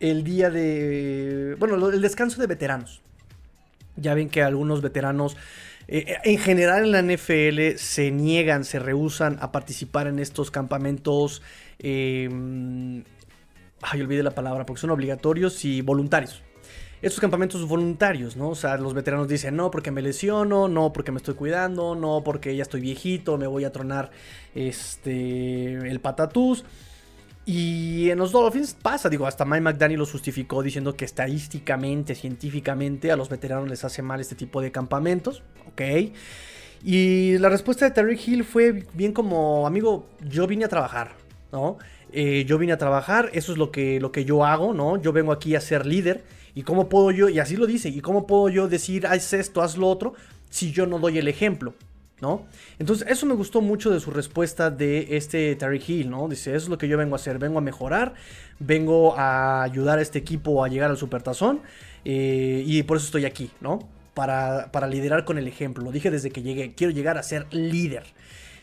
el 0.01 0.23
día 0.23 0.51
de... 0.51 1.57
Bueno, 1.59 1.89
el 1.89 2.03
descanso 2.03 2.39
de 2.39 2.49
veteranos. 2.49 3.01
Ya 3.97 4.13
ven 4.15 4.29
que 4.29 4.43
algunos 4.43 4.83
veteranos 4.83 5.37
eh, 5.87 6.17
en 6.25 6.39
general 6.39 6.85
en 6.85 6.93
la 6.93 7.03
NFL 7.03 7.79
se 7.79 8.11
niegan, 8.11 8.65
se 8.65 8.81
rehusan 8.81 9.39
a 9.41 9.51
participar 9.51 10.09
en 10.09 10.19
estos 10.19 10.51
campamentos. 10.51 11.41
Eh, 11.79 12.29
ay, 13.83 14.01
olvidé 14.01 14.23
la 14.23 14.33
palabra, 14.33 14.67
porque 14.67 14.81
son 14.81 14.91
obligatorios 14.91 15.65
y 15.65 15.83
voluntarios. 15.83 16.43
Estos 17.01 17.21
campamentos 17.21 17.67
voluntarios, 17.67 18.37
¿no? 18.37 18.49
O 18.49 18.55
sea, 18.57 18.77
los 18.77 18.93
veteranos 18.93 19.29
dicen, 19.29 19.55
no, 19.55 19.71
porque 19.71 19.93
me 19.93 20.03
lesiono, 20.03 20.67
no, 20.67 20.93
porque 20.93 21.13
me 21.13 21.19
estoy 21.19 21.35
cuidando, 21.35 21.95
no, 21.95 22.23
porque 22.25 22.57
ya 22.57 22.63
estoy 22.63 22.81
viejito, 22.81 23.39
me 23.39 23.47
voy 23.47 23.65
a 23.65 23.71
tronar 23.71 24.11
este, 24.55 25.75
el 25.75 26.01
patatús. 26.01 26.65
Y 27.47 28.11
en 28.11 28.19
los 28.19 28.33
Dolphins 28.33 28.75
pasa, 28.75 29.09
digo, 29.09 29.27
hasta 29.27 29.45
Mike 29.45 29.61
McDaniel 29.61 30.01
lo 30.01 30.07
justificó 30.07 30.63
diciendo 30.63 30.97
que 30.97 31.05
estadísticamente, 31.05 32.15
científicamente, 32.15 33.13
a 33.13 33.17
los 33.17 33.29
veteranos 33.29 33.71
les 33.71 33.85
hace 33.85 34.03
mal 34.03 34.21
este 34.21 34.35
tipo 34.35 34.61
de 34.61 34.73
campamentos, 34.73 35.43
¿ok? 35.69 35.81
Y 36.83 37.39
la 37.39 37.49
respuesta 37.49 37.85
de 37.85 37.93
Terry 37.93 38.21
Hill 38.25 38.45
fue 38.45 38.85
bien 38.93 39.13
como, 39.13 39.67
amigo, 39.67 40.09
yo 40.29 40.47
vine 40.47 40.65
a 40.65 40.69
trabajar, 40.69 41.13
¿no? 41.51 41.79
Eh, 42.13 42.45
yo 42.47 42.59
vine 42.59 42.73
a 42.73 42.79
trabajar, 42.79 43.31
eso 43.33 43.53
es 43.53 43.59
lo 43.59 43.71
que, 43.71 44.01
lo 44.01 44.13
que 44.13 44.25
yo 44.25 44.45
hago, 44.45 44.75
¿no? 44.75 45.01
Yo 45.01 45.13
vengo 45.13 45.33
aquí 45.33 45.55
a 45.55 45.61
ser 45.61 45.87
líder. 45.87 46.25
¿Y 46.55 46.63
cómo 46.63 46.89
puedo 46.89 47.11
yo, 47.11 47.29
y 47.29 47.39
así 47.39 47.57
lo 47.57 47.67
dice, 47.67 47.89
y 47.89 48.01
cómo 48.01 48.27
puedo 48.27 48.49
yo 48.49 48.67
decir, 48.69 49.07
haz 49.07 49.33
esto, 49.33 49.63
haz 49.63 49.77
lo 49.77 49.87
otro, 49.87 50.15
si 50.51 50.73
yo 50.73 50.87
no 50.87 50.99
doy 50.99 51.19
el 51.19 51.29
ejemplo? 51.29 51.75
¿no? 52.21 52.47
Entonces, 52.79 53.07
eso 53.09 53.27
me 53.27 53.35
gustó 53.35 53.61
mucho 53.61 53.91
de 53.91 54.01
su 54.01 54.11
respuesta 54.11 54.71
de 54.71 55.17
este 55.17 55.55
Terry 55.57 55.83
Hill, 55.87 56.11
¿no? 56.11 56.29
Dice, 56.29 56.51
eso 56.51 56.65
es 56.65 56.69
lo 56.69 56.79
que 56.79 56.89
yo 56.89 56.99
vengo 56.99 57.15
a 57.15 57.17
hacer, 57.17 57.39
vengo 57.39 57.59
a 57.59 57.61
mejorar, 57.61 58.15
vengo 58.59 59.17
a 59.17 59.63
ayudar 59.63 59.99
a 59.99 60.03
este 60.03 60.19
equipo 60.19 60.65
a 60.65 60.69
llegar 60.69 60.91
al 60.91 60.97
supertazón 60.97 61.61
eh, 62.05 62.65
y 62.67 62.83
por 62.83 62.97
eso 62.97 63.07
estoy 63.07 63.25
aquí, 63.25 63.51
¿no? 63.61 63.89
Para, 64.15 64.73
para 64.73 64.89
liderar 64.89 65.25
con 65.25 65.39
el 65.39 65.47
ejemplo, 65.47 65.85
lo 65.85 65.93
dije 65.93 66.11
desde 66.11 66.31
que 66.31 66.43
llegué, 66.43 66.75
quiero 66.75 66.93
llegar 66.93 67.19
a 67.19 67.23
ser 67.23 67.47
líder. 67.53 68.05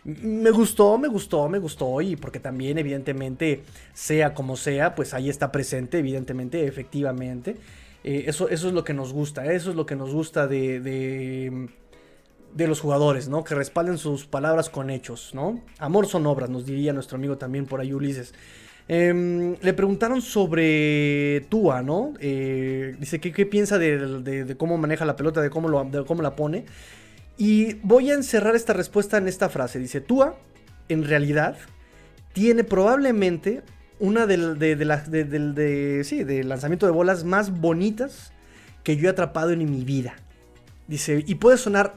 Me 0.05 0.51
gustó, 0.51 0.97
me 0.97 1.07
gustó, 1.07 1.49
me 1.49 1.59
gustó 1.59 1.99
y 2.01 2.15
porque 2.15 2.39
también 2.39 2.77
evidentemente, 2.77 3.63
sea 3.93 4.33
como 4.33 4.55
sea, 4.55 4.95
pues 4.95 5.13
ahí 5.13 5.29
está 5.29 5.51
presente, 5.51 5.99
evidentemente, 5.99 6.65
efectivamente. 6.65 7.57
Eh, 8.03 8.25
eso, 8.27 8.47
eso 8.49 8.67
es 8.67 8.73
lo 8.73 8.83
que 8.83 8.93
nos 8.93 9.11
gusta, 9.11 9.51
eso 9.51 9.71
es 9.71 9.75
lo 9.75 9.85
que 9.85 9.95
nos 9.95 10.13
gusta 10.13 10.47
de 10.47 10.79
de 12.55 12.67
los 12.67 12.79
jugadores, 12.79 13.27
¿no? 13.27 13.43
Que 13.43 13.53
respalden 13.53 13.97
sus 13.97 14.25
palabras 14.25 14.69
con 14.69 14.89
hechos, 14.89 15.31
¿no? 15.33 15.61
Amor 15.77 16.07
son 16.07 16.25
obras, 16.25 16.49
nos 16.49 16.65
diría 16.65 16.93
nuestro 16.93 17.17
amigo 17.17 17.37
también 17.37 17.65
por 17.65 17.81
ahí 17.81 17.93
Ulises. 17.93 18.33
Em, 18.87 19.57
le 19.61 19.73
preguntaron 19.73 20.21
sobre 20.21 21.45
Tua, 21.49 21.81
¿no? 21.81 22.13
Eh, 22.19 22.95
dice 22.97 23.19
que 23.19 23.33
qué 23.33 23.45
piensa 23.45 23.77
de, 23.77 24.55
cómo 24.57 24.77
maneja 24.77 25.05
la 25.05 25.17
pelota, 25.17 25.41
de 25.41 25.49
cómo, 25.49 25.67
lo, 25.67 26.05
cómo 26.05 26.21
la 26.21 26.35
pone. 26.37 26.65
Y 27.37 27.75
voy 27.83 28.11
a 28.11 28.13
encerrar 28.13 28.55
esta 28.55 28.73
respuesta 28.73 29.17
en 29.17 29.27
esta 29.27 29.49
frase. 29.49 29.79
Dice, 29.79 30.01
Tua, 30.01 30.37
en 30.87 31.03
realidad, 31.03 31.57
tiene 32.33 32.63
probablemente 32.63 33.63
una 33.99 34.25
de, 34.25 34.55
de, 34.55 36.01
sí, 36.03 36.23
de 36.23 36.43
lanzamiento 36.43 36.85
de 36.85 36.91
bolas 36.91 37.23
más 37.23 37.59
bonitas 37.59 38.33
que 38.83 38.97
yo 38.97 39.07
he 39.07 39.11
atrapado 39.11 39.51
en 39.51 39.69
mi 39.69 39.83
vida. 39.83 40.15
Dice, 40.87 41.23
y 41.25 41.35
puede 41.35 41.57
sonar 41.57 41.95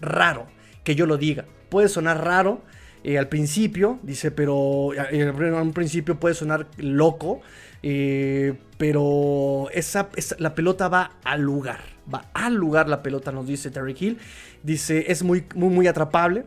raro 0.00 0.46
que 0.84 0.94
yo 0.94 1.06
lo 1.06 1.18
diga. 1.18 1.44
Puede 1.68 1.88
sonar 1.88 2.24
raro 2.24 2.62
eh, 3.04 3.18
al 3.18 3.28
principio, 3.28 3.98
dice, 4.02 4.30
pero 4.30 4.92
en 4.94 5.28
eh, 5.28 5.52
un 5.52 5.72
principio 5.72 6.18
puede 6.18 6.34
sonar 6.34 6.66
loco, 6.78 7.40
eh, 7.82 8.58
pero 8.76 9.68
esa, 9.72 10.08
la 10.38 10.54
pelota 10.54 10.88
va 10.88 11.18
al 11.24 11.42
lugar. 11.42 11.80
Va 12.12 12.30
al 12.34 12.54
lugar 12.54 12.88
la 12.88 13.02
pelota, 13.02 13.32
nos 13.32 13.46
dice 13.46 13.70
Terry 13.70 13.96
Hill. 13.98 14.18
Dice, 14.62 15.10
es 15.10 15.22
muy, 15.22 15.44
muy, 15.54 15.68
muy 15.68 15.86
atrapable. 15.86 16.44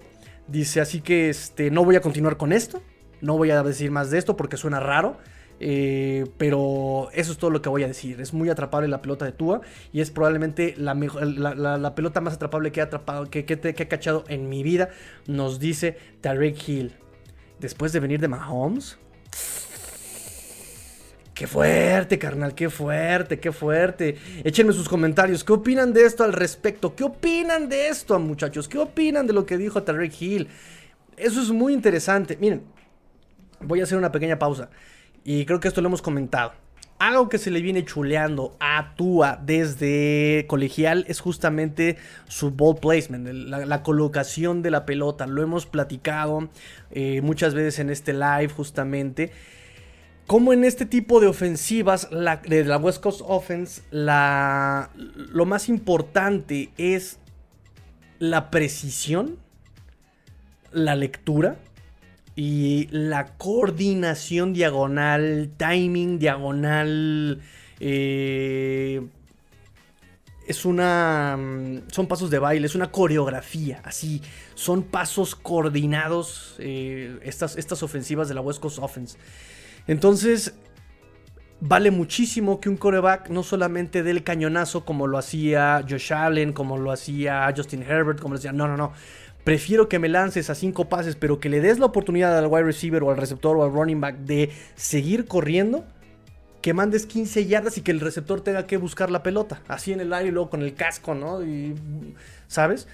Dice, 0.48 0.82
así 0.82 1.02
que 1.02 1.30
este, 1.30 1.72
no 1.72 1.86
voy 1.86 1.96
a 1.96 2.02
continuar 2.02 2.38
con 2.38 2.52
esto. 2.52 2.82
No 3.22 3.38
voy 3.38 3.52
a 3.52 3.64
decir 3.64 3.92
más 3.92 4.12
de 4.12 4.18
esto 4.18 4.36
porque 4.36 4.58
suena 4.58 4.80
raro. 4.80 5.18
Eh, 5.60 6.26
pero 6.38 7.10
eso 7.14 7.32
es 7.32 7.38
todo 7.38 7.50
lo 7.50 7.62
que 7.62 7.70
voy 7.70 7.84
a 7.84 7.88
decir. 7.88 8.20
Es 8.20 8.34
muy 8.34 8.50
atrapable 8.50 8.90
la 8.90 9.02
pelota 9.02 9.24
de 9.24 9.32
Tua 9.32 9.62
y 9.94 10.02
es 10.02 10.12
probablemente 10.12 10.76
la, 10.78 10.94
la, 10.94 11.96
pelota 11.96 12.20
más 12.20 12.34
atrapable 12.34 12.72
que 12.74 12.82
he 12.82 12.84
atrapado, 12.84 13.30
que, 13.30 13.46
que, 13.46 13.54
he 13.70 13.88
cachado 13.88 14.26
en 14.28 14.50
mi 14.50 14.64
vida. 14.64 14.90
Nos 15.28 15.60
dice 15.60 15.98
Tarek 16.22 16.68
Hill. 16.68 16.94
Después 17.60 17.94
de 17.94 18.02
venir 18.02 18.20
de 18.20 18.28
Mahomes. 18.28 18.98
Qué 21.34 21.48
fuerte, 21.48 22.20
carnal, 22.20 22.54
qué 22.54 22.70
fuerte, 22.70 23.40
qué 23.40 23.52
fuerte. 23.52 24.18
Échenme 24.44 24.72
sus 24.72 24.88
comentarios. 24.88 25.44
¿Qué 25.44 25.54
opinan 25.54 25.92
de 25.92 26.06
esto 26.06 26.24
al 26.24 26.32
respecto? 26.32 26.96
¿Qué 26.96 27.04
opinan 27.04 27.70
de 27.70 27.88
esto, 27.88 28.20
muchachos? 28.20 28.68
¿Qué 28.68 28.78
opinan 28.78 29.26
de 29.26 29.34
lo 29.34 29.46
que 29.46 29.58
dijo 29.58 29.82
Tarek 29.82 30.22
Hill? 30.22 30.48
Eso 31.18 31.42
es 31.42 31.50
muy 31.50 31.74
interesante. 31.74 32.38
Miren, 32.40 32.64
voy 33.62 33.80
a 33.80 33.84
hacer 33.84 33.98
una 33.98 34.12
pequeña 34.12 34.38
pausa. 34.38 34.70
Y 35.24 35.46
creo 35.46 35.60
que 35.60 35.68
esto 35.68 35.82
lo 35.82 35.88
hemos 35.88 36.04
comentado. 36.04 36.54
Algo 37.00 37.28
que 37.30 37.40
se 37.40 37.50
le 37.50 37.62
viene 37.62 37.84
chuleando 37.84 38.56
a 38.60 38.94
Tua 38.96 39.42
desde 39.44 40.46
colegial 40.48 41.04
es 41.08 41.20
justamente 41.20 41.98
su 42.28 42.52
ball 42.52 42.78
placement, 42.78 43.28
la, 43.28 43.82
colocación 43.82 44.62
de 44.62 44.70
la 44.70 44.86
pelota. 44.86 45.26
Lo 45.26 45.42
hemos 45.42 45.66
platicado 45.66 46.50
eh, 46.92 47.22
muchas 47.22 47.56
veces 47.56 47.80
en 47.80 47.90
este 47.90 48.14
live 48.14 48.50
justamente. 48.50 49.32
Como 50.28 50.54
en 50.54 50.64
este 50.64 50.86
tipo 50.86 51.20
de 51.20 51.28
ofensivas, 51.28 52.08
la, 52.12 52.38
de 52.38 52.64
la 52.64 52.78
West 52.78 53.02
Coast 53.02 53.22
Offense, 53.26 53.82
lo 53.92 55.46
más 55.46 55.68
importante 55.70 56.72
es 56.78 57.20
la 58.20 58.50
precisión, 58.50 59.38
la 60.72 60.96
lectura 60.96 61.58
y 62.36 62.88
la 62.90 63.38
coordinación 63.38 64.54
diagonal, 64.54 65.52
timing 65.58 66.20
diagonal, 66.20 67.42
eh, 67.80 69.06
es 70.48 70.66
una... 70.66 71.38
Mm, 71.38 71.92
son 71.92 72.08
pasos 72.08 72.30
de 72.30 72.40
baile, 72.40 72.66
es 72.66 72.76
una 72.76 72.92
coreografía, 72.92 73.82
así. 73.84 74.22
Son 74.56 74.84
pasos 74.84 75.36
coordinados 75.36 76.56
eh, 76.60 77.20
estas, 77.24 77.58
estas 77.58 77.84
ofensivas 77.84 78.28
de 78.28 78.34
la 78.36 78.42
West 78.42 78.60
Coast 78.60 78.80
Offense. 78.80 79.18
Entonces, 79.88 80.56
vale 81.60 81.92
muchísimo 81.92 82.60
que 82.60 82.70
un 82.70 82.78
coreback 82.78 83.30
no 83.30 83.42
solamente 83.42 84.04
dé 84.04 84.12
el 84.12 84.24
cañonazo 84.24 84.84
como 84.86 85.08
lo 85.08 85.18
hacía 85.18 85.84
Josh 85.88 86.14
Allen, 86.14 86.54
como 86.54 86.78
lo 86.78 86.92
hacía 86.92 87.52
Justin 87.56 87.84
Herbert, 87.84 88.20
como 88.20 88.34
lo 88.34 88.40
hacía... 88.40 88.52
No, 88.52 88.68
no, 88.68 88.76
no. 88.76 88.92
Prefiero 89.44 89.90
que 89.90 90.00
me 90.00 90.08
lances 90.08 90.50
a 90.50 90.56
cinco 90.56 90.88
pases, 90.88 91.16
pero 91.16 91.40
que 91.40 91.50
le 91.50 91.60
des 91.60 91.80
la 91.80 91.86
oportunidad 91.86 92.38
al 92.38 92.48
wide 92.48 92.64
receiver 92.64 93.04
o 93.04 93.12
al 93.12 93.18
receptor 93.18 93.58
o 93.58 93.64
al 93.64 93.74
running 93.74 94.00
back 94.00 94.18
de 94.20 94.52
seguir 94.76 95.26
corriendo. 95.26 95.86
Que 96.62 96.74
mandes 96.74 97.06
15 97.06 97.46
yardas 97.46 97.78
y 97.78 97.82
que 97.82 97.92
el 97.92 98.00
receptor 98.00 98.40
tenga 98.40 98.66
que 98.68 98.78
buscar 98.78 99.12
la 99.12 99.22
pelota. 99.22 99.62
Así 99.68 99.92
en 99.92 100.00
el 100.00 100.14
aire 100.14 100.30
y 100.30 100.32
luego 100.32 100.50
con 100.50 100.62
el 100.62 100.74
casco, 100.76 101.14
¿no? 101.14 101.44
Y, 101.44 101.76
¿Sabes? 102.48 102.88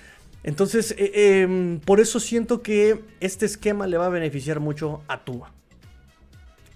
Entonces, 0.44 0.96
eh, 0.98 1.42
em, 1.42 1.80
por 1.80 2.00
eso 2.00 2.20
siento 2.20 2.64
que 2.64 3.04
este 3.20 3.46
esquema 3.46 3.86
le 3.86 3.98
va 3.98 4.08
a 4.08 4.10
beneficiar 4.10 4.60
mucho 4.60 5.04
a 5.08 5.24
Tua. 5.24 5.54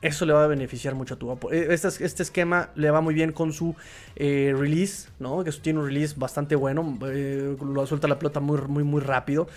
Eso 0.03 0.25
le 0.25 0.33
va 0.33 0.43
a 0.43 0.47
beneficiar 0.47 0.95
mucho 0.95 1.13
a 1.13 1.17
tu 1.17 1.31
eh, 1.49 1.67
este, 1.71 2.23
esquema 2.23 2.71
le 2.75 2.91
va 2.91 2.99
muy 2.99 3.13
bien 3.13 3.31
con 3.31 3.53
su 3.53 3.73
eh, 4.17 4.53
release, 4.53 5.07
¿no? 5.17 5.45
Que 5.45 5.51
tiene 5.53 5.79
un 5.79 5.85
release 5.85 6.15
bastante 6.17 6.57
bueno. 6.57 6.99
Eh, 7.07 7.55
lo 7.61 7.87
suelta 7.87 8.09
la 8.09 8.19
pelota 8.19 8.41
muy, 8.41 8.59
muy, 8.67 8.83
muy 8.83 8.99
rápido. 8.99 9.47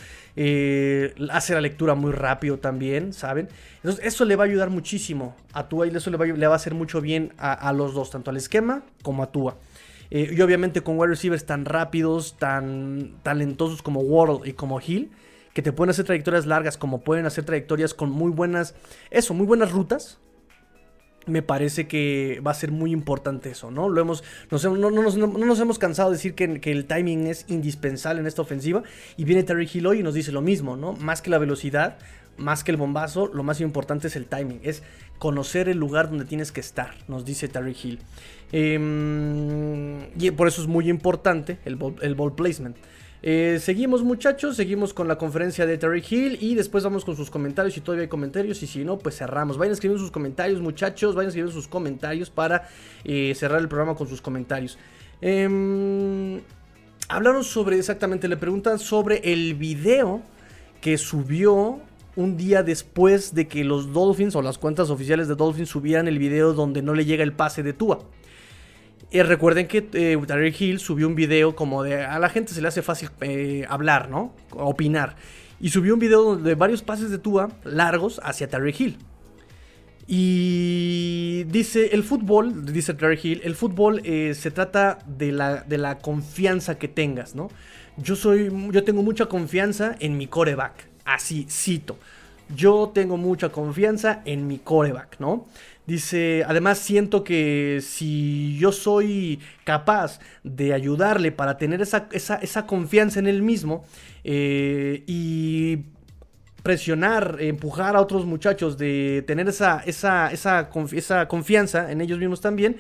hace 1.31 1.55
la 1.55 1.61
lectura 1.61 1.97
muy 1.97 2.13
rápido 2.13 2.59
también, 2.61 3.13
¿saben? 3.13 3.49
Entonces, 3.83 4.07
eso 4.07 4.25
le 4.25 4.37
va 4.37 4.45
a 4.45 4.47
ayudar 4.47 4.71
muchísimo 4.71 5.35
a 5.53 5.69
Tua 5.69 5.89
y 5.89 5.97
eso 5.97 6.11
le 6.11 6.17
va, 6.17 6.53
a 6.53 6.55
hacer 6.55 6.75
mucho 6.75 7.01
bien 7.01 7.33
a, 7.39 7.73
los 7.73 7.93
dos, 7.93 8.13
tanto 8.13 8.31
al 8.31 8.37
esquema 8.37 8.85
como 9.03 9.25
a 9.25 9.33
Tua. 9.33 9.57
y 10.11 10.41
obviamente 10.41 10.81
con 10.81 10.97
wide 10.97 11.09
receivers 11.09 11.45
tan 11.45 11.65
rápidos, 11.65 12.37
tan 12.39 13.17
talentosos 13.25 13.83
como 13.83 13.99
Waddle 13.99 14.49
y 14.49 14.53
como 14.53 14.81
Hill 14.81 15.11
que 15.55 15.63
te 15.63 15.73
pueden 15.73 15.89
hacer 15.89 16.05
trayectorias 16.05 16.45
largas, 16.45 16.77
como 16.77 17.01
pueden 17.01 17.25
hacer 17.25 17.45
trayectorias 17.45 17.95
con 17.95 18.11
muy 18.11 18.31
buenas, 18.31 18.75
eso, 19.11 19.33
muy 19.33 19.47
buenas 19.47 19.73
rutas, 19.73 20.19
me 21.27 21.43
parece 21.43 21.89
que 21.89 22.41
va 22.47 22.53
a 22.53 22.55
ser 22.55 22.71
muy 22.71 22.93
importante 22.93 23.51
eso, 23.51 23.71
¿no? 23.71 23.87
Hemos, 23.99 24.23
no, 24.51 24.91
nos 24.91 25.61
hemos 25.61 25.79
cansado 25.79 26.11
de 26.11 26.17
decir 26.17 26.35
que, 26.35 26.71
el 26.71 26.87
timing 26.87 27.27
es 27.27 27.45
indispensable 27.49 28.21
en 28.21 28.27
esta 28.27 28.43
ofensiva. 28.43 28.83
Y 29.17 29.25
viene 29.25 29.43
Terry 29.43 29.69
Hill 29.73 29.87
hoy 29.87 30.01
y 30.01 30.03
nos 30.03 30.15
dice 30.15 30.33
lo 30.33 30.41
mismo, 30.41 30.77
¿no? 30.77 30.93
Más 30.93 31.23
que 31.23 31.31
la 31.31 31.39
velocidad, 31.39 31.99
más 32.37 32.65
que 32.65 32.71
el 32.71 32.77
bombazo, 32.77 33.27
lo 33.33 33.43
más 33.43 33.61
importante 33.61 34.07
es 34.07 34.17
el 34.17 34.27
timing. 34.27 34.61
Es 34.63 34.83
conocer 35.19 35.69
el 35.69 35.79
lugar 35.79 36.09
donde 36.09 36.25
tienes 36.25 36.53
que 36.53 36.61
estar, 36.61 36.95
nos 37.09 37.25
dice 37.25 37.49
Terry 37.49 37.77
Hill. 37.83 37.99
Em, 38.53 40.03
y 40.19 40.31
por 40.31 40.47
eso 40.47 40.63
es 40.63 40.69
muy 40.69 40.89
importante 40.89 41.59
el 41.65 41.77
ball 41.77 42.35
placement. 42.35 42.77
Eh, 43.23 43.59
seguimos 43.61 44.03
muchachos, 44.03 44.57
seguimos 44.57 44.93
con 44.93 45.09
la 45.09 45.17
conferencia 45.17 45.67
de 45.67 45.79
Terry 45.79 46.05
Hill 46.09 46.39
y 46.41 46.55
después 46.55 46.85
vamos 46.85 47.05
con 47.05 47.17
sus 47.17 47.31
comentarios 47.31 47.75
si 47.75 47.81
todavía 47.81 48.03
hay 48.03 48.09
comentarios 48.09 48.63
y 48.63 48.67
si 48.67 48.85
no, 48.85 48.99
pues 48.99 49.17
cerramos. 49.17 49.59
Vayan 49.59 49.73
escribiendo 49.73 50.03
sus 50.03 50.11
comentarios 50.11 50.61
muchachos, 50.61 51.15
vayan 51.15 51.29
escribiendo 51.29 51.53
sus 51.53 51.69
comentarios 51.69 52.31
para 52.31 52.69
eh, 53.05 53.35
cerrar 53.35 53.61
el 53.61 53.69
programa 53.69 53.95
con 53.95 54.09
sus 54.09 54.21
comentarios. 54.21 54.79
Em, 55.21 56.41
hablaron 57.09 57.43
sobre, 57.43 57.79
exactamente, 57.79 58.29
le 58.29 58.37
preguntan 58.37 58.79
sobre 58.79 59.33
el 59.33 59.55
video 59.55 60.23
que 60.81 60.99
subió 60.99 61.81
un 62.17 62.37
día 62.37 62.63
después 62.63 63.35
de 63.35 63.47
que 63.47 63.65
los 63.65 63.93
Dolphins 63.93 64.37
o 64.37 64.43
las 64.43 64.59
cuentas 64.59 64.91
oficiales 64.91 65.29
de 65.29 65.35
Dolphins 65.35 65.69
subieran 65.69 66.09
el 66.09 66.19
video 66.19 66.53
donde 66.55 66.83
no 66.83 66.95
le 66.95 67.05
llega 67.05 67.23
el 67.23 67.33
pase 67.33 67.63
de 67.63 67.73
Tua. 67.73 68.01
Y 69.11 69.23
recuerden 69.23 69.69
que 69.69 69.89
eh, 69.93 70.55
Hill 70.59 70.81
subió 70.81 71.07
un 71.07 71.15
video 71.15 71.55
como 71.55 71.83
de 71.83 72.05
a 72.05 72.19
la 72.19 72.29
gente 72.29 72.53
se 72.53 72.61
le 72.61 72.69
hace 72.69 72.83
fácil 72.83 73.11
eh, 73.21 73.65
hablar, 73.69 74.11
¿no? 74.11 74.35
Opinar. 74.51 75.17
Y 75.61 75.71
subió 75.71 75.95
un 75.95 76.01
video 76.01 76.37
de 76.37 76.55
varios 76.55 76.83
pases 76.83 77.11
de 77.11 77.19
Tua 77.19 77.51
largos 77.65 78.21
hacia 78.23 78.49
Terry 78.49 78.75
Hill. 78.77 78.99
Y 80.09 81.45
dice, 81.45 81.95
el 81.95 82.05
fútbol, 82.05 82.65
dice 82.67 82.95
Terry 82.95 83.19
Hill, 83.21 83.41
el 83.45 83.57
fútbol 83.57 84.03
eh, 84.05 84.35
se 84.35 84.51
trata 84.51 84.99
de 85.07 85.33
la, 85.33 85.63
de 85.63 85.79
la 85.79 85.99
confianza 85.99 86.79
que 86.79 86.87
tengas, 86.87 87.35
¿no? 87.35 87.49
Yo 87.97 88.15
soy, 88.15 88.53
yo 88.71 88.85
tengo 88.85 89.03
mucha 89.03 89.27
confianza 89.27 89.97
en 89.99 90.17
mi 90.17 90.27
coreback. 90.27 90.89
Así, 91.05 91.47
cito. 91.49 91.99
Yo 92.55 92.93
tengo 92.95 93.17
mucha 93.17 93.49
confianza 93.49 94.23
en 94.25 94.47
mi 94.47 94.59
coreback, 94.59 95.19
¿no? 95.19 95.47
Dice, 95.87 96.45
además 96.47 96.79
siento 96.79 97.23
que 97.23 97.81
si 97.81 98.59
yo 98.59 98.73
soy 98.73 99.41
capaz 99.65 100.19
de 100.43 100.73
ayudarle 100.73 101.31
para 101.31 101.57
tener 101.59 101.81
esa, 101.81 102.09
esa, 102.11 102.67
confianza 102.67 103.21
en 103.21 103.29
él 103.29 103.43
mismo 103.43 103.85
eh, 104.25 105.05
y 105.07 105.85
presionar, 106.65 107.37
empujar 107.39 107.95
a 107.95 108.01
otros 108.01 108.27
muchachos 108.27 108.77
de 108.77 109.23
tener 109.29 109.49
esa, 109.49 109.85
esa, 109.87 110.33
esa, 110.33 110.69
esa 110.93 111.29
confianza 111.29 111.93
en 111.93 112.01
ellos 112.01 112.19
mismos 112.19 112.41
también, 112.41 112.79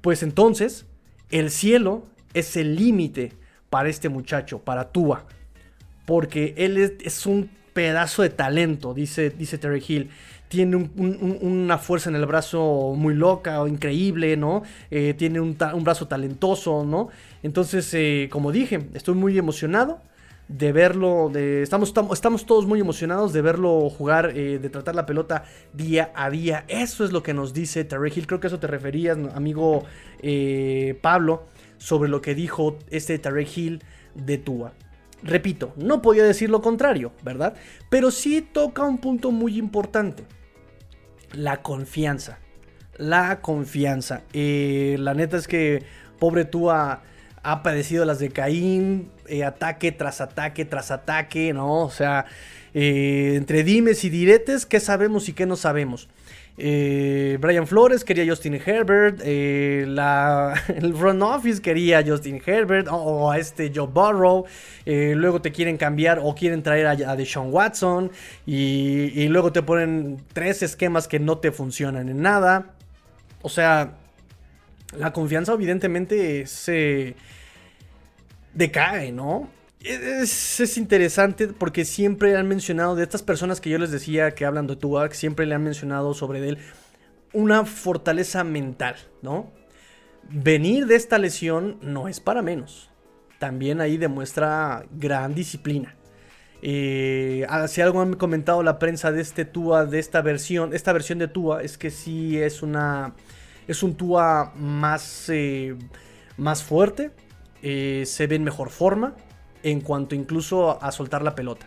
pues 0.00 0.24
entonces 0.24 0.86
el 1.30 1.50
cielo 1.50 2.04
es 2.34 2.56
el 2.56 2.74
límite 2.74 3.32
para 3.70 3.88
este 3.88 4.08
muchacho, 4.08 4.60
para 4.60 4.90
Tua. 4.90 5.26
Porque 6.06 6.54
él 6.56 6.78
es, 6.78 7.26
un 7.26 7.50
pedazo 7.72 8.22
de 8.22 8.30
talento, 8.30 8.94
dice, 8.94 9.30
dice 9.30 9.58
Terry 9.58 9.84
Hill. 9.86 10.10
Tiene 10.48 10.76
una 10.76 11.78
fuerza 11.78 12.08
en 12.08 12.16
el 12.16 12.26
brazo 12.26 12.94
muy 12.96 13.14
loca 13.14 13.60
o 13.60 13.68
increíble, 13.68 14.36
¿no? 14.36 14.62
Eh, 14.90 15.14
tiene 15.14 15.40
un, 15.40 15.56
brazo 15.82 16.08
talentoso, 16.08 16.84
¿no? 16.84 17.08
Entonces, 17.42 17.92
eh, 17.94 18.28
como 18.30 18.50
dije, 18.50 18.88
estoy 18.94 19.14
muy 19.14 19.36
emocionado 19.36 20.00
de 20.48 20.72
verlo, 20.72 21.30
estamos, 21.36 21.92
todos 21.92 22.66
muy 22.66 22.80
emocionados 22.80 23.34
de 23.34 23.42
verlo 23.42 23.90
jugar, 23.90 24.32
eh, 24.34 24.58
de 24.58 24.70
tratar 24.70 24.94
la 24.94 25.04
pelota 25.04 25.44
día 25.74 26.10
a 26.14 26.30
día. 26.30 26.64
Eso 26.68 27.04
es 27.04 27.12
lo 27.12 27.22
que 27.22 27.34
nos 27.34 27.52
dice 27.52 27.84
Terry 27.84 28.10
Hill. 28.14 28.26
Creo 28.26 28.40
que 28.40 28.46
eso 28.46 28.58
te 28.58 28.66
referías, 28.66 29.18
amigo 29.34 29.84
Pablo 31.02 31.44
sobre 31.78 32.10
lo 32.10 32.20
que 32.20 32.34
dijo 32.34 32.76
este 32.90 33.18
Tarek 33.18 33.56
Hill 33.56 33.82
de 34.14 34.38
Tua. 34.38 34.72
Repito, 35.22 35.72
no 35.76 36.02
podía 36.02 36.24
decir 36.24 36.50
lo 36.50 36.60
contrario, 36.60 37.12
¿verdad? 37.22 37.54
Pero 37.88 38.10
sí 38.10 38.42
toca 38.52 38.82
un 38.82 38.98
punto 38.98 39.30
muy 39.32 39.56
importante. 39.58 40.24
La 41.32 41.62
confianza. 41.62 42.38
La 42.96 43.40
confianza. 43.40 44.22
Eh, 44.32 44.96
la 44.98 45.14
neta 45.14 45.36
es 45.36 45.46
que 45.46 45.82
pobre 46.18 46.44
Tua 46.44 47.02
ha 47.42 47.62
padecido 47.62 48.04
las 48.04 48.18
de 48.18 48.30
Caín, 48.30 49.10
eh, 49.26 49.44
ataque 49.44 49.92
tras 49.92 50.20
ataque 50.20 50.64
tras 50.64 50.90
ataque, 50.90 51.52
¿no? 51.52 51.84
O 51.84 51.90
sea, 51.90 52.26
eh, 52.74 53.34
entre 53.36 53.62
dimes 53.62 54.04
y 54.04 54.10
diretes, 54.10 54.66
¿qué 54.66 54.80
sabemos 54.80 55.28
y 55.28 55.32
qué 55.32 55.46
no 55.46 55.56
sabemos? 55.56 56.08
Eh, 56.60 57.38
Brian 57.40 57.68
Flores 57.68 58.04
quería 58.04 58.26
Justin 58.28 58.54
Herbert. 58.54 59.20
Eh, 59.24 59.82
el 60.76 60.94
front 60.94 61.22
office 61.22 61.62
quería 61.62 62.04
Justin 62.04 62.42
Herbert 62.44 62.88
o, 62.90 63.30
a 63.30 63.38
este 63.38 63.70
Joe 63.74 63.86
Burrow. 63.86 64.44
Eh, 64.84 65.14
luego 65.14 65.40
te 65.40 65.52
quieren 65.52 65.76
cambiar 65.76 66.18
o 66.22 66.34
quieren 66.34 66.62
traer 66.62 66.86
a, 66.86 66.90
a 66.90 67.16
Deshaun 67.16 67.52
Watson. 67.52 68.10
Y, 68.44 69.12
y, 69.14 69.28
luego 69.28 69.52
te 69.52 69.62
ponen 69.62 70.20
tres 70.32 70.62
esquemas 70.62 71.06
que 71.06 71.20
no 71.20 71.38
te 71.38 71.52
funcionan 71.52 72.08
en 72.08 72.20
nada. 72.20 72.74
O 73.42 73.48
sea, 73.48 73.92
la 74.96 75.12
confianza 75.12 75.52
evidentemente 75.52 76.46
se 76.46 77.14
decae, 78.52 79.12
¿no? 79.12 79.48
Es, 79.80 80.76
interesante 80.76 81.46
porque 81.48 81.84
siempre 81.84 82.36
han 82.36 82.48
mencionado 82.48 82.96
de 82.96 83.04
estas 83.04 83.22
personas 83.22 83.60
que 83.60 83.70
yo 83.70 83.78
les 83.78 83.90
decía 83.90 84.32
que 84.32 84.44
hablan 84.44 84.66
de 84.66 84.76
Tua, 84.76 85.10
siempre 85.12 85.46
le 85.46 85.54
han 85.54 85.62
mencionado 85.62 86.14
sobre 86.14 86.48
él 86.48 86.58
una 87.32 87.64
fortaleza 87.64 88.42
mental, 88.42 88.96
¿no? 89.22 89.52
Venir 90.30 90.86
de 90.86 90.96
esta 90.96 91.18
lesión 91.18 91.78
no 91.80 92.08
es 92.08 92.20
para 92.20 92.42
menos. 92.42 92.90
También 93.38 93.80
ahí 93.80 93.96
demuestra 93.96 94.84
gran 94.90 95.34
disciplina. 95.34 95.94
Eh, 96.60 97.46
ah, 97.48 97.68
si 97.68 97.80
algo 97.80 98.00
han 98.00 98.14
comentado 98.14 98.64
la 98.64 98.80
prensa 98.80 99.12
de 99.12 99.20
este 99.20 99.44
Tua, 99.44 99.84
de 99.84 100.00
esta 100.00 100.22
versión, 100.22 100.74
esta 100.74 100.92
versión 100.92 101.20
de 101.20 101.28
Tua, 101.28 101.62
es 101.62 101.78
que 101.78 101.90
sí 101.90 102.36
es 102.36 102.62
una, 102.62 103.14
es 103.68 103.84
un 103.84 103.94
Tua 103.94 104.52
más, 104.56 105.28
eh, 105.28 105.76
más 106.36 106.64
fuerte, 106.64 107.12
eh, 107.62 108.02
se 108.06 108.26
ve 108.26 108.36
en 108.36 108.44
mejor 108.44 108.70
forma, 108.70 109.14
en 109.62 109.80
cuanto 109.80 110.14
incluso 110.14 110.82
a 110.82 110.92
soltar 110.92 111.22
la 111.22 111.34
pelota. 111.34 111.66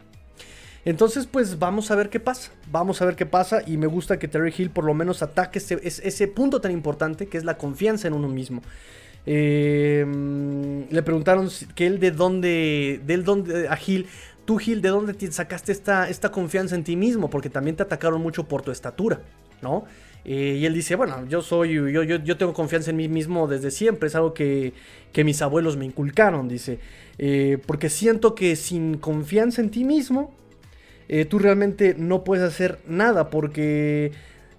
Entonces, 0.84 1.28
pues 1.28 1.60
vamos 1.60 1.92
a 1.92 1.96
ver 1.96 2.10
qué 2.10 2.20
pasa. 2.20 2.52
Vamos 2.72 3.02
a 3.02 3.06
ver 3.06 3.16
qué 3.16 3.26
pasa. 3.26 3.62
Y 3.66 3.78
me 3.78 3.88
gusta 3.88 4.18
que 4.18 4.28
Terry 4.28 4.54
Hill 4.58 4.72
por 4.72 4.84
lo 4.84 4.94
menos 4.94 5.22
ataque 5.22 5.60
ese, 5.60 5.80
ese 5.84 6.28
punto 6.28 6.60
tan 6.60 6.72
importante 6.72 7.28
que 7.28 7.38
es 7.38 7.44
la 7.44 7.58
confianza 7.58 8.08
en 8.08 8.14
uno 8.14 8.28
mismo. 8.28 8.62
Eh, 9.26 10.06
le 10.90 11.04
preguntaron 11.04 11.50
que 11.76 11.86
él 11.86 12.00
de 12.00 12.12
dónde, 12.12 13.02
de 13.06 13.18
dónde, 13.18 13.68
a 13.70 13.78
Hill, 13.86 14.08
tú 14.46 14.60
Hill, 14.60 14.82
¿de 14.82 14.90
dónde 14.90 15.32
sacaste 15.32 15.72
esta, 15.72 16.10
esta 16.10 16.32
confianza 16.32 16.76
en 16.76 16.84
ti 16.84 16.96
mismo? 16.96 17.30
Porque 17.30 17.50
también 17.50 17.76
te 17.76 17.84
atacaron 17.84 18.22
mucho 18.22 18.48
por 18.48 18.64
tu 18.64 18.72
estatura, 18.72 19.22
¿no? 19.62 19.86
Eh, 20.24 20.58
y 20.60 20.66
él 20.66 20.74
dice, 20.74 20.96
bueno, 20.96 21.26
yo 21.28 21.42
soy, 21.42 21.74
yo, 21.74 22.04
yo, 22.04 22.18
yo, 22.18 22.38
tengo 22.38 22.54
confianza 22.54 22.92
en 22.92 22.98
mí 22.98 23.08
mismo 23.08 23.48
desde 23.48 23.72
siempre, 23.72 24.08
es 24.08 24.16
algo 24.16 24.34
que, 24.34 24.74
que 25.14 25.24
mis 25.24 25.42
abuelos 25.42 25.78
me 25.78 25.86
inculcaron, 25.86 26.48
dice. 26.48 26.80
Eh, 27.18 27.58
porque 27.66 27.90
siento 27.90 28.36
que 28.36 28.56
sin 28.56 28.98
confianza 28.98 29.62
en 29.62 29.72
ti 29.72 29.84
mismo, 29.84 30.34
eh, 31.10 31.26
tú 31.26 31.40
realmente 31.40 31.96
no 31.98 32.24
puedes 32.24 32.44
hacer 32.44 32.80
nada, 32.88 33.30
porque 33.30 34.12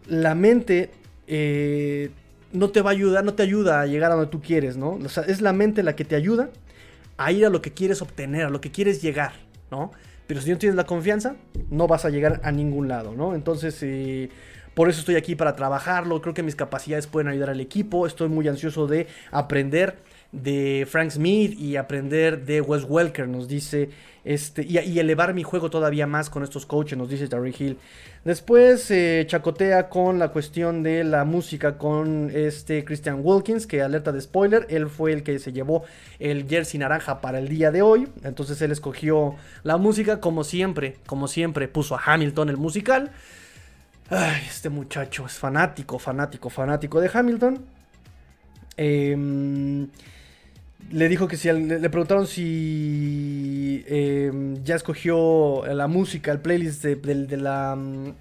la 0.06 0.34
mente 0.34 0.90
no 2.52 2.70
te 2.70 2.82
va 2.82 2.90
a 2.90 2.92
ayudar, 2.92 3.24
no 3.24 3.34
te 3.34 3.42
ayuda 3.42 3.80
a 3.80 3.86
llegar 3.86 4.10
a 4.10 4.16
donde 4.16 4.30
tú 4.30 4.42
quieres, 4.42 4.76
¿no? 4.76 4.98
O 5.02 5.08
sea, 5.08 5.22
es 5.22 5.40
la 5.40 5.52
mente 5.52 5.82
la 5.82 5.96
que 5.96 6.04
te 6.04 6.16
ayuda 6.16 6.50
a 7.16 7.32
ir 7.32 7.46
a 7.46 7.50
lo 7.50 7.62
que 7.62 7.72
quieres 7.72 8.02
obtener, 8.02 8.44
a 8.44 8.50
lo 8.50 8.60
que 8.60 8.70
quieres 8.70 9.00
llegar, 9.00 9.32
¿no? 9.70 9.92
Pero 10.26 10.40
si 10.42 10.50
no 10.50 10.58
tienes 10.58 10.76
la 10.76 10.84
confianza, 10.84 11.36
no 11.70 11.86
vas 11.86 12.04
a 12.04 12.10
llegar 12.10 12.40
a 12.44 12.52
ningún 12.52 12.88
lado, 12.88 13.14
¿no? 13.16 13.34
Entonces, 13.34 13.82
por 14.74 14.88
eso 14.88 15.00
estoy 15.00 15.16
aquí 15.16 15.34
para 15.34 15.56
trabajarlo. 15.56 16.20
Creo 16.20 16.34
que 16.34 16.42
mis 16.42 16.56
capacidades 16.56 17.06
pueden 17.06 17.28
ayudar 17.28 17.50
al 17.50 17.60
equipo. 17.60 18.06
Estoy 18.06 18.28
muy 18.28 18.48
ansioso 18.48 18.86
de 18.86 19.06
aprender 19.30 19.96
de 20.32 20.86
Frank 20.90 21.10
Smith 21.10 21.58
y 21.58 21.76
aprender 21.76 22.46
de 22.46 22.62
Wes 22.62 22.84
Welker, 22.88 23.28
nos 23.28 23.48
dice, 23.48 23.90
este, 24.24 24.64
y, 24.64 24.98
elevar 24.98 25.34
mi 25.34 25.42
juego 25.42 25.68
todavía 25.68 26.06
más 26.06 26.30
con 26.30 26.42
estos 26.42 26.64
coaches, 26.64 26.96
nos 26.96 27.10
dice 27.10 27.28
Terry 27.28 27.54
Hill. 27.56 27.76
Después 28.24 28.90
eh, 28.90 29.24
chacotea 29.28 29.90
con 29.90 30.18
la 30.18 30.28
cuestión 30.28 30.82
de 30.82 31.04
la 31.04 31.24
música 31.24 31.76
con 31.76 32.30
este 32.32 32.82
Christian 32.84 33.20
Wilkins, 33.22 33.66
que 33.66 33.82
alerta 33.82 34.10
de 34.10 34.22
spoiler, 34.22 34.66
él 34.70 34.88
fue 34.88 35.12
el 35.12 35.22
que 35.22 35.38
se 35.38 35.52
llevó 35.52 35.84
el 36.18 36.48
jersey 36.48 36.80
naranja 36.80 37.20
para 37.20 37.38
el 37.38 37.48
día 37.48 37.70
de 37.70 37.82
hoy, 37.82 38.08
entonces 38.24 38.62
él 38.62 38.72
escogió 38.72 39.34
la 39.64 39.76
música 39.76 40.20
como 40.20 40.44
siempre, 40.44 40.96
como 41.04 41.28
siempre, 41.28 41.68
puso 41.68 41.94
a 41.94 42.02
Hamilton 42.04 42.48
el 42.48 42.56
musical. 42.56 43.12
Ay, 44.14 44.42
este 44.46 44.68
muchacho 44.68 45.24
es 45.24 45.38
fanático, 45.38 45.98
fanático, 45.98 46.50
fanático 46.50 47.00
de 47.00 47.10
Hamilton. 47.10 47.64
Em, 48.76 49.88
le 50.90 51.08
dijo 51.08 51.26
que 51.26 51.38
si 51.38 51.50
le, 51.50 51.88
preguntaron 51.88 52.26
si 52.26 53.82
em, 53.88 54.62
ya 54.64 54.74
escogió 54.74 55.64
la 55.64 55.86
música, 55.86 56.30
el 56.30 56.40
playlist 56.40 56.84
de, 56.84 57.36
la 57.38 57.74
mm, 57.74 58.12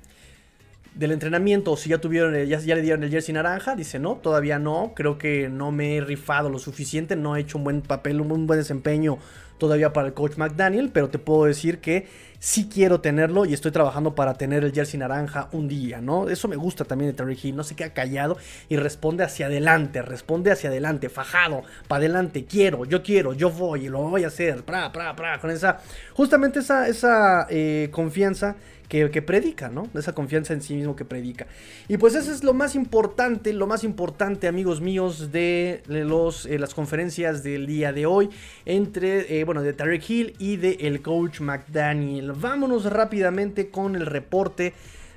del 0.95 1.11
entrenamiento 1.11 1.73
o 1.73 1.77
si 1.77 1.89
ya 1.89 1.97
tuvieron 1.97 2.35
ya, 2.45 2.59
ya, 2.59 2.75
le 2.75 2.83
dieron 2.83 3.03
el 3.03 3.09
jersey 3.09 3.33
naranja. 3.33 3.75
Dice 3.75 3.99
no, 3.99 4.15
todavía 4.15 4.59
no. 4.59 4.93
Creo 4.95 5.17
que 5.17 5.49
no 5.49 5.73
me 5.73 5.97
he 5.97 6.01
rifado 6.01 6.49
lo 6.49 6.59
suficiente, 6.59 7.17
no 7.17 7.35
he 7.35 7.41
hecho 7.41 7.57
un 7.57 7.65
buen 7.65 7.81
papel, 7.81 8.21
un 8.21 8.47
buen 8.47 8.59
desempeño 8.59 9.17
todavía 9.57 9.91
para 9.91 10.07
el 10.07 10.13
coach 10.13 10.37
McDaniel, 10.37 10.89
pero 10.89 11.09
te 11.09 11.19
puedo 11.19 11.43
decir 11.45 11.79
que 11.79 12.07
sí 12.41 12.67
quiero 12.73 13.01
tenerlo 13.01 13.45
y 13.45 13.53
estoy 13.53 13.69
trabajando 13.69 14.15
para 14.15 14.33
tener 14.33 14.63
el 14.63 14.73
jersey 14.73 14.99
naranja 14.99 15.47
un 15.51 15.67
día, 15.67 16.01
¿no? 16.01 16.27
Eso 16.27 16.47
me 16.47 16.55
gusta 16.55 16.83
también 16.85 17.11
de 17.11 17.15
Terry 17.15 17.37
Hill, 17.41 17.55
no 17.55 17.63
se 17.63 17.75
queda 17.75 17.93
callado 17.93 18.35
y 18.67 18.77
responde 18.77 19.23
hacia 19.23 19.45
adelante, 19.45 20.01
responde 20.01 20.51
hacia 20.51 20.71
adelante, 20.71 21.09
fajado, 21.09 21.61
para 21.87 21.99
adelante, 21.99 22.45
quiero, 22.45 22.83
yo 22.85 23.03
quiero, 23.03 23.33
yo 23.33 23.51
voy 23.51 23.85
y 23.85 23.89
lo 23.89 24.01
voy 24.01 24.23
a 24.23 24.27
hacer, 24.27 24.63
pra, 24.63 24.91
pra, 24.91 25.15
pra, 25.15 25.39
con 25.39 25.51
esa, 25.51 25.81
justamente 26.13 26.61
esa, 26.61 26.87
esa 26.87 27.45
eh, 27.47 27.89
confianza 27.91 28.55
que, 28.91 29.21
predica, 29.21 29.69
¿no? 29.69 29.87
Esa 29.93 30.13
confianza 30.13 30.53
en 30.53 30.61
sí 30.61 30.75
mismo 30.75 30.97
que 30.97 31.05
predica. 31.05 31.47
Y 31.87 31.95
pues 31.95 32.13
eso 32.13 32.29
es 32.29 32.43
lo 32.43 32.53
más 32.53 32.75
importante, 32.75 33.53
lo 33.53 33.65
más 33.65 33.85
importante, 33.85 34.49
amigos 34.49 34.81
míos, 34.81 35.31
de 35.31 35.81
los, 35.87 36.45
eh, 36.45 36.59
las 36.59 36.73
conferencias 36.73 37.41
del 37.41 37.67
día 37.67 37.93
de 37.93 38.05
hoy, 38.05 38.29
entre, 38.65 39.39
eh, 39.39 39.45
bueno, 39.45 39.61
de 39.61 39.71
Tarek 39.71 40.09
Hill 40.09 40.33
y 40.39 40.57
de 40.57 40.71
el 40.81 41.01
coach 41.01 41.39
McDaniel. 41.39 42.33
Vámonos 42.33 42.83
rápidamente 42.83 43.69
con 43.69 43.95
el 43.95 44.05
reporte 44.05 44.73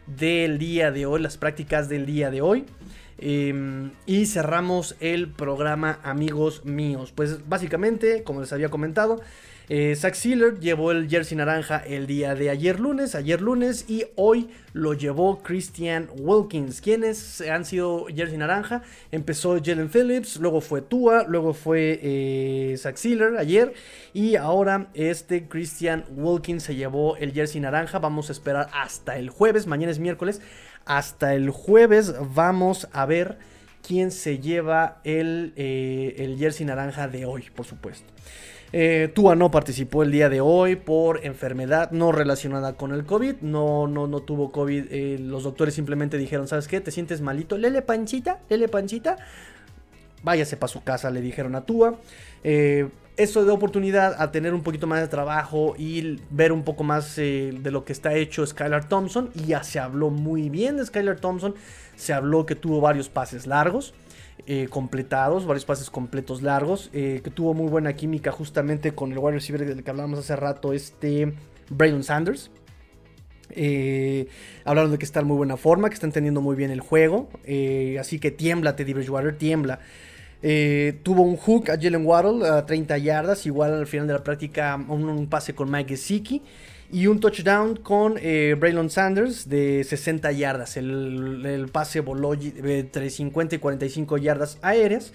del 0.07 0.59
día 0.59 0.93
de 0.93 1.07
hoy, 1.07 1.20
las 1.20 1.37
prácticas 1.37 1.89
del 1.89 2.07
día 2.07 2.31
de 2.31 2.43
hoy. 2.43 2.66
Em, 3.27 3.93
y 4.05 4.27
cerramos 4.27 4.97
el 5.01 5.31
programa, 5.31 5.99
amigos 6.03 6.66
míos. 6.66 7.11
Pues 7.14 7.49
básicamente, 7.49 8.22
como 8.22 8.43
les 8.43 8.53
había 8.53 8.68
comentado, 8.68 9.22
eh, 9.70 9.97
Zach 9.97 10.12
Sealer 10.12 10.61
llevó 10.61 10.91
el 10.91 11.09
jersey 11.09 11.39
naranja 11.39 11.79
el 11.79 12.07
día 12.07 12.35
de 12.35 12.51
ayer 12.51 12.79
lunes, 12.79 13.14
ayer 13.14 13.41
lunes, 13.41 13.87
y 13.89 14.05
hoy 14.16 14.51
lo 14.75 14.93
llevó 14.93 15.43
Christian 15.43 16.11
Wilkins. 16.18 16.83
¿Quiénes 16.83 17.41
han 17.41 17.64
sido 17.64 18.05
jersey 18.14 18.37
naranja? 18.37 18.83
Empezó 19.11 19.57
Jalen 19.64 19.89
Phillips, 19.89 20.37
luego 20.37 20.61
fue 20.61 20.83
Tua, 20.83 21.25
luego 21.27 21.55
fue 21.55 21.99
eh, 22.03 22.75
Zach 22.77 22.97
Sealer 22.97 23.39
ayer, 23.39 23.72
y 24.12 24.37
ahora 24.37 24.91
este 24.93 25.49
Christian 25.49 26.05
Wilkins 26.14 26.64
se 26.64 26.75
llevó 26.75 27.16
el 27.16 27.33
jersey 27.33 27.62
naranja. 27.62 27.99
Vamos 28.01 28.29
a 28.29 28.33
esperar 28.33 28.68
hasta 28.75 29.16
el 29.16 29.31
jueves, 29.31 29.66
mañana 29.66 29.93
es 29.93 29.99
miércoles, 29.99 30.43
hasta 30.87 31.35
el 31.35 31.51
jueves 31.51 32.14
vamos 32.35 32.89
a 32.93 33.07
ver 33.07 33.39
quién 33.87 34.11
se 34.11 34.39
lleva 34.39 35.01
el, 35.05 35.53
eh, 35.57 36.14
el 36.18 36.39
jersey 36.39 36.66
naranja 36.66 37.09
de 37.09 37.26
hoy, 37.26 37.45
por 37.55 37.66
supuesto. 37.66 38.12
Eh, 38.76 39.09
Tua 39.14 39.37
no 39.37 39.53
participó 39.53 40.03
el 40.03 40.11
día 40.11 40.28
de 40.28 40.41
hoy 40.41 40.74
por 40.74 41.24
enfermedad 41.24 41.93
no 41.93 42.11
relacionada 42.11 42.72
con 42.72 42.93
el 42.93 43.05
COVID. 43.05 43.37
No, 43.41 43.87
no, 43.87 44.09
no 44.09 44.18
tuvo 44.18 44.51
COVID. 44.51 44.87
Eh, 44.91 45.16
los 45.20 45.45
doctores 45.45 45.74
simplemente 45.74 46.18
dijeron, 46.18 46.49
¿sabes 46.49 46.66
qué? 46.66 46.80
¿Te 46.80 46.91
sientes 46.91 47.20
malito? 47.20 47.57
Lele 47.57 47.82
panchita, 47.82 48.41
lele 48.49 48.66
panchita. 48.66 49.16
Váyase 50.24 50.57
para 50.57 50.72
su 50.72 50.82
casa, 50.82 51.12
le 51.12 51.20
dijeron 51.20 51.55
a 51.55 51.64
Tua. 51.64 52.01
Eh, 52.43 52.89
eso 53.17 53.45
da 53.45 53.53
oportunidad 53.53 54.21
a 54.21 54.33
tener 54.33 54.55
un 54.55 54.62
poquito 54.62 54.87
más 54.87 55.01
de 55.01 55.09
trabajo 55.09 55.75
y 55.79 56.21
ver 56.31 56.53
un 56.53 56.65
poco 56.65 56.85
más 56.85 57.17
de 57.17 57.71
lo 57.71 57.85
que 57.85 57.93
está 57.93 58.15
hecho 58.15 58.47
Skylar 58.47 58.89
Thompson. 58.89 59.31
Y 59.35 59.47
ya 59.47 59.62
se 59.62 59.79
habló 59.79 60.11
muy 60.11 60.51
bien 60.51 60.77
de 60.77 60.87
Skylar 60.87 61.21
Thompson. 61.21 61.55
Se 61.97 62.12
habló 62.12 62.47
que 62.47 62.55
tuvo 62.55 62.81
varios 62.81 63.09
pases 63.09 63.47
largos. 63.47 63.95
Eh, 64.47 64.67
completados, 64.69 65.47
varios 65.47 65.65
pases 65.65 65.89
completos 65.89 66.43
largos, 66.43 66.91
eh, 66.93 67.23
que 67.25 67.31
tuvo 67.31 67.55
muy 67.55 67.69
buena 67.69 67.95
química 67.95 68.31
justamente 68.31 68.93
con 68.93 69.11
el 69.11 69.19
wide 69.19 69.37
receiver 69.37 69.65
del 69.65 69.83
que 69.83 69.91
hablábamos 69.91 70.19
hace 70.19 70.37
rato, 70.37 70.75
este 70.75 71.33
Braylon 71.71 72.03
Sanders. 72.03 72.51
Eh, 73.51 74.27
hablaron 74.67 74.91
de 74.91 74.99
que 74.99 75.07
está 75.07 75.21
en 75.21 75.29
muy 75.29 75.39
buena 75.39 75.57
forma, 75.57 75.89
que 75.89 75.95
está 75.95 76.07
entendiendo 76.07 76.43
muy 76.43 76.57
bien 76.57 76.71
el 76.71 76.81
juego, 76.81 77.31
así 77.99 78.19
que 78.19 78.31
tiembla 78.31 78.77
Teddy 78.77 78.93
Bridgewater, 78.93 79.39
tiembla. 79.39 79.79
Tuvo 81.03 81.22
un 81.22 81.36
hook 81.36 81.70
a 81.70 81.78
Jalen 81.80 82.05
Waddle 82.05 82.47
a 82.47 82.66
30 82.66 82.99
yardas, 82.99 83.47
igual 83.47 83.72
al 83.72 83.86
final 83.86 84.07
de 84.07 84.12
la 84.12 84.22
práctica 84.22 84.76
un, 84.88 85.26
pase 85.28 85.55
con 85.55 85.70
Mike 85.70 85.97
Gesicki 85.97 86.42
y 86.92 87.07
un 87.07 87.18
touchdown 87.18 87.76
con 87.76 88.14
eh, 88.20 88.55
Braylon 88.59 88.90
Sanders 88.90 89.49
de 89.49 89.82
60 89.84 90.30
yardas. 90.32 90.76
El, 90.76 91.68
pase 91.72 92.01
voló 92.01 92.34
entre 92.34 93.11
50 93.11 93.57
y 93.57 93.59
45 93.59 94.18
yardas 94.18 94.59
aéreas. 94.62 95.12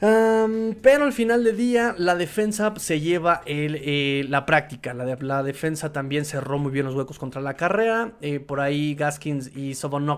Pero 0.00 1.04
al 1.04 1.12
final 1.12 1.44
del 1.44 1.56
día 1.58 1.94
la 1.98 2.14
defensa 2.14 2.72
se 2.78 3.00
lleva 3.00 3.42
eh, 3.44 4.24
la 4.28 4.46
práctica. 4.46 4.94
La, 4.94 5.42
defensa 5.42 5.92
también 5.92 6.24
cerró 6.24 6.58
muy 6.58 6.72
bien 6.72 6.86
los 6.86 6.94
huecos 6.94 7.18
contra 7.18 7.42
la 7.42 7.54
carrera. 7.54 8.12
Eh, 8.22 8.40
por 8.40 8.60
ahí 8.60 8.94
Gaskins 8.94 9.54
y 9.54 9.74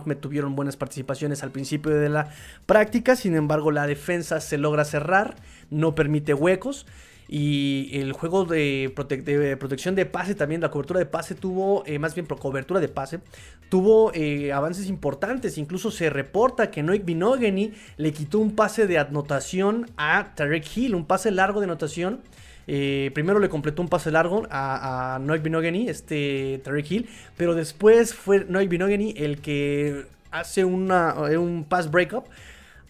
me 0.07 0.15
tuvieron 0.15 0.55
buenas 0.55 0.77
participaciones 0.77 1.43
al 1.43 1.51
principio 1.51 1.93
de 1.93 2.09
la 2.09 2.29
práctica. 2.67 3.17
Sin 3.17 3.35
embargo 3.35 3.73
la 3.73 3.87
defensa 3.87 4.41
se 4.41 4.57
logra 4.57 4.85
cerrar, 4.85 5.35
no 5.71 5.95
permite 5.95 6.33
huecos. 6.33 6.87
Y 7.35 7.89
el 7.95 8.13
juego 8.13 8.45
de, 8.45 8.93
protección 8.95 9.95
de 9.95 10.05
pase 10.05 10.35
también, 10.35 10.61
la 10.61 10.71
cobertura 10.71 11.01
de 11.01 11.07
pase 11.07 11.35
tuvo, 11.35 11.83
eh, 11.87 11.99
más 11.99 12.15
bien 12.15 12.27
cobertura 12.27 12.79
de 12.79 12.89
pase, 12.89 13.21
tuvo 13.71 14.13
eh, 14.13 14.53
avances 14.53 14.87
importantes. 14.87 15.57
Incluso 15.57 15.91
se 15.91 16.11
reporta 16.11 16.71
que 16.71 16.83
Noik 16.83 17.07
Binogany 17.07 17.73
le 17.97 18.13
quitó 18.13 18.39
un 18.39 18.55
pase 18.55 18.87
de 18.87 18.99
anotación 18.99 19.91
a 19.97 20.35
Tarek 20.35 20.77
Hill, 20.77 20.95
un 20.95 21.07
pase 21.07 21.31
largo 21.31 21.61
de 21.61 21.65
anotación. 21.65 22.21
Eh, 22.67 23.11
primero 23.15 23.39
le 23.39 23.49
completó 23.49 23.81
un 23.81 23.89
pase 23.89 24.11
largo 24.11 24.47
a, 24.51 25.15
a 25.15 25.19
Noik 25.19 25.43
Binogany, 25.43 25.89
este 25.89 26.61
Tarek 26.63 26.91
Hill, 26.91 27.09
pero 27.39 27.55
después 27.55 28.13
fue 28.13 28.45
Noik 28.45 28.69
Binogany 28.69 29.15
el 29.17 29.41
que 29.41 30.05
hace 30.31 30.67
una, 30.67 31.15
un 31.15 31.65
pass 31.67 31.91
breakup 31.91 32.25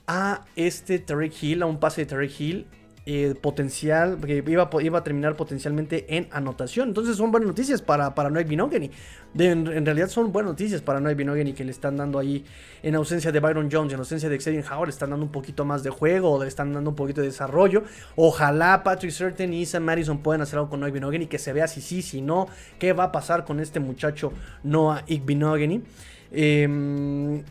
a 0.08 0.44
este 0.56 0.98
Tarek 0.98 1.32
Hill, 1.40 1.62
a 1.62 1.66
un 1.66 1.78
pase 1.78 2.00
de 2.00 2.06
Tarek 2.06 2.40
Hill 2.40 2.66
eh, 3.04 3.34
potencial, 3.40 4.18
que 4.24 4.44
iba, 4.46 4.70
iba, 4.80 4.98
a 4.98 5.02
terminar 5.02 5.36
potencialmente 5.36 6.16
en 6.16 6.28
anotación. 6.30 6.88
Entonces 6.88 7.16
son 7.16 7.32
buenas 7.32 7.48
noticias 7.48 7.82
para, 7.82 8.14
para 8.14 8.30
Noé 8.30 8.44
Binogany. 8.44 8.92
En, 9.36 9.84
realidad 9.84 10.06
son 10.06 10.30
buenas 10.30 10.52
noticias 10.52 10.82
para 10.82 11.00
Noé 11.00 11.16
Binogany 11.16 11.52
que 11.52 11.64
le 11.64 11.72
están 11.72 11.96
dando 11.96 12.20
ahí, 12.20 12.44
en 12.80 12.94
ausencia 12.94 13.32
de 13.32 13.40
Byron 13.40 13.68
Jones, 13.72 13.92
en 13.92 13.98
ausencia 13.98 14.28
de 14.28 14.38
Xavier 14.38 14.64
Howard, 14.70 14.86
le 14.86 14.92
están 14.92 15.10
dando 15.10 15.26
un 15.26 15.32
poquito 15.32 15.64
más 15.64 15.82
de 15.82 15.90
juego, 15.90 16.40
le 16.40 16.46
están 16.46 16.72
dando 16.72 16.90
un 16.90 16.96
poquito 16.96 17.22
de 17.22 17.26
desarrollo. 17.26 17.82
Ojalá 18.14 18.84
Patrick 18.84 19.10
Certain 19.10 19.52
y 19.52 19.66
Sam 19.66 19.82
Madison 19.82 20.18
puedan 20.18 20.42
hacer 20.42 20.60
algo 20.60 20.70
con 20.70 20.78
Noé 20.78 20.92
Binogany, 20.92 21.26
que 21.26 21.40
se 21.40 21.52
vea 21.52 21.66
si 21.66 21.80
sí, 21.80 22.02
si 22.02 22.22
no, 22.22 22.46
qué 22.78 22.92
va 22.92 23.04
a 23.04 23.12
pasar 23.12 23.44
con 23.44 23.58
este 23.58 23.80
muchacho 23.80 24.32
Noah 24.62 25.02
Igbinogany. 25.08 25.82
Eh, 26.30 27.42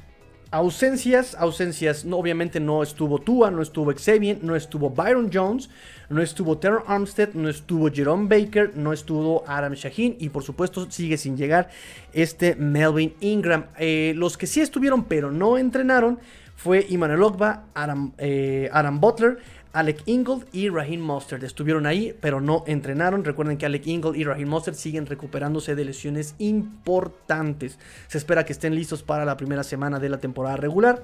Ausencias, 0.53 1.33
ausencias. 1.35 2.03
No, 2.03 2.17
obviamente 2.17 2.59
no 2.59 2.83
estuvo 2.83 3.19
Tua, 3.19 3.49
no 3.51 3.61
estuvo 3.61 3.93
Xavier, 3.93 4.39
no 4.43 4.57
estuvo 4.57 4.89
Byron 4.89 5.29
Jones, 5.33 5.69
no 6.09 6.21
estuvo 6.21 6.57
Terror 6.57 6.83
Armstead, 6.87 7.29
no 7.35 7.47
estuvo 7.47 7.89
Jerome 7.89 8.27
Baker, 8.27 8.75
no 8.75 8.91
estuvo 8.91 9.45
Adam 9.47 9.71
Shaheen 9.73 10.17
y 10.19 10.27
por 10.27 10.43
supuesto 10.43 10.91
sigue 10.91 11.17
sin 11.17 11.37
llegar 11.37 11.69
este 12.11 12.55
Melvin 12.55 13.13
Ingram. 13.21 13.67
Eh, 13.79 14.11
los 14.17 14.37
que 14.37 14.45
sí 14.45 14.59
estuvieron 14.59 15.05
pero 15.05 15.31
no 15.31 15.57
entrenaron 15.57 16.19
fue 16.57 16.85
Emmanuel 16.89 17.23
Ogba, 17.23 17.63
Adam, 17.73 18.11
eh, 18.17 18.69
Adam 18.73 18.99
Butler, 18.99 19.37
Alec 19.73 20.03
Ingold 20.05 20.45
y 20.51 20.69
Raheem 20.69 20.99
Mostert 20.99 21.43
estuvieron 21.43 21.85
ahí, 21.85 22.15
pero 22.19 22.41
no 22.41 22.63
entrenaron. 22.67 23.23
Recuerden 23.23 23.57
que 23.57 23.65
Alec 23.65 23.87
Ingold 23.87 24.17
y 24.17 24.23
Raheem 24.23 24.49
Mostert 24.49 24.77
siguen 24.77 25.05
recuperándose 25.05 25.75
de 25.75 25.85
lesiones 25.85 26.35
importantes. 26.39 27.79
Se 28.07 28.17
espera 28.17 28.45
que 28.45 28.53
estén 28.53 28.75
listos 28.75 29.03
para 29.03 29.25
la 29.25 29.37
primera 29.37 29.63
semana 29.63 29.99
de 29.99 30.09
la 30.09 30.19
temporada 30.19 30.57
regular. 30.57 31.03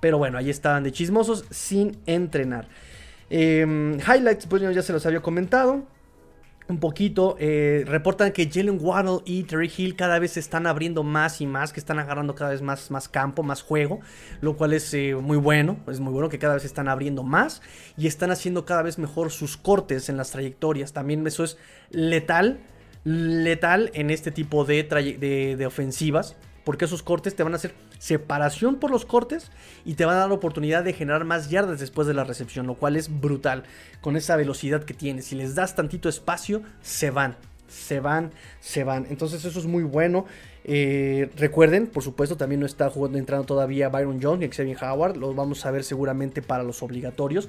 Pero 0.00 0.18
bueno, 0.18 0.38
ahí 0.38 0.50
estaban 0.50 0.82
de 0.82 0.92
chismosos 0.92 1.44
sin 1.50 1.96
entrenar. 2.06 2.68
Em, 3.30 3.98
highlights, 3.98 4.46
pues 4.46 4.62
ya 4.62 4.82
se 4.82 4.92
los 4.92 5.04
había 5.06 5.20
comentado 5.20 5.84
un 6.68 6.78
poquito. 6.78 7.36
Eh, 7.38 7.84
reportan 7.86 8.32
que 8.32 8.48
Jalen 8.50 8.78
Waddle 8.80 9.20
y 9.24 9.44
Terry 9.44 9.70
Hill 9.74 9.96
cada 9.96 10.18
vez 10.18 10.32
se 10.32 10.40
están 10.40 10.66
abriendo 10.66 11.02
más 11.02 11.40
y 11.40 11.46
más, 11.46 11.72
que 11.72 11.80
están 11.80 11.98
agarrando 11.98 12.34
cada 12.34 12.50
vez 12.50 12.62
más, 12.62 12.90
más 12.90 13.08
campo, 13.08 13.42
más 13.42 13.62
juego, 13.62 14.00
lo 14.40 14.56
cual 14.56 14.74
es 14.74 14.92
eh, 14.94 15.14
muy 15.14 15.38
bueno. 15.38 15.78
Es 15.88 16.00
muy 16.00 16.12
bueno 16.12 16.28
que 16.28 16.38
cada 16.38 16.54
vez 16.54 16.64
están 16.64 16.88
abriendo 16.88 17.22
más 17.22 17.62
y 17.96 18.06
están 18.06 18.30
haciendo 18.30 18.64
cada 18.64 18.82
vez 18.82 18.98
mejor 18.98 19.30
sus 19.30 19.56
cortes 19.56 20.08
en 20.08 20.16
las 20.16 20.30
trayectorias. 20.30 20.92
También 20.92 21.26
eso 21.26 21.44
es 21.44 21.58
letal, 21.90 22.60
letal 23.04 23.90
en 23.94 24.10
este 24.10 24.30
tipo 24.30 24.64
de, 24.64 24.82
de 24.82 25.66
ofensivas 25.66 26.36
porque 26.68 26.84
esos 26.84 27.02
cortes 27.02 27.34
te 27.34 27.42
van 27.42 27.54
a 27.54 27.56
hacer 27.56 27.72
separación 27.98 28.76
por 28.76 28.90
los 28.90 29.06
cortes 29.06 29.50
y 29.86 29.94
te 29.94 30.04
van 30.04 30.16
a 30.16 30.18
dar 30.18 30.28
la 30.28 30.34
oportunidad 30.34 30.84
de 30.84 30.92
generar 30.92 31.24
más 31.24 31.48
yardas 31.48 31.80
después 31.80 32.06
de 32.06 32.12
la 32.12 32.24
recepción, 32.24 32.66
lo 32.66 32.74
cual 32.74 32.96
es 32.96 33.22
brutal 33.22 33.62
con 34.02 34.18
esa 34.18 34.36
velocidad 34.36 34.84
que 34.84 34.92
tienes. 34.92 35.24
Si 35.24 35.34
les 35.34 35.54
das 35.54 35.74
tantito 35.74 36.10
espacio, 36.10 36.60
se 36.82 37.08
van, 37.10 37.36
se 37.68 38.00
van, 38.00 38.32
se 38.60 38.84
van. 38.84 39.06
Entonces 39.08 39.46
eso 39.46 39.58
es 39.58 39.64
muy 39.64 39.82
bueno. 39.82 40.26
Eh, 40.64 41.30
recuerden, 41.38 41.86
por 41.86 42.02
supuesto, 42.02 42.36
también 42.36 42.60
no 42.60 42.66
está 42.66 42.90
jugando 42.90 43.16
entrando 43.16 43.46
todavía 43.46 43.88
Byron 43.88 44.20
Jones 44.22 44.40
ni 44.40 44.54
Xavier 44.54 44.76
Howard. 44.84 45.16
Los 45.16 45.34
vamos 45.34 45.64
a 45.64 45.70
ver 45.70 45.84
seguramente 45.84 46.42
para 46.42 46.64
los 46.64 46.82
obligatorios. 46.82 47.48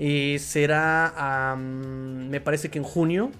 Eh, 0.00 0.38
será, 0.38 1.56
me 1.58 2.40
parece 2.40 2.68
que 2.70 2.78
en 2.78 2.84
junio. 2.84 3.30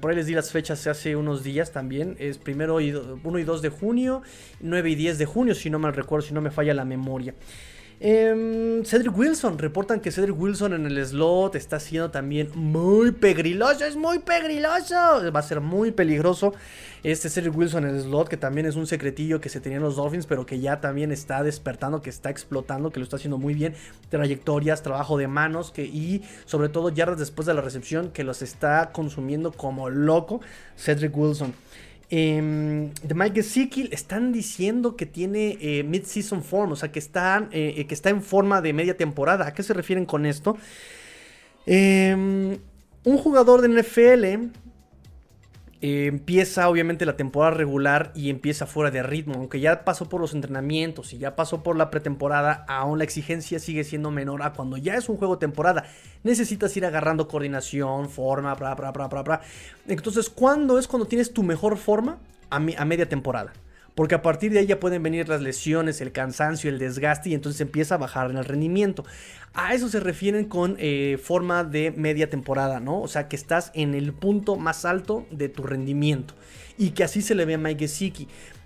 Por 0.00 0.10
ahí 0.10 0.16
les 0.16 0.26
di 0.26 0.34
las 0.34 0.50
fechas 0.50 0.86
hace 0.86 1.14
unos 1.14 1.44
días 1.44 1.72
también. 1.72 2.16
Es 2.18 2.38
primero 2.38 2.80
y 2.80 2.92
1 2.92 3.38
y 3.38 3.44
2 3.44 3.62
de 3.62 3.68
junio, 3.68 4.22
9 4.60 4.90
y 4.90 4.94
10 4.96 5.18
de 5.18 5.26
junio, 5.26 5.54
si 5.54 5.70
no 5.70 5.78
mal 5.78 5.94
recuerdo, 5.94 6.26
si 6.26 6.34
no 6.34 6.40
me 6.40 6.50
falla 6.50 6.74
la 6.74 6.84
memoria. 6.84 7.34
Em, 8.00 8.84
Cedric 8.84 9.16
Wilson, 9.18 9.58
reportan 9.58 9.98
que 9.98 10.12
Cedric 10.12 10.38
Wilson 10.38 10.72
en 10.72 10.86
el 10.86 11.04
slot 11.04 11.56
está 11.56 11.80
siendo 11.80 12.12
también 12.12 12.48
muy 12.54 13.10
pegriloso, 13.10 13.84
es 13.84 13.96
muy 13.96 14.20
pegriloso, 14.20 14.94
va 15.32 15.40
a 15.40 15.42
ser 15.42 15.60
muy 15.60 15.90
peligroso 15.90 16.54
este 17.02 17.28
Cedric 17.28 17.56
Wilson 17.56 17.88
en 17.88 17.96
el 17.96 18.02
slot, 18.02 18.28
que 18.28 18.36
también 18.36 18.66
es 18.66 18.76
un 18.76 18.86
secretillo 18.86 19.40
que 19.40 19.48
se 19.48 19.60
tenía 19.60 19.78
en 19.78 19.82
los 19.82 19.96
Dolphins, 19.96 20.26
pero 20.26 20.46
que 20.46 20.60
ya 20.60 20.80
también 20.80 21.10
está 21.10 21.42
despertando, 21.42 22.00
que 22.00 22.10
está 22.10 22.30
explotando, 22.30 22.90
que 22.90 23.00
lo 23.00 23.04
está 23.04 23.16
haciendo 23.16 23.36
muy 23.36 23.54
bien, 23.54 23.74
trayectorias, 24.10 24.82
trabajo 24.82 25.18
de 25.18 25.26
manos, 25.26 25.72
y 25.76 26.22
sobre 26.44 26.68
todo 26.68 26.90
yardas 26.90 27.18
después 27.18 27.46
de 27.46 27.54
la 27.54 27.62
recepción, 27.62 28.10
que 28.10 28.22
los 28.22 28.42
está 28.42 28.90
consumiendo 28.92 29.50
como 29.50 29.90
loco 29.90 30.40
Cedric 30.76 31.16
Wilson. 31.16 31.52
Em, 32.10 32.90
de 33.02 33.14
Mike 33.14 33.42
Gesicki 33.42 33.88
están 33.92 34.32
diciendo 34.32 34.96
que 34.96 35.06
tiene 35.06 35.58
eh, 35.60 35.82
mid-season 35.84 36.42
form, 36.42 36.72
o 36.72 36.76
sea, 36.76 36.90
que 36.90 36.98
está, 36.98 37.48
eh, 37.52 37.84
que 37.86 37.94
está 37.94 38.10
en 38.10 38.22
forma 38.22 38.60
de 38.60 38.72
media 38.72 38.96
temporada. 38.96 39.46
¿A 39.46 39.54
qué 39.54 39.62
se 39.62 39.74
refieren 39.74 40.06
con 40.06 40.26
esto? 40.26 40.56
Em, 41.66 42.58
un 43.04 43.18
jugador 43.18 43.60
de 43.60 43.68
NFL 43.68 44.50
eh, 45.80 46.06
empieza 46.06 46.68
obviamente 46.68 47.06
la 47.06 47.16
temporada 47.16 47.54
regular 47.54 48.10
y 48.14 48.30
empieza 48.30 48.66
fuera 48.66 48.90
de 48.90 49.02
ritmo, 49.02 49.34
aunque 49.34 49.60
ya 49.60 49.84
pasó 49.84 50.08
por 50.08 50.20
los 50.20 50.34
entrenamientos 50.34 51.12
y 51.12 51.18
ya 51.18 51.36
pasó 51.36 51.62
por 51.62 51.76
la 51.76 51.90
pretemporada, 51.90 52.64
aún 52.68 52.98
la 52.98 53.04
exigencia 53.04 53.60
sigue 53.60 53.84
siendo 53.84 54.10
menor 54.10 54.42
a 54.42 54.52
cuando 54.52 54.76
ya 54.76 54.94
es 54.94 55.08
un 55.08 55.16
juego 55.16 55.38
temporada. 55.38 55.84
Necesitas 56.24 56.76
ir 56.76 56.84
agarrando 56.84 57.28
coordinación, 57.28 58.10
forma, 58.10 58.54
bla, 58.54 58.74
bla, 58.74 58.90
bla, 58.90 59.06
bla, 59.06 59.22
bla. 59.22 59.40
Entonces, 59.86 60.28
¿cuándo 60.28 60.78
es 60.78 60.88
cuando 60.88 61.06
tienes 61.06 61.32
tu 61.32 61.42
mejor 61.42 61.76
forma? 61.76 62.18
a 62.50 62.58
media 62.60 63.06
temporada. 63.06 63.52
Porque 63.98 64.14
a 64.14 64.22
partir 64.22 64.52
de 64.52 64.60
ahí 64.60 64.66
ya 64.66 64.78
pueden 64.78 65.02
venir 65.02 65.28
las 65.28 65.40
lesiones, 65.40 66.00
el 66.00 66.12
cansancio, 66.12 66.70
el 66.70 66.78
desgaste 66.78 67.30
y 67.30 67.34
entonces 67.34 67.60
empieza 67.60 67.96
a 67.96 67.98
bajar 67.98 68.30
en 68.30 68.36
el 68.36 68.44
rendimiento. 68.44 69.04
A 69.54 69.74
eso 69.74 69.88
se 69.88 69.98
refieren 69.98 70.44
con 70.44 70.76
eh, 70.78 71.18
forma 71.20 71.64
de 71.64 71.90
media 71.90 72.30
temporada, 72.30 72.78
¿no? 72.78 73.00
O 73.00 73.08
sea, 73.08 73.26
que 73.26 73.34
estás 73.34 73.72
en 73.74 73.96
el 73.96 74.12
punto 74.12 74.54
más 74.54 74.84
alto 74.84 75.26
de 75.32 75.48
tu 75.48 75.64
rendimiento. 75.64 76.34
Y 76.76 76.90
que 76.90 77.02
así 77.02 77.22
se 77.22 77.34
le 77.34 77.44
ve 77.44 77.54
a 77.54 77.58
Mike 77.58 77.88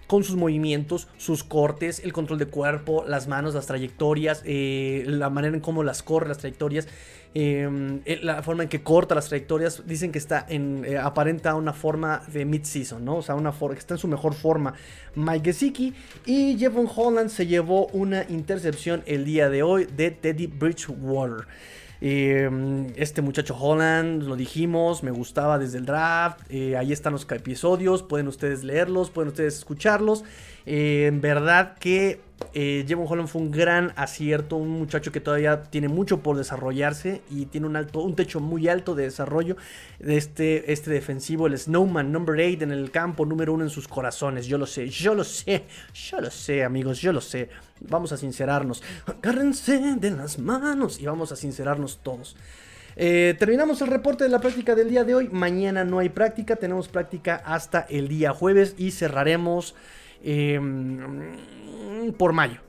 con 0.07 0.22
sus 0.22 0.37
movimientos, 0.37 1.09
sus 1.16 1.45
cortes, 1.45 2.01
el 2.05 2.12
control 2.12 2.39
de 2.39 2.45
cuerpo, 2.45 3.03
las 3.09 3.26
manos, 3.26 3.55
las 3.55 3.64
trayectorias, 3.64 4.43
eh, 4.45 5.05
la 5.07 5.30
manera 5.30 5.55
en 5.55 5.62
cómo 5.62 5.83
las 5.83 6.03
corre, 6.03 6.28
las 6.28 6.37
trayectorias. 6.37 6.89
Em, 7.35 8.03
eh, 8.05 8.20
la 8.22 8.43
forma 8.43 8.62
en 8.64 8.68
que 8.68 8.83
corta 8.83 9.14
las 9.14 9.28
trayectorias, 9.28 9.87
dicen 9.87 10.12
que 10.12 10.18
está 10.18 10.45
en, 10.49 10.85
eh, 10.85 10.99
aparenta 10.99 11.55
una 11.55 11.72
forma 11.72 12.22
de 12.30 12.45
mid-season, 12.45 13.03
¿no? 13.03 13.16
O 13.16 13.22
sea, 13.22 13.35
una 13.37 13.53
que 13.53 13.78
está 13.78 13.95
en 13.95 13.99
su 13.99 14.09
mejor 14.09 14.35
forma. 14.35 14.74
Mike 15.14 15.53
Gesicki 15.53 15.95
y 16.26 16.59
Jevon 16.59 16.89
Holland 16.95 17.30
se 17.30 17.47
llevó 17.47 17.87
una 17.89 18.24
intercepción 18.28 19.03
el 19.07 19.24
día 19.24 19.49
de 19.49 19.62
hoy 19.62 19.87
de 19.87 20.11
Teddy 20.11 20.47
Bridgewater. 20.47 21.47
Em, 22.03 22.89
este 22.97 23.22
muchacho 23.22 23.57
Holland, 23.59 24.24
lo 24.24 24.37
dijimos, 24.37 25.03
me 25.03 25.12
gustaba 25.12 25.59
desde 25.59 25.78
el 25.78 25.87
draft. 25.87 26.41
Eh, 26.51 26.76
ahí 26.76 26.93
están 26.93 27.12
los 27.14 27.26
episodios, 27.30 28.03
pueden 28.03 28.28
ustedes 28.28 28.62
leerlos, 28.62 29.09
pueden 29.11 29.28
ustedes 29.28 29.57
escucharlos. 29.57 30.24
en 30.64 31.20
verdad 31.20 31.76
que 31.78 32.20
eh, 32.55 32.84
Jevon 32.86 33.07
Holland 33.09 33.28
fue 33.28 33.40
un 33.40 33.51
gran 33.51 33.93
acierto, 33.97 34.57
un 34.57 34.70
muchacho 34.70 35.12
que 35.12 35.20
todavía 35.20 35.62
tiene 35.62 35.88
mucho 35.88 36.22
por 36.22 36.36
desarrollarse 36.36 37.22
y 37.30 37.47
tiene 37.47 37.66
un, 37.66 37.76
alto, 37.76 38.01
un 38.01 38.14
techo 38.14 38.40
muy 38.40 38.68
alto 38.68 38.95
de 38.95 39.05
desarrollo 39.05 39.57
de 39.99 40.16
este, 40.16 40.72
este 40.72 40.90
defensivo, 40.90 41.47
el 41.47 41.59
Snowman 41.59 42.12
number 42.12 42.34
8 42.34 42.64
en 42.64 42.72
el 42.72 42.90
campo, 42.90 43.24
número 43.26 43.53
uno 43.53 43.64
en 43.64 43.70
sus 43.70 43.88
corazones. 43.88 44.47
Yo 44.47 44.59
lo 44.59 44.66
sé, 44.66 44.88
yo 44.88 45.14
lo 45.14 45.24
sé, 45.24 45.64
yo 45.95 46.20
lo 46.20 46.30
sé, 46.30 46.64
amigos, 46.64 47.01
yo 47.01 47.12
lo 47.12 47.20
sé. 47.20 47.49
Vamos 47.80 48.12
a 48.12 48.16
sincerarnos. 48.16 48.82
Agárrense 49.07 49.97
de 49.97 50.11
las 50.11 50.38
manos 50.38 51.01
y 51.01 51.07
vamos 51.07 51.32
a 51.32 51.36
sincerarnos 51.36 52.01
todos. 52.03 52.36
Eh, 52.97 53.34
terminamos 53.38 53.80
el 53.80 53.88
reporte 53.88 54.24
de 54.24 54.30
la 54.30 54.40
práctica 54.40 54.74
del 54.74 54.90
día 54.90 55.05
de 55.05 55.14
hoy. 55.14 55.28
Mañana 55.32 55.84
no 55.84 55.99
hay 55.99 56.11
práctica, 56.11 56.57
tenemos 56.57 56.88
práctica 56.88 57.43
hasta 57.45 57.80
el 57.88 58.09
día 58.09 58.32
jueves 58.32 58.74
y 58.76 58.90
cerraremos. 58.90 59.74
Em, 60.23 62.12
por 62.16 62.33
mayo. 62.33 62.61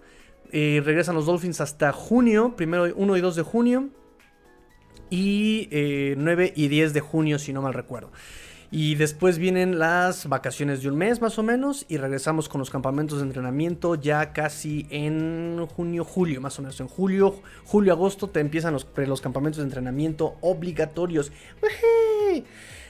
Eh, 0.52 0.82
regresan 0.84 1.16
los 1.16 1.26
Dolphins 1.26 1.62
hasta 1.62 1.92
junio, 1.92 2.56
primero 2.56 2.86
1 2.96 3.18
y 3.18 3.22
2 3.22 3.36
de 3.36 3.42
junio. 3.42 3.90
Y 5.10 5.70
9 6.18 6.46
eh, 6.46 6.54
y 6.56 6.68
10 6.68 6.94
de 6.94 7.02
junio, 7.02 7.40
si 7.40 7.54
no 7.54 7.62
mal 7.62 7.74
recuerdo. 7.74 8.12
Y 8.72 8.96
después 8.96 9.38
vienen 9.38 9.78
las 9.78 10.28
vacaciones 10.28 10.82
de 10.82 10.90
un 10.90 10.98
mes 10.98 11.22
más 11.22 11.38
o 11.38 11.44
menos. 11.44 11.86
Y 11.90 11.98
regresamos 11.98 12.50
con 12.50 12.58
los 12.58 12.72
campamentos 12.72 13.20
de 13.20 13.26
entrenamiento 13.26 13.94
ya 13.94 14.34
casi 14.34 14.88
en 14.90 15.64
junio, 15.68 16.04
julio, 16.04 16.42
más 16.42 16.58
o 16.58 16.64
menos. 16.64 16.80
En 16.80 16.88
julio, 16.88 17.40
julio, 17.66 17.94
agosto 17.94 18.30
te 18.30 18.40
empiezan 18.40 18.74
los, 18.74 18.88
los 18.96 19.22
campamentos 19.22 19.60
de 19.60 19.66
entrenamiento 19.66 20.38
obligatorios. 20.42 21.32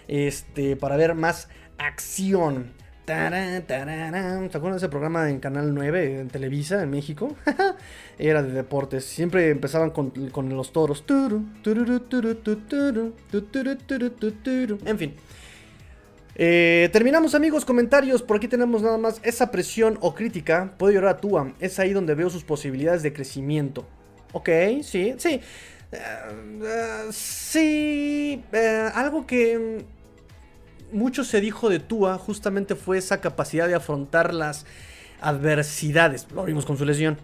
Este, 0.08 0.76
para 0.76 0.96
ver 0.98 1.16
más 1.16 1.50
acción. 1.78 2.74
¿Se 3.06 3.12
acuerdan 3.14 4.72
de 4.72 4.78
ese 4.78 4.88
programa 4.88 5.30
en 5.30 5.40
Canal 5.40 5.74
9 5.74 6.22
en 6.22 6.30
Televisa 6.30 6.82
en 6.82 6.90
México? 6.90 7.36
Era 8.18 8.42
de 8.42 8.54
deportes. 8.54 9.04
Siempre 9.04 9.50
empezaban 9.50 9.90
con, 9.90 10.14
los 10.50 10.72
toros. 10.72 11.04
En 14.86 14.98
fin. 14.98 15.16
terminamos 16.36 17.36
amigos, 17.36 17.66
comentarios. 17.66 18.24
Por 18.24 18.38
aquí 18.38 18.48
tenemos 18.48 18.82
nada 18.82 18.98
más 18.98 19.20
esa 19.24 19.52
presión 19.52 19.98
o 20.00 20.16
crítica. 20.16 20.74
Puede 20.78 20.94
llorar 20.94 21.16
a 21.16 21.18
Tua. 21.18 21.54
Es 21.60 21.80
ahí 21.80 21.92
donde 21.92 22.16
veo 22.16 22.30
sus 22.30 22.46
posibilidades 22.46 23.04
de 23.04 23.12
crecimiento. 23.12 23.86
Ok, 24.32 24.50
sí, 24.82 25.14
sí. 25.18 25.42
sí. 27.12 28.44
algo 28.94 29.28
que 29.28 29.84
mucho 30.94 31.24
se 31.24 31.42
dijo 31.42 31.70
de 31.70 31.80
Tua 31.80 32.18
justamente 32.18 32.76
fue 32.76 32.98
esa 32.98 33.20
capacidad 33.22 33.68
de 33.68 33.76
afrontar 33.76 34.34
las 34.34 34.66
adversidades. 35.22 36.28
Lo 36.32 36.46
vimos 36.46 36.66
con 36.66 36.78
su 36.78 36.86
lesión. 36.86 37.18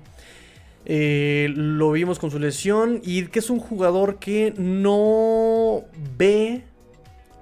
Eh, 0.86 1.51
lo 1.55 1.91
vimos 1.91 2.20
con 2.20 2.32
su 2.32 2.39
lesión 2.39 3.01
y 3.03 3.28
que 3.28 3.39
es 3.39 3.49
un 3.49 3.59
jugador 3.59 4.17
que 4.17 4.53
no 4.57 5.84
ve, 6.17 6.63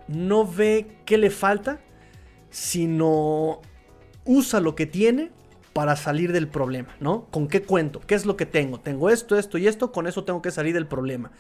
no 0.08 0.46
ve 0.46 0.88
qué 1.06 1.18
le 1.18 1.30
falta, 1.30 1.80
sino 2.50 3.62
usa 4.26 4.60
lo 4.60 4.76
que 4.76 4.86
tiene 4.86 5.32
para 5.74 5.96
salir 5.96 6.32
del 6.32 6.48
problema, 6.48 6.96
¿no? 7.00 7.26
¿Con 7.30 7.48
qué 7.48 7.62
cuento? 7.62 8.02
¿Qué 8.02 8.16
es 8.16 8.26
lo 8.26 8.36
que 8.36 8.48
tengo? 8.48 8.80
Tengo 8.80 9.12
esto, 9.12 9.38
esto 9.38 9.60
y 9.60 9.68
esto, 9.68 9.92
con 9.92 10.08
eso 10.08 10.24
tengo 10.24 10.42
que 10.42 10.50
salir 10.50 10.74
del 10.74 10.88
problema. 10.88 11.32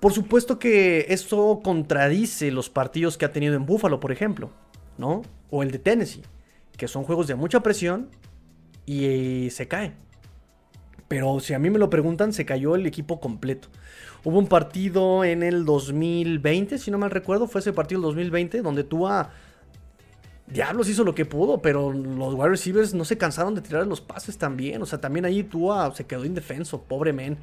Por 0.00 0.12
supuesto 0.12 0.58
que 0.58 1.06
esto 1.08 1.60
contradice 1.62 2.50
los 2.50 2.68
partidos 2.68 3.16
que 3.16 3.24
ha 3.24 3.32
tenido 3.32 3.54
en 3.54 3.66
Buffalo, 3.66 3.98
por 3.98 4.12
ejemplo, 4.12 4.50
¿no? 4.98 5.22
O 5.50 5.62
el 5.62 5.70
de 5.70 5.78
Tennessee, 5.78 6.22
que 6.76 6.86
son 6.88 7.04
juegos 7.04 7.26
de 7.26 7.34
mucha 7.34 7.60
presión 7.60 8.10
y 8.84 9.48
se 9.50 9.68
cae. 9.68 9.94
Pero 11.08 11.40
si 11.40 11.54
a 11.54 11.58
mí 11.58 11.70
me 11.70 11.78
lo 11.78 11.88
preguntan, 11.88 12.32
se 12.32 12.44
cayó 12.44 12.74
el 12.74 12.86
equipo 12.86 13.20
completo. 13.20 13.68
Hubo 14.24 14.38
un 14.38 14.48
partido 14.48 15.24
en 15.24 15.42
el 15.42 15.64
2020, 15.64 16.78
si 16.78 16.90
no 16.90 16.98
mal 16.98 17.10
recuerdo, 17.10 17.46
fue 17.46 17.60
ese 17.60 17.72
partido 17.72 18.00
del 18.00 18.08
2020, 18.08 18.60
donde 18.60 18.84
Tua 18.84 19.30
Diablos 20.48 20.88
hizo 20.88 21.02
lo 21.04 21.14
que 21.14 21.24
pudo, 21.24 21.60
pero 21.60 21.92
los 21.92 22.34
wide 22.34 22.48
receivers 22.48 22.94
no 22.94 23.04
se 23.04 23.18
cansaron 23.18 23.54
de 23.54 23.62
tirar 23.62 23.86
los 23.86 24.00
pases 24.00 24.38
también. 24.38 24.80
O 24.82 24.86
sea, 24.86 25.00
también 25.00 25.24
ahí 25.24 25.42
Tua 25.42 25.92
se 25.94 26.06
quedó 26.06 26.24
indefenso, 26.24 26.82
pobre 26.82 27.12
men. 27.12 27.38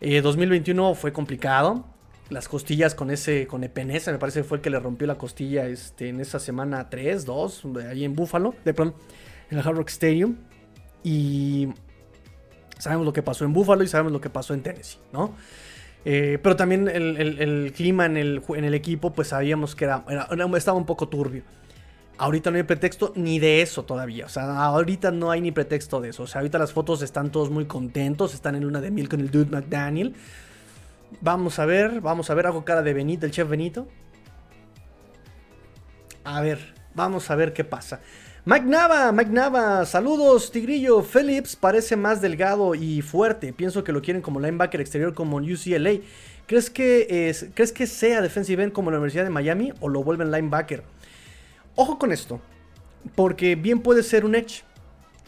2021 0.00 0.90
eh, 0.90 0.94
fue 0.94 1.12
complicado. 1.12 1.84
Las 2.30 2.48
costillas 2.48 2.94
con 2.94 3.10
ese, 3.10 3.46
con 3.46 3.64
Epenesa, 3.64 4.12
me 4.12 4.18
parece 4.18 4.40
que 4.40 4.44
fue 4.44 4.58
el 4.58 4.62
que 4.62 4.68
le 4.68 4.78
rompió 4.78 5.06
la 5.06 5.16
costilla 5.16 5.66
este, 5.66 6.10
en 6.10 6.20
esa 6.20 6.38
semana 6.38 6.90
3, 6.90 7.24
2, 7.24 7.62
ahí 7.90 8.04
en 8.04 8.14
Buffalo, 8.14 8.54
de 8.66 8.74
pronto, 8.74 8.98
en 9.50 9.58
el 9.58 9.66
Hard 9.66 9.76
Rock 9.76 9.88
Stadium. 9.88 10.36
Y 11.02 11.68
sabemos 12.78 13.06
lo 13.06 13.14
que 13.14 13.22
pasó 13.22 13.46
en 13.46 13.54
Buffalo 13.54 13.82
y 13.82 13.88
sabemos 13.88 14.12
lo 14.12 14.20
que 14.20 14.28
pasó 14.28 14.52
en 14.52 14.62
Tennessee, 14.62 14.98
¿no? 15.10 15.34
Eh, 16.04 16.38
pero 16.42 16.54
también 16.54 16.88
el, 16.88 17.72
clima 17.74 18.06
en 18.06 18.16
el, 18.16 18.42
en 18.48 18.64
el, 18.64 18.74
equipo, 18.74 19.12
pues 19.12 19.28
sabíamos 19.28 19.74
que 19.74 19.84
era, 19.84 20.04
estaba 20.56 20.78
un 20.78 20.86
poco 20.86 21.08
turbio. 21.08 21.42
Ahorita 22.18 22.50
no 22.50 22.56
hay 22.56 22.64
pretexto 22.64 23.12
ni 23.14 23.38
de 23.38 23.62
eso 23.62 23.84
todavía. 23.84 24.26
O 24.26 24.28
sea, 24.28 24.64
ahorita 24.64 25.12
no 25.12 25.30
hay 25.30 25.40
ni 25.40 25.52
pretexto 25.52 26.00
de 26.00 26.10
eso. 26.10 26.24
O 26.24 26.26
sea, 26.26 26.40
ahorita 26.40 26.58
las 26.58 26.72
fotos 26.72 27.00
están 27.02 27.30
todos 27.30 27.48
muy 27.48 27.66
contentos. 27.66 28.34
Están 28.34 28.56
en 28.56 28.64
luna 28.64 28.80
de 28.80 28.90
miel 28.90 29.08
con 29.08 29.20
el 29.20 29.30
Dude 29.30 29.50
McDaniel. 29.50 30.14
Vamos 31.20 31.60
a 31.60 31.64
ver, 31.64 32.00
vamos 32.00 32.28
a 32.28 32.34
ver. 32.34 32.46
Hago 32.46 32.64
cara 32.64 32.82
de 32.82 32.92
Benito, 32.92 33.24
el 33.24 33.32
chef 33.32 33.48
Benito. 33.48 33.86
A 36.24 36.40
ver, 36.40 36.74
vamos 36.94 37.30
a 37.30 37.36
ver 37.36 37.52
qué 37.52 37.62
pasa. 37.62 38.00
Mike 38.44 38.66
Nava, 38.66 39.12
Mike 39.12 39.30
Nava, 39.30 39.86
saludos, 39.86 40.50
Tigrillo. 40.50 41.02
Phillips 41.02 41.54
parece 41.54 41.96
más 41.96 42.20
delgado 42.20 42.74
y 42.74 43.00
fuerte. 43.02 43.52
Pienso 43.52 43.84
que 43.84 43.92
lo 43.92 44.02
quieren 44.02 44.22
como 44.22 44.40
linebacker 44.40 44.80
exterior 44.80 45.14
como 45.14 45.38
en 45.38 45.52
UCLA. 45.52 46.00
¿Crees 46.46 46.70
que, 46.70 47.28
es, 47.28 47.46
¿Crees 47.54 47.72
que 47.72 47.86
sea 47.86 48.22
defensive 48.22 48.62
end 48.62 48.72
como 48.72 48.90
la 48.90 48.96
Universidad 48.96 49.24
de 49.24 49.30
Miami 49.30 49.72
o 49.80 49.88
lo 49.88 50.02
vuelven 50.02 50.32
linebacker? 50.32 50.82
Ojo 51.80 51.96
con 51.96 52.10
esto, 52.10 52.40
porque 53.14 53.54
bien 53.54 53.82
puede 53.82 54.02
ser 54.02 54.24
un 54.24 54.34
edge. 54.34 54.64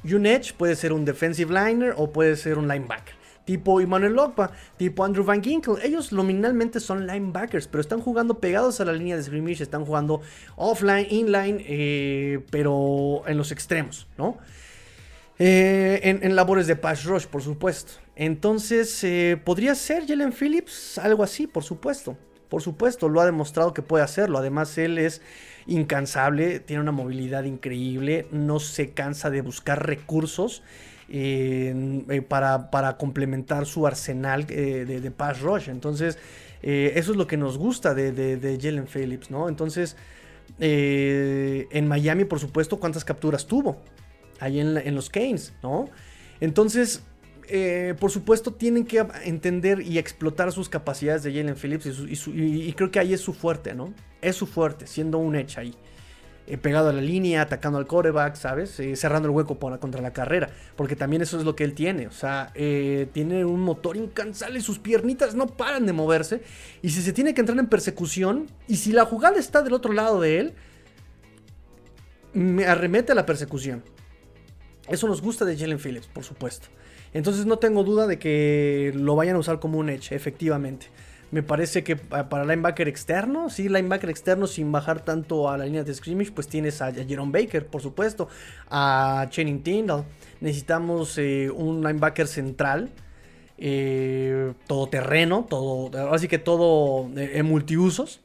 Y 0.02 0.14
un 0.14 0.26
edge 0.26 0.52
puede 0.52 0.74
ser 0.74 0.92
un 0.92 1.04
defensive 1.04 1.54
liner 1.54 1.94
o 1.96 2.10
puede 2.10 2.34
ser 2.34 2.58
un 2.58 2.66
linebacker. 2.66 3.14
Tipo 3.44 3.80
Emmanuel 3.80 4.14
Lokpa, 4.14 4.50
tipo 4.76 5.04
Andrew 5.04 5.24
Van 5.24 5.44
Ginkel. 5.44 5.76
Ellos 5.80 6.12
nominalmente 6.12 6.80
son 6.80 7.06
linebackers, 7.06 7.68
pero 7.68 7.80
están 7.80 8.00
jugando 8.00 8.40
pegados 8.40 8.80
a 8.80 8.84
la 8.84 8.92
línea 8.92 9.16
de 9.16 9.22
scrimmage, 9.22 9.62
están 9.62 9.84
jugando 9.84 10.22
offline, 10.56 11.06
inline, 11.08 11.64
eh, 11.68 12.44
pero 12.50 13.22
en 13.28 13.38
los 13.38 13.52
extremos, 13.52 14.08
¿no? 14.18 14.38
Eh, 15.38 16.00
en, 16.02 16.34
labores 16.34 16.66
de 16.66 16.74
pass 16.74 17.04
rush, 17.04 17.26
por 17.26 17.42
supuesto. 17.42 17.92
Entonces, 18.16 19.04
eh, 19.04 19.40
podría 19.44 19.76
ser 19.76 20.04
Jalen 20.04 20.32
Phillips, 20.32 20.98
algo 20.98 21.22
así, 21.22 21.46
por 21.46 21.62
supuesto. 21.62 22.16
Por 22.50 22.62
supuesto, 22.62 23.08
lo 23.08 23.20
ha 23.20 23.24
demostrado 23.24 23.72
que 23.72 23.80
puede 23.80 24.04
hacerlo. 24.04 24.38
Además, 24.38 24.76
él 24.76 24.98
es 24.98 25.22
incansable, 25.66 26.58
tiene 26.58 26.82
una 26.82 26.92
movilidad 26.92 27.44
increíble, 27.44 28.26
no 28.32 28.58
se 28.58 28.90
cansa 28.90 29.30
de 29.30 29.40
buscar 29.40 29.86
recursos. 29.86 30.62
Eh, 31.12 32.22
para, 32.28 32.70
para, 32.70 32.96
complementar 32.96 33.66
su 33.66 33.84
arsenal 33.84 34.46
eh, 34.48 34.84
de, 34.86 35.10
pass 35.10 35.40
rush. 35.40 35.68
Entonces, 35.68 36.18
eh, 36.62 36.92
eso 36.94 37.10
es 37.10 37.16
lo 37.16 37.26
que 37.26 37.36
nos 37.36 37.58
gusta 37.58 37.94
de, 37.94 38.12
de, 38.12 38.58
Jalen 38.60 38.86
Phillips, 38.86 39.28
¿no? 39.28 39.48
Entonces, 39.48 39.96
en 40.60 41.88
Miami, 41.88 42.26
por 42.26 42.38
supuesto, 42.38 42.78
¿cuántas 42.78 43.04
capturas 43.04 43.44
tuvo? 43.44 43.82
Ahí 44.38 44.60
en, 44.60 44.76
en 44.76 44.94
los 44.94 45.10
Canes, 45.10 45.52
¿no? 45.64 45.88
Entonces, 46.40 47.02
eh, 47.52 47.94
por 47.98 48.12
supuesto, 48.12 48.52
tienen 48.52 48.84
que 48.84 49.04
entender 49.24 49.80
y 49.82 49.98
explotar 49.98 50.52
sus 50.52 50.68
capacidades 50.68 51.24
de 51.24 51.32
Jalen 51.34 51.56
Phillips 51.56 51.86
y, 51.86 52.72
creo 52.74 52.92
que 52.92 53.00
ahí 53.00 53.12
es 53.12 53.20
su 53.20 53.32
fuerte, 53.32 53.74
¿no? 53.74 53.92
Es 54.22 54.36
su 54.36 54.46
fuerte, 54.46 54.86
siendo 54.86 55.18
un 55.18 55.34
edge 55.34 55.58
ahí. 55.58 55.74
Eh, 56.46 56.58
pegado 56.58 56.90
a 56.90 56.92
la 56.92 57.00
línea, 57.00 57.42
atacando 57.42 57.78
al 57.78 57.88
coreback, 57.88 58.36
¿sabes? 58.36 58.78
Eh, 58.78 58.94
cerrando 58.94 59.28
el 59.28 59.34
hueco 59.34 59.58
contra 59.58 60.00
la 60.00 60.12
carrera. 60.12 60.50
Porque 60.76 60.94
también 60.94 61.22
eso 61.22 61.38
es 61.38 61.44
lo 61.44 61.56
que 61.56 61.64
él 61.64 61.74
tiene. 61.74 62.06
O 62.06 62.12
sea, 62.12 62.52
tiene 62.54 63.44
un 63.44 63.60
motor 63.60 63.96
incansable. 63.96 64.60
Sus 64.60 64.78
piernitas 64.78 65.34
no 65.34 65.48
paran 65.48 65.86
de 65.86 65.92
moverse. 65.92 66.42
Y 66.82 66.90
si 66.90 67.02
se 67.02 67.12
tiene 67.12 67.34
que 67.34 67.40
entrar 67.40 67.58
en 67.58 67.66
persecución. 67.66 68.46
Y 68.68 68.76
si 68.76 68.92
la 68.92 69.04
jugada 69.04 69.38
está 69.38 69.62
del 69.62 69.72
otro 69.72 69.92
lado 69.92 70.20
de 70.20 70.38
él. 70.38 70.54
Me 72.32 72.64
arremete 72.64 73.10
a 73.12 73.14
la 73.16 73.26
persecución. 73.26 73.82
Eso 74.88 75.08
nos 75.08 75.20
gusta 75.20 75.44
de 75.44 75.56
Jalen 75.56 75.78
Phillips, 75.78 76.06
por 76.06 76.24
supuesto. 76.24 76.68
Entonces 77.12 77.46
no 77.46 77.58
tengo 77.58 77.82
duda 77.82 78.06
de 78.06 78.18
que 78.18 78.92
lo 78.94 79.16
vayan 79.16 79.36
a 79.36 79.38
usar 79.38 79.58
como 79.58 79.78
un 79.78 79.90
edge, 79.90 80.12
efectivamente. 80.12 80.86
Me 81.32 81.44
parece 81.44 81.84
que 81.84 81.94
para 81.94 82.44
linebacker 82.44 82.88
externo, 82.88 83.50
sí, 83.50 83.68
linebacker 83.68 84.10
externo 84.10 84.48
sin 84.48 84.72
bajar 84.72 85.04
tanto 85.04 85.48
a 85.48 85.56
la 85.56 85.64
línea 85.64 85.84
de 85.84 85.94
scrimmage, 85.94 86.32
pues 86.32 86.48
tienes 86.48 86.82
a 86.82 86.92
Jerome 86.92 87.30
Baker, 87.30 87.66
por 87.66 87.82
supuesto, 87.82 88.28
a 88.68 89.26
Channing 89.30 89.62
Tindall. 89.62 90.04
Necesitamos 90.40 91.16
eh, 91.18 91.48
un 91.48 91.82
linebacker 91.82 92.26
central, 92.26 92.90
eh, 93.58 94.54
todoterreno, 94.66 95.46
todo, 95.48 95.90
así 96.12 96.26
que 96.26 96.38
todo 96.38 97.08
eh, 97.16 97.32
en 97.34 97.46
multiusos. 97.46 98.20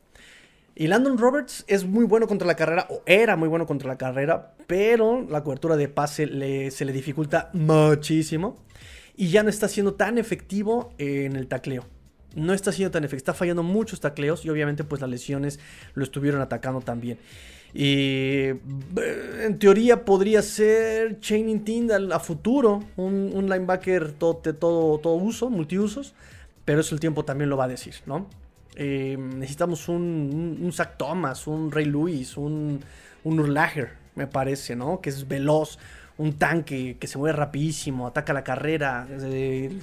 Y 0.74 0.88
Landon 0.88 1.20
Roberts 1.20 1.64
es 1.68 1.86
muy 1.86 2.06
bueno 2.06 2.28
contra 2.28 2.48
la 2.48 2.56
carrera, 2.56 2.88
o 2.90 3.04
era 3.06 3.36
muy 3.36 3.48
bueno 3.48 3.68
contra 3.68 3.88
la 3.88 3.98
carrera, 3.98 4.56
pero 4.66 5.22
la 5.22 5.44
cobertura 5.44 5.78
de 5.78 5.90
pase 5.90 6.72
se 6.72 6.86
le 6.86 6.92
dificulta 6.92 7.52
muchísimo 7.54 8.65
y 9.18 9.30
ya 9.30 9.44
no 9.44 9.50
está 9.50 9.68
siendo 9.68 9.94
tan 9.94 10.18
efectivo 10.18 10.94
en 10.98 11.36
el 11.36 11.48
tacleo. 11.48 11.86
No 12.36 12.54
está 12.54 12.72
siendo 12.72 12.92
tan 12.92 13.04
efectivo, 13.04 13.18
está 13.18 13.34
fallando 13.34 13.64
muchos 13.64 14.02
tacleos 14.02 14.44
y 14.44 14.50
obviamente 14.50 14.84
pues 14.84 15.02
las 15.02 15.10
lesiones 15.10 15.60
lo 15.94 16.04
estuvieron 16.04 16.42
atacando 16.42 16.82
también. 16.82 17.18
Y 17.74 18.52
en 19.44 19.60
teoría 19.60 20.06
podría 20.06 20.42
ser 20.42 21.20
Chaining 21.20 21.66
Tindall 21.66 22.12
a 22.14 22.20
futuro, 22.20 22.84
un, 22.96 23.50
linebacker 23.50 24.14
todo, 24.14 24.36
todo, 24.36 24.98
todo 25.00 25.14
uso, 25.16 25.50
multiusos, 25.50 26.14
pero 26.64 26.80
eso 26.80 26.96
el 26.96 27.02
tiempo 27.02 27.26
también 27.26 27.50
lo 27.50 27.58
va 27.58 27.66
a 27.66 27.68
decir, 27.68 27.96
¿no? 28.06 28.28
Eh, 28.78 29.18
necesitamos 29.20 29.88
un, 29.88 30.58
un, 30.62 30.74
Zach 30.74 30.98
Thomas, 30.98 31.48
un 31.48 31.72
Ray 31.72 31.86
Lewis, 31.86 32.38
un, 32.38 32.82
un 33.24 33.40
Urlacher, 33.40 33.92
me 34.16 34.28
parece, 34.28 34.76
¿no? 34.76 35.02
Que 35.02 35.10
es 35.10 35.28
veloz, 35.28 35.78
un 36.18 36.34
tanque 36.34 36.98
que 37.00 37.08
se 37.08 37.18
mueve 37.18 37.38
rapidísimo, 37.38 38.08
ataca 38.08 38.34
la 38.34 38.44
carrera, 38.44 39.08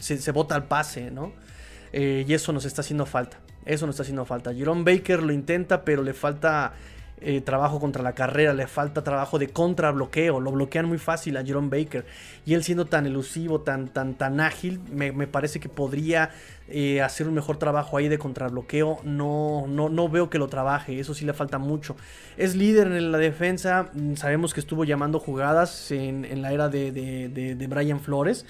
se, 0.01 0.33
bota 0.33 0.55
al 0.55 0.65
pase, 0.65 1.11
¿no? 1.11 1.33
Eh, 1.93 2.25
y 2.27 2.33
eso 2.33 2.53
nos 2.53 2.65
está 2.65 2.81
haciendo 2.81 3.07
falta. 3.07 3.39
Eso 3.65 3.87
nos 3.87 3.95
está 3.95 4.03
haciendo 4.03 4.25
falta. 4.25 4.55
Jerome 4.55 4.83
Baker 4.83 5.23
lo 5.23 5.33
intenta, 5.33 5.85
pero 5.85 6.03
le 6.03 6.15
falta 6.15 6.73
eh, 7.25 7.41
trabajo 7.41 7.79
contra 7.79 8.03
la 8.03 8.15
carrera, 8.15 8.53
le 8.53 8.67
falta 8.67 9.05
trabajo 9.05 9.39
de 9.39 9.49
contrabloqueo, 9.49 10.41
lo 10.41 10.51
bloquean 10.51 10.87
muy 10.87 10.99
fácil 10.99 11.37
a 11.37 11.45
Jerome 11.45 11.69
Baker. 11.69 12.05
Y 12.45 12.55
él 12.55 12.65
siendo 12.65 12.87
tan 12.87 13.07
elusivo, 13.07 13.61
tan, 13.61 13.89
tan, 13.89 14.15
tan 14.15 14.41
ágil, 14.41 14.81
me, 14.91 15.13
parece 15.27 15.61
que 15.61 15.69
podría 15.69 16.31
eh, 16.69 17.01
hacer 17.01 17.29
un 17.29 17.35
mejor 17.35 17.59
trabajo 17.59 17.97
ahí 17.97 18.09
de 18.09 18.19
contrabloqueo. 18.19 18.99
No, 19.05 19.67
no, 19.69 19.89
no 19.89 20.09
veo 20.09 20.31
que 20.31 20.39
lo 20.39 20.49
trabaje, 20.49 20.99
eso 20.99 21.15
sí 21.15 21.25
le 21.25 21.33
falta 21.33 21.59
mucho. 21.59 21.97
Es 22.37 22.57
líder 22.57 22.89
en 22.89 23.13
la 23.13 23.19
defensa, 23.19 23.91
mm, 23.93 24.15
sabemos 24.15 24.53
que 24.53 24.61
estuvo 24.61 24.85
llamando 24.85 25.21
jugadas 25.21 25.91
en, 25.93 26.43
la 26.43 26.53
era 26.53 26.69
de, 26.69 26.91
de, 26.93 27.67
Brian 27.69 28.01
Flores. 28.01 28.47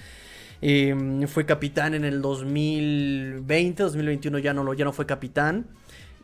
Em, 0.61 1.27
fue 1.27 1.45
capitán 1.45 1.93
en 1.93 2.05
el 2.05 2.21
2020, 2.21 3.83
2021 3.83 4.39
ya 4.39 4.53
no, 4.53 4.73
ya 4.73 4.85
no 4.85 4.93
fue 4.93 5.05
capitán 5.05 5.67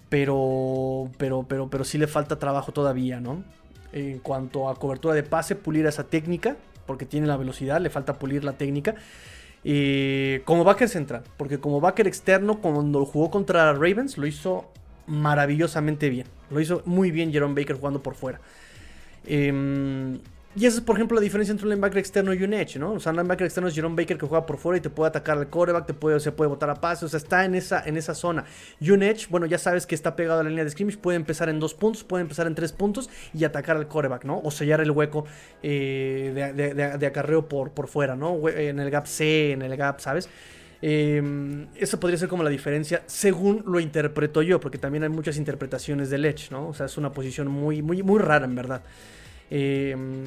pero, 0.10 1.10
pero, 1.18 1.46
pero, 1.48 1.70
pero 1.70 1.84
sí 1.84 1.98
le 1.98 2.08
falta 2.08 2.40
trabajo 2.40 2.72
todavía, 2.72 3.20
¿no? 3.20 3.44
En 3.94 4.20
cuanto 4.20 4.70
a 4.70 4.76
cobertura 4.76 5.14
de 5.14 5.24
pase, 5.24 5.56
pulir 5.56 5.86
esa 5.86 6.04
técnica, 6.04 6.58
porque 6.86 7.06
tiene 7.06 7.28
la 7.28 7.38
velocidad, 7.38 7.80
le 7.80 7.90
falta 7.90 8.20
pulir 8.20 8.44
la 8.44 8.54
técnica. 8.54 8.96
Y 9.64 10.40
como 10.40 10.64
backer 10.64 10.90
central, 10.90 11.24
porque 11.38 11.60
como 11.60 11.80
backer 11.82 12.08
externo, 12.08 12.60
cuando 12.60 13.06
jugó 13.06 13.30
contra 13.30 13.74
Ravens, 13.74 14.18
lo 14.18 14.26
hizo 14.26 14.72
maravillosamente 15.06 16.10
bien. 16.10 16.28
Lo 16.50 16.60
hizo 16.60 16.82
muy 16.86 17.12
bien 17.12 17.32
Jerome 17.32 17.60
Baker 17.60 17.76
jugando 17.76 18.02
por 18.02 18.16
fuera. 18.16 18.40
Eh, 19.26 20.20
y 20.60 20.66
esa 20.66 20.80
es, 20.80 20.84
por 20.84 20.98
ejemplo, 20.98 21.16
la 21.16 21.22
diferencia 21.22 21.54
entre 21.54 21.66
un 21.66 21.70
linebacker 21.70 22.00
externo 22.00 22.34
y 22.34 22.44
un 22.44 22.54
edge, 22.54 22.76
¿no? 22.80 22.92
O 22.92 23.00
sea, 23.00 23.12
un 23.12 23.18
linebacker 23.18 23.46
externo 23.46 23.70
es 23.70 23.76
Jerome 23.76 23.96
Baker 23.96 24.18
que 24.18 24.26
juega 24.26 24.46
por 24.46 24.58
fuera 24.58 24.78
y 24.78 24.82
te 24.82 24.90
puede 24.90 25.08
atacar 25.08 25.38
al 25.38 25.50
coreback, 25.50 25.86
te 25.86 25.94
puede, 25.94 26.20
se 26.20 26.34
puede 26.34 26.50
botar 26.50 26.70
a 26.70 26.76
pase, 26.76 27.06
o 27.06 27.08
sea, 27.08 27.18
está 27.18 27.46
en 27.46 27.56
esa, 27.56 27.82
en 27.86 27.96
esa 27.96 28.14
zona. 28.14 28.44
Y 28.82 28.92
un 28.92 29.02
edge, 29.02 29.28
bueno, 29.30 29.46
ya 29.46 29.58
sabes 29.58 29.88
que 29.88 29.96
está 29.96 30.18
pegado 30.18 30.42
a 30.42 30.44
la 30.44 30.50
línea 30.50 30.66
de 30.66 30.70
scrimmage, 30.70 30.98
puede 30.98 31.16
empezar 31.16 31.48
en 31.48 31.62
dos 31.62 31.74
puntos, 31.74 32.04
puede 32.04 32.24
empezar 32.24 32.46
en 32.46 32.56
tres 32.56 32.74
puntos 32.74 33.10
y 33.34 33.46
atacar 33.46 33.78
al 33.78 33.88
coreback, 33.88 34.26
¿no? 34.26 34.42
O 34.44 34.52
sellar 34.52 34.82
el 34.82 34.92
hueco 34.92 35.24
eh, 35.64 36.54
de, 37.00 37.06
acarreo 37.08 37.48
por, 37.48 37.72
por 37.72 37.88
fuera, 37.88 38.18
¿no? 38.18 38.50
En 38.50 38.82
el 38.82 38.90
gap 38.90 39.08
C, 39.08 39.54
en 39.54 39.62
el 39.62 39.78
gap, 39.78 40.02
¿sabes? 40.02 40.28
Eh, 40.82 41.68
eso 41.78 42.02
podría 42.02 42.18
ser 42.18 42.28
como 42.28 42.44
la 42.44 42.50
diferencia 42.50 43.04
según 43.06 43.64
lo 43.66 43.80
interpreto 43.80 44.42
yo, 44.42 44.60
porque 44.60 44.78
también 44.78 45.04
hay 45.04 45.10
muchas 45.10 45.38
interpretaciones 45.38 46.10
del 46.10 46.26
edge, 46.26 46.52
¿no? 46.52 46.68
O 46.68 46.74
sea, 46.74 46.88
es 46.88 46.98
una 46.98 47.14
posición 47.14 47.48
muy, 47.48 47.82
muy, 47.82 48.04
muy 48.04 48.20
rara 48.20 48.44
en 48.44 48.56
verdad. 48.56 48.82
Em, 49.50 50.26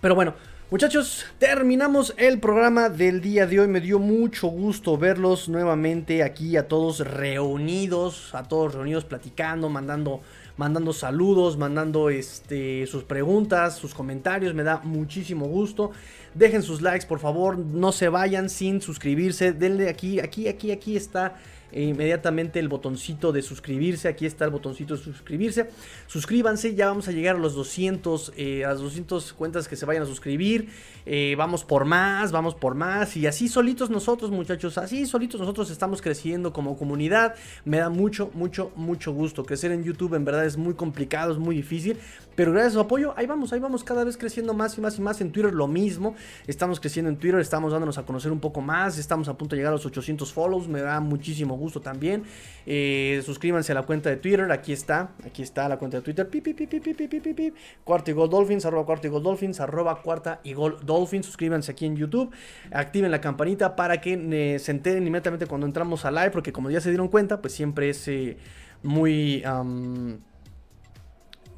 pero 0.00 0.14
bueno, 0.14 0.34
muchachos, 0.70 1.26
terminamos 1.38 2.14
el 2.18 2.38
programa 2.38 2.88
del 2.88 3.20
día 3.20 3.46
de 3.46 3.60
hoy. 3.60 3.68
Me 3.68 3.80
dio 3.80 3.98
mucho 3.98 4.46
gusto 4.46 4.96
verlos 4.96 5.48
nuevamente 5.48 6.22
aquí 6.22 6.56
a 6.56 6.68
todos 6.68 7.00
reunidos, 7.00 8.34
a 8.34 8.44
todos 8.44 8.74
reunidos 8.74 9.04
platicando, 9.04 9.68
mandando, 9.68 10.20
mandando 10.56 10.92
saludos, 10.92 11.56
mandando 11.56 12.10
este, 12.10 12.86
sus 12.86 13.02
preguntas, 13.02 13.76
sus 13.76 13.92
comentarios. 13.92 14.54
Me 14.54 14.62
da 14.62 14.80
muchísimo 14.84 15.46
gusto. 15.46 15.90
Dejen 16.34 16.62
sus 16.62 16.80
likes, 16.80 17.06
por 17.06 17.18
favor. 17.18 17.58
No 17.58 17.90
se 17.90 18.08
vayan 18.08 18.48
sin 18.48 18.80
suscribirse. 18.80 19.52
Denle 19.52 19.88
aquí, 19.88 20.20
aquí, 20.20 20.46
aquí, 20.46 20.70
aquí 20.70 20.96
está 20.96 21.34
e 21.72 21.82
inmediatamente 21.82 22.58
el 22.58 22.68
botoncito 22.68 23.32
de 23.32 23.42
suscribirse. 23.42 24.08
Aquí 24.08 24.26
está 24.26 24.44
el 24.44 24.50
botoncito 24.50 24.96
de 24.96 25.02
suscribirse. 25.02 25.70
Suscríbanse, 26.06 26.74
ya 26.74 26.86
vamos 26.88 27.08
a 27.08 27.12
llegar 27.12 27.36
a 27.36 27.38
los 27.38 27.54
200, 27.54 28.32
eh, 28.36 28.64
a 28.64 28.68
las 28.68 28.80
200 28.80 29.32
cuentas 29.32 29.68
que 29.68 29.76
se 29.76 29.86
vayan 29.86 30.02
a 30.02 30.06
suscribir. 30.06 30.68
Eh, 31.06 31.34
vamos 31.36 31.64
por 31.64 31.84
más, 31.84 32.32
vamos 32.32 32.54
por 32.54 32.74
más. 32.74 33.16
Y 33.16 33.26
así 33.26 33.48
solitos 33.48 33.90
nosotros, 33.90 34.30
muchachos, 34.30 34.78
así 34.78 35.06
solitos 35.06 35.40
nosotros 35.40 35.70
estamos 35.70 36.02
creciendo 36.02 36.52
como 36.52 36.76
comunidad. 36.76 37.34
Me 37.64 37.78
da 37.78 37.90
mucho, 37.90 38.30
mucho, 38.34 38.72
mucho 38.76 39.12
gusto. 39.12 39.44
Crecer 39.44 39.72
en 39.72 39.84
YouTube 39.84 40.14
en 40.14 40.24
verdad 40.24 40.46
es 40.46 40.56
muy 40.56 40.74
complicado, 40.74 41.32
es 41.32 41.38
muy 41.38 41.56
difícil. 41.56 41.98
Pero 42.38 42.52
gracias 42.52 42.74
a 42.74 42.74
su 42.74 42.80
apoyo, 42.82 43.14
ahí 43.16 43.26
vamos, 43.26 43.52
ahí 43.52 43.58
vamos 43.58 43.82
cada 43.82 44.04
vez 44.04 44.16
creciendo 44.16 44.54
más 44.54 44.78
y 44.78 44.80
más 44.80 44.96
y 44.96 45.02
más. 45.02 45.20
En 45.20 45.32
Twitter 45.32 45.52
lo 45.52 45.66
mismo. 45.66 46.14
Estamos 46.46 46.78
creciendo 46.78 47.10
en 47.10 47.16
Twitter, 47.16 47.40
estamos 47.40 47.72
dándonos 47.72 47.98
a 47.98 48.04
conocer 48.04 48.30
un 48.30 48.38
poco 48.38 48.60
más. 48.60 48.96
Estamos 48.96 49.26
a 49.26 49.36
punto 49.36 49.56
de 49.56 49.58
llegar 49.58 49.72
a 49.72 49.74
los 49.74 49.84
800 49.84 50.32
follows. 50.32 50.68
Me 50.68 50.80
da 50.80 51.00
muchísimo 51.00 51.56
gusto 51.56 51.80
también. 51.80 52.22
Eh, 52.64 53.20
suscríbanse 53.26 53.72
a 53.72 53.74
la 53.74 53.82
cuenta 53.82 54.08
de 54.08 54.18
Twitter. 54.18 54.52
Aquí 54.52 54.72
está, 54.72 55.10
aquí 55.26 55.42
está 55.42 55.68
la 55.68 55.78
cuenta 55.78 55.96
de 55.96 56.04
Twitter. 56.04 56.28
Pi, 56.28 56.40
pi, 56.40 56.54
pi, 56.54 57.52
cuarta 57.82 58.12
y 58.12 58.14
Gol 58.14 58.30
Dolphins, 58.30 58.64
arroba 58.64 58.86
cuarta 58.86 59.08
y 59.08 59.10
Gol 59.10 59.24
Dolphins, 59.24 59.58
arroba 59.58 60.00
cuarta 60.00 60.38
y 60.44 60.52
Gol 60.52 60.78
Dolphins. 60.86 61.26
Suscríbanse 61.26 61.72
aquí 61.72 61.86
en 61.86 61.96
YouTube. 61.96 62.30
Activen 62.70 63.10
la 63.10 63.20
campanita 63.20 63.74
para 63.74 64.00
que 64.00 64.12
eh, 64.14 64.60
se 64.60 64.70
enteren 64.70 65.04
inmediatamente 65.04 65.46
cuando 65.46 65.66
entramos 65.66 66.04
a 66.04 66.12
live. 66.12 66.30
Porque 66.30 66.52
como 66.52 66.70
ya 66.70 66.80
se 66.80 66.90
dieron 66.90 67.08
cuenta, 67.08 67.40
pues 67.40 67.52
siempre 67.52 67.90
es 67.90 68.06
eh, 68.06 68.36
muy 68.84 69.42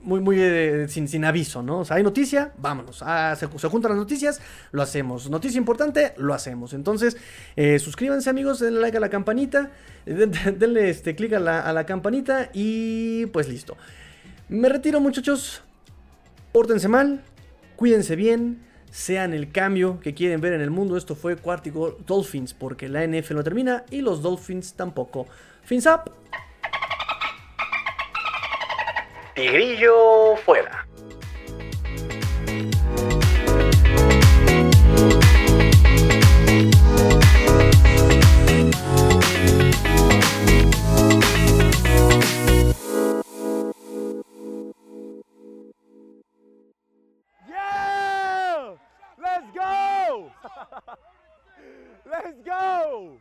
muy, 0.02 0.20
muy 0.20 0.36
eh, 0.40 0.86
sin, 0.88 1.08
sin, 1.08 1.24
aviso, 1.24 1.62
¿no? 1.62 1.80
O 1.80 1.84
sea, 1.84 1.96
hay 1.96 2.02
noticia, 2.02 2.52
vámonos. 2.58 3.02
Ah, 3.02 3.36
se, 3.36 3.46
juntan 3.46 3.90
las 3.90 3.98
noticias, 3.98 4.40
lo 4.72 4.82
hacemos. 4.82 5.28
Noticia 5.30 5.58
importante, 5.58 6.14
lo 6.16 6.34
hacemos. 6.34 6.72
Entonces, 6.72 7.16
eh, 7.56 7.78
suscríbanse, 7.78 8.30
amigos, 8.30 8.60
denle 8.60 8.80
like 8.80 8.96
a 8.96 9.00
la 9.00 9.10
campanita, 9.10 9.70
denle 10.06 10.90
este, 10.90 11.14
clic 11.14 11.32
a 11.34 11.40
la, 11.40 11.60
a 11.60 11.72
la 11.72 11.84
campanita 11.84 12.50
y 12.52 13.26
pues 13.26 13.48
listo. 13.48 13.76
Me 14.48 14.68
retiro, 14.68 15.00
muchachos. 15.00 15.62
Pórtense 16.52 16.88
mal, 16.88 17.22
cuídense 17.76 18.16
bien, 18.16 18.58
sean 18.90 19.32
el 19.34 19.52
cambio 19.52 20.00
que 20.00 20.14
quieren 20.14 20.40
ver 20.40 20.52
en 20.52 20.60
el 20.60 20.70
mundo. 20.70 20.96
Esto 20.96 21.14
fue 21.14 21.36
Cuartico 21.36 21.96
Dolphins, 22.06 22.54
porque 22.54 22.88
la 22.88 23.06
NFL 23.06 23.36
no 23.36 23.44
termina 23.44 23.84
y 23.90 24.00
los 24.00 24.22
Dolphins 24.22 24.74
tampoco. 24.74 25.26
Fins 25.62 25.86
up. 25.86 26.10
Tigrillo 29.40 30.36
fuera. 30.36 30.84
Yeah! 47.48 48.74
Let's 49.18 49.46
go! 49.54 50.30
Let's 52.04 52.36
go! 52.44 53.16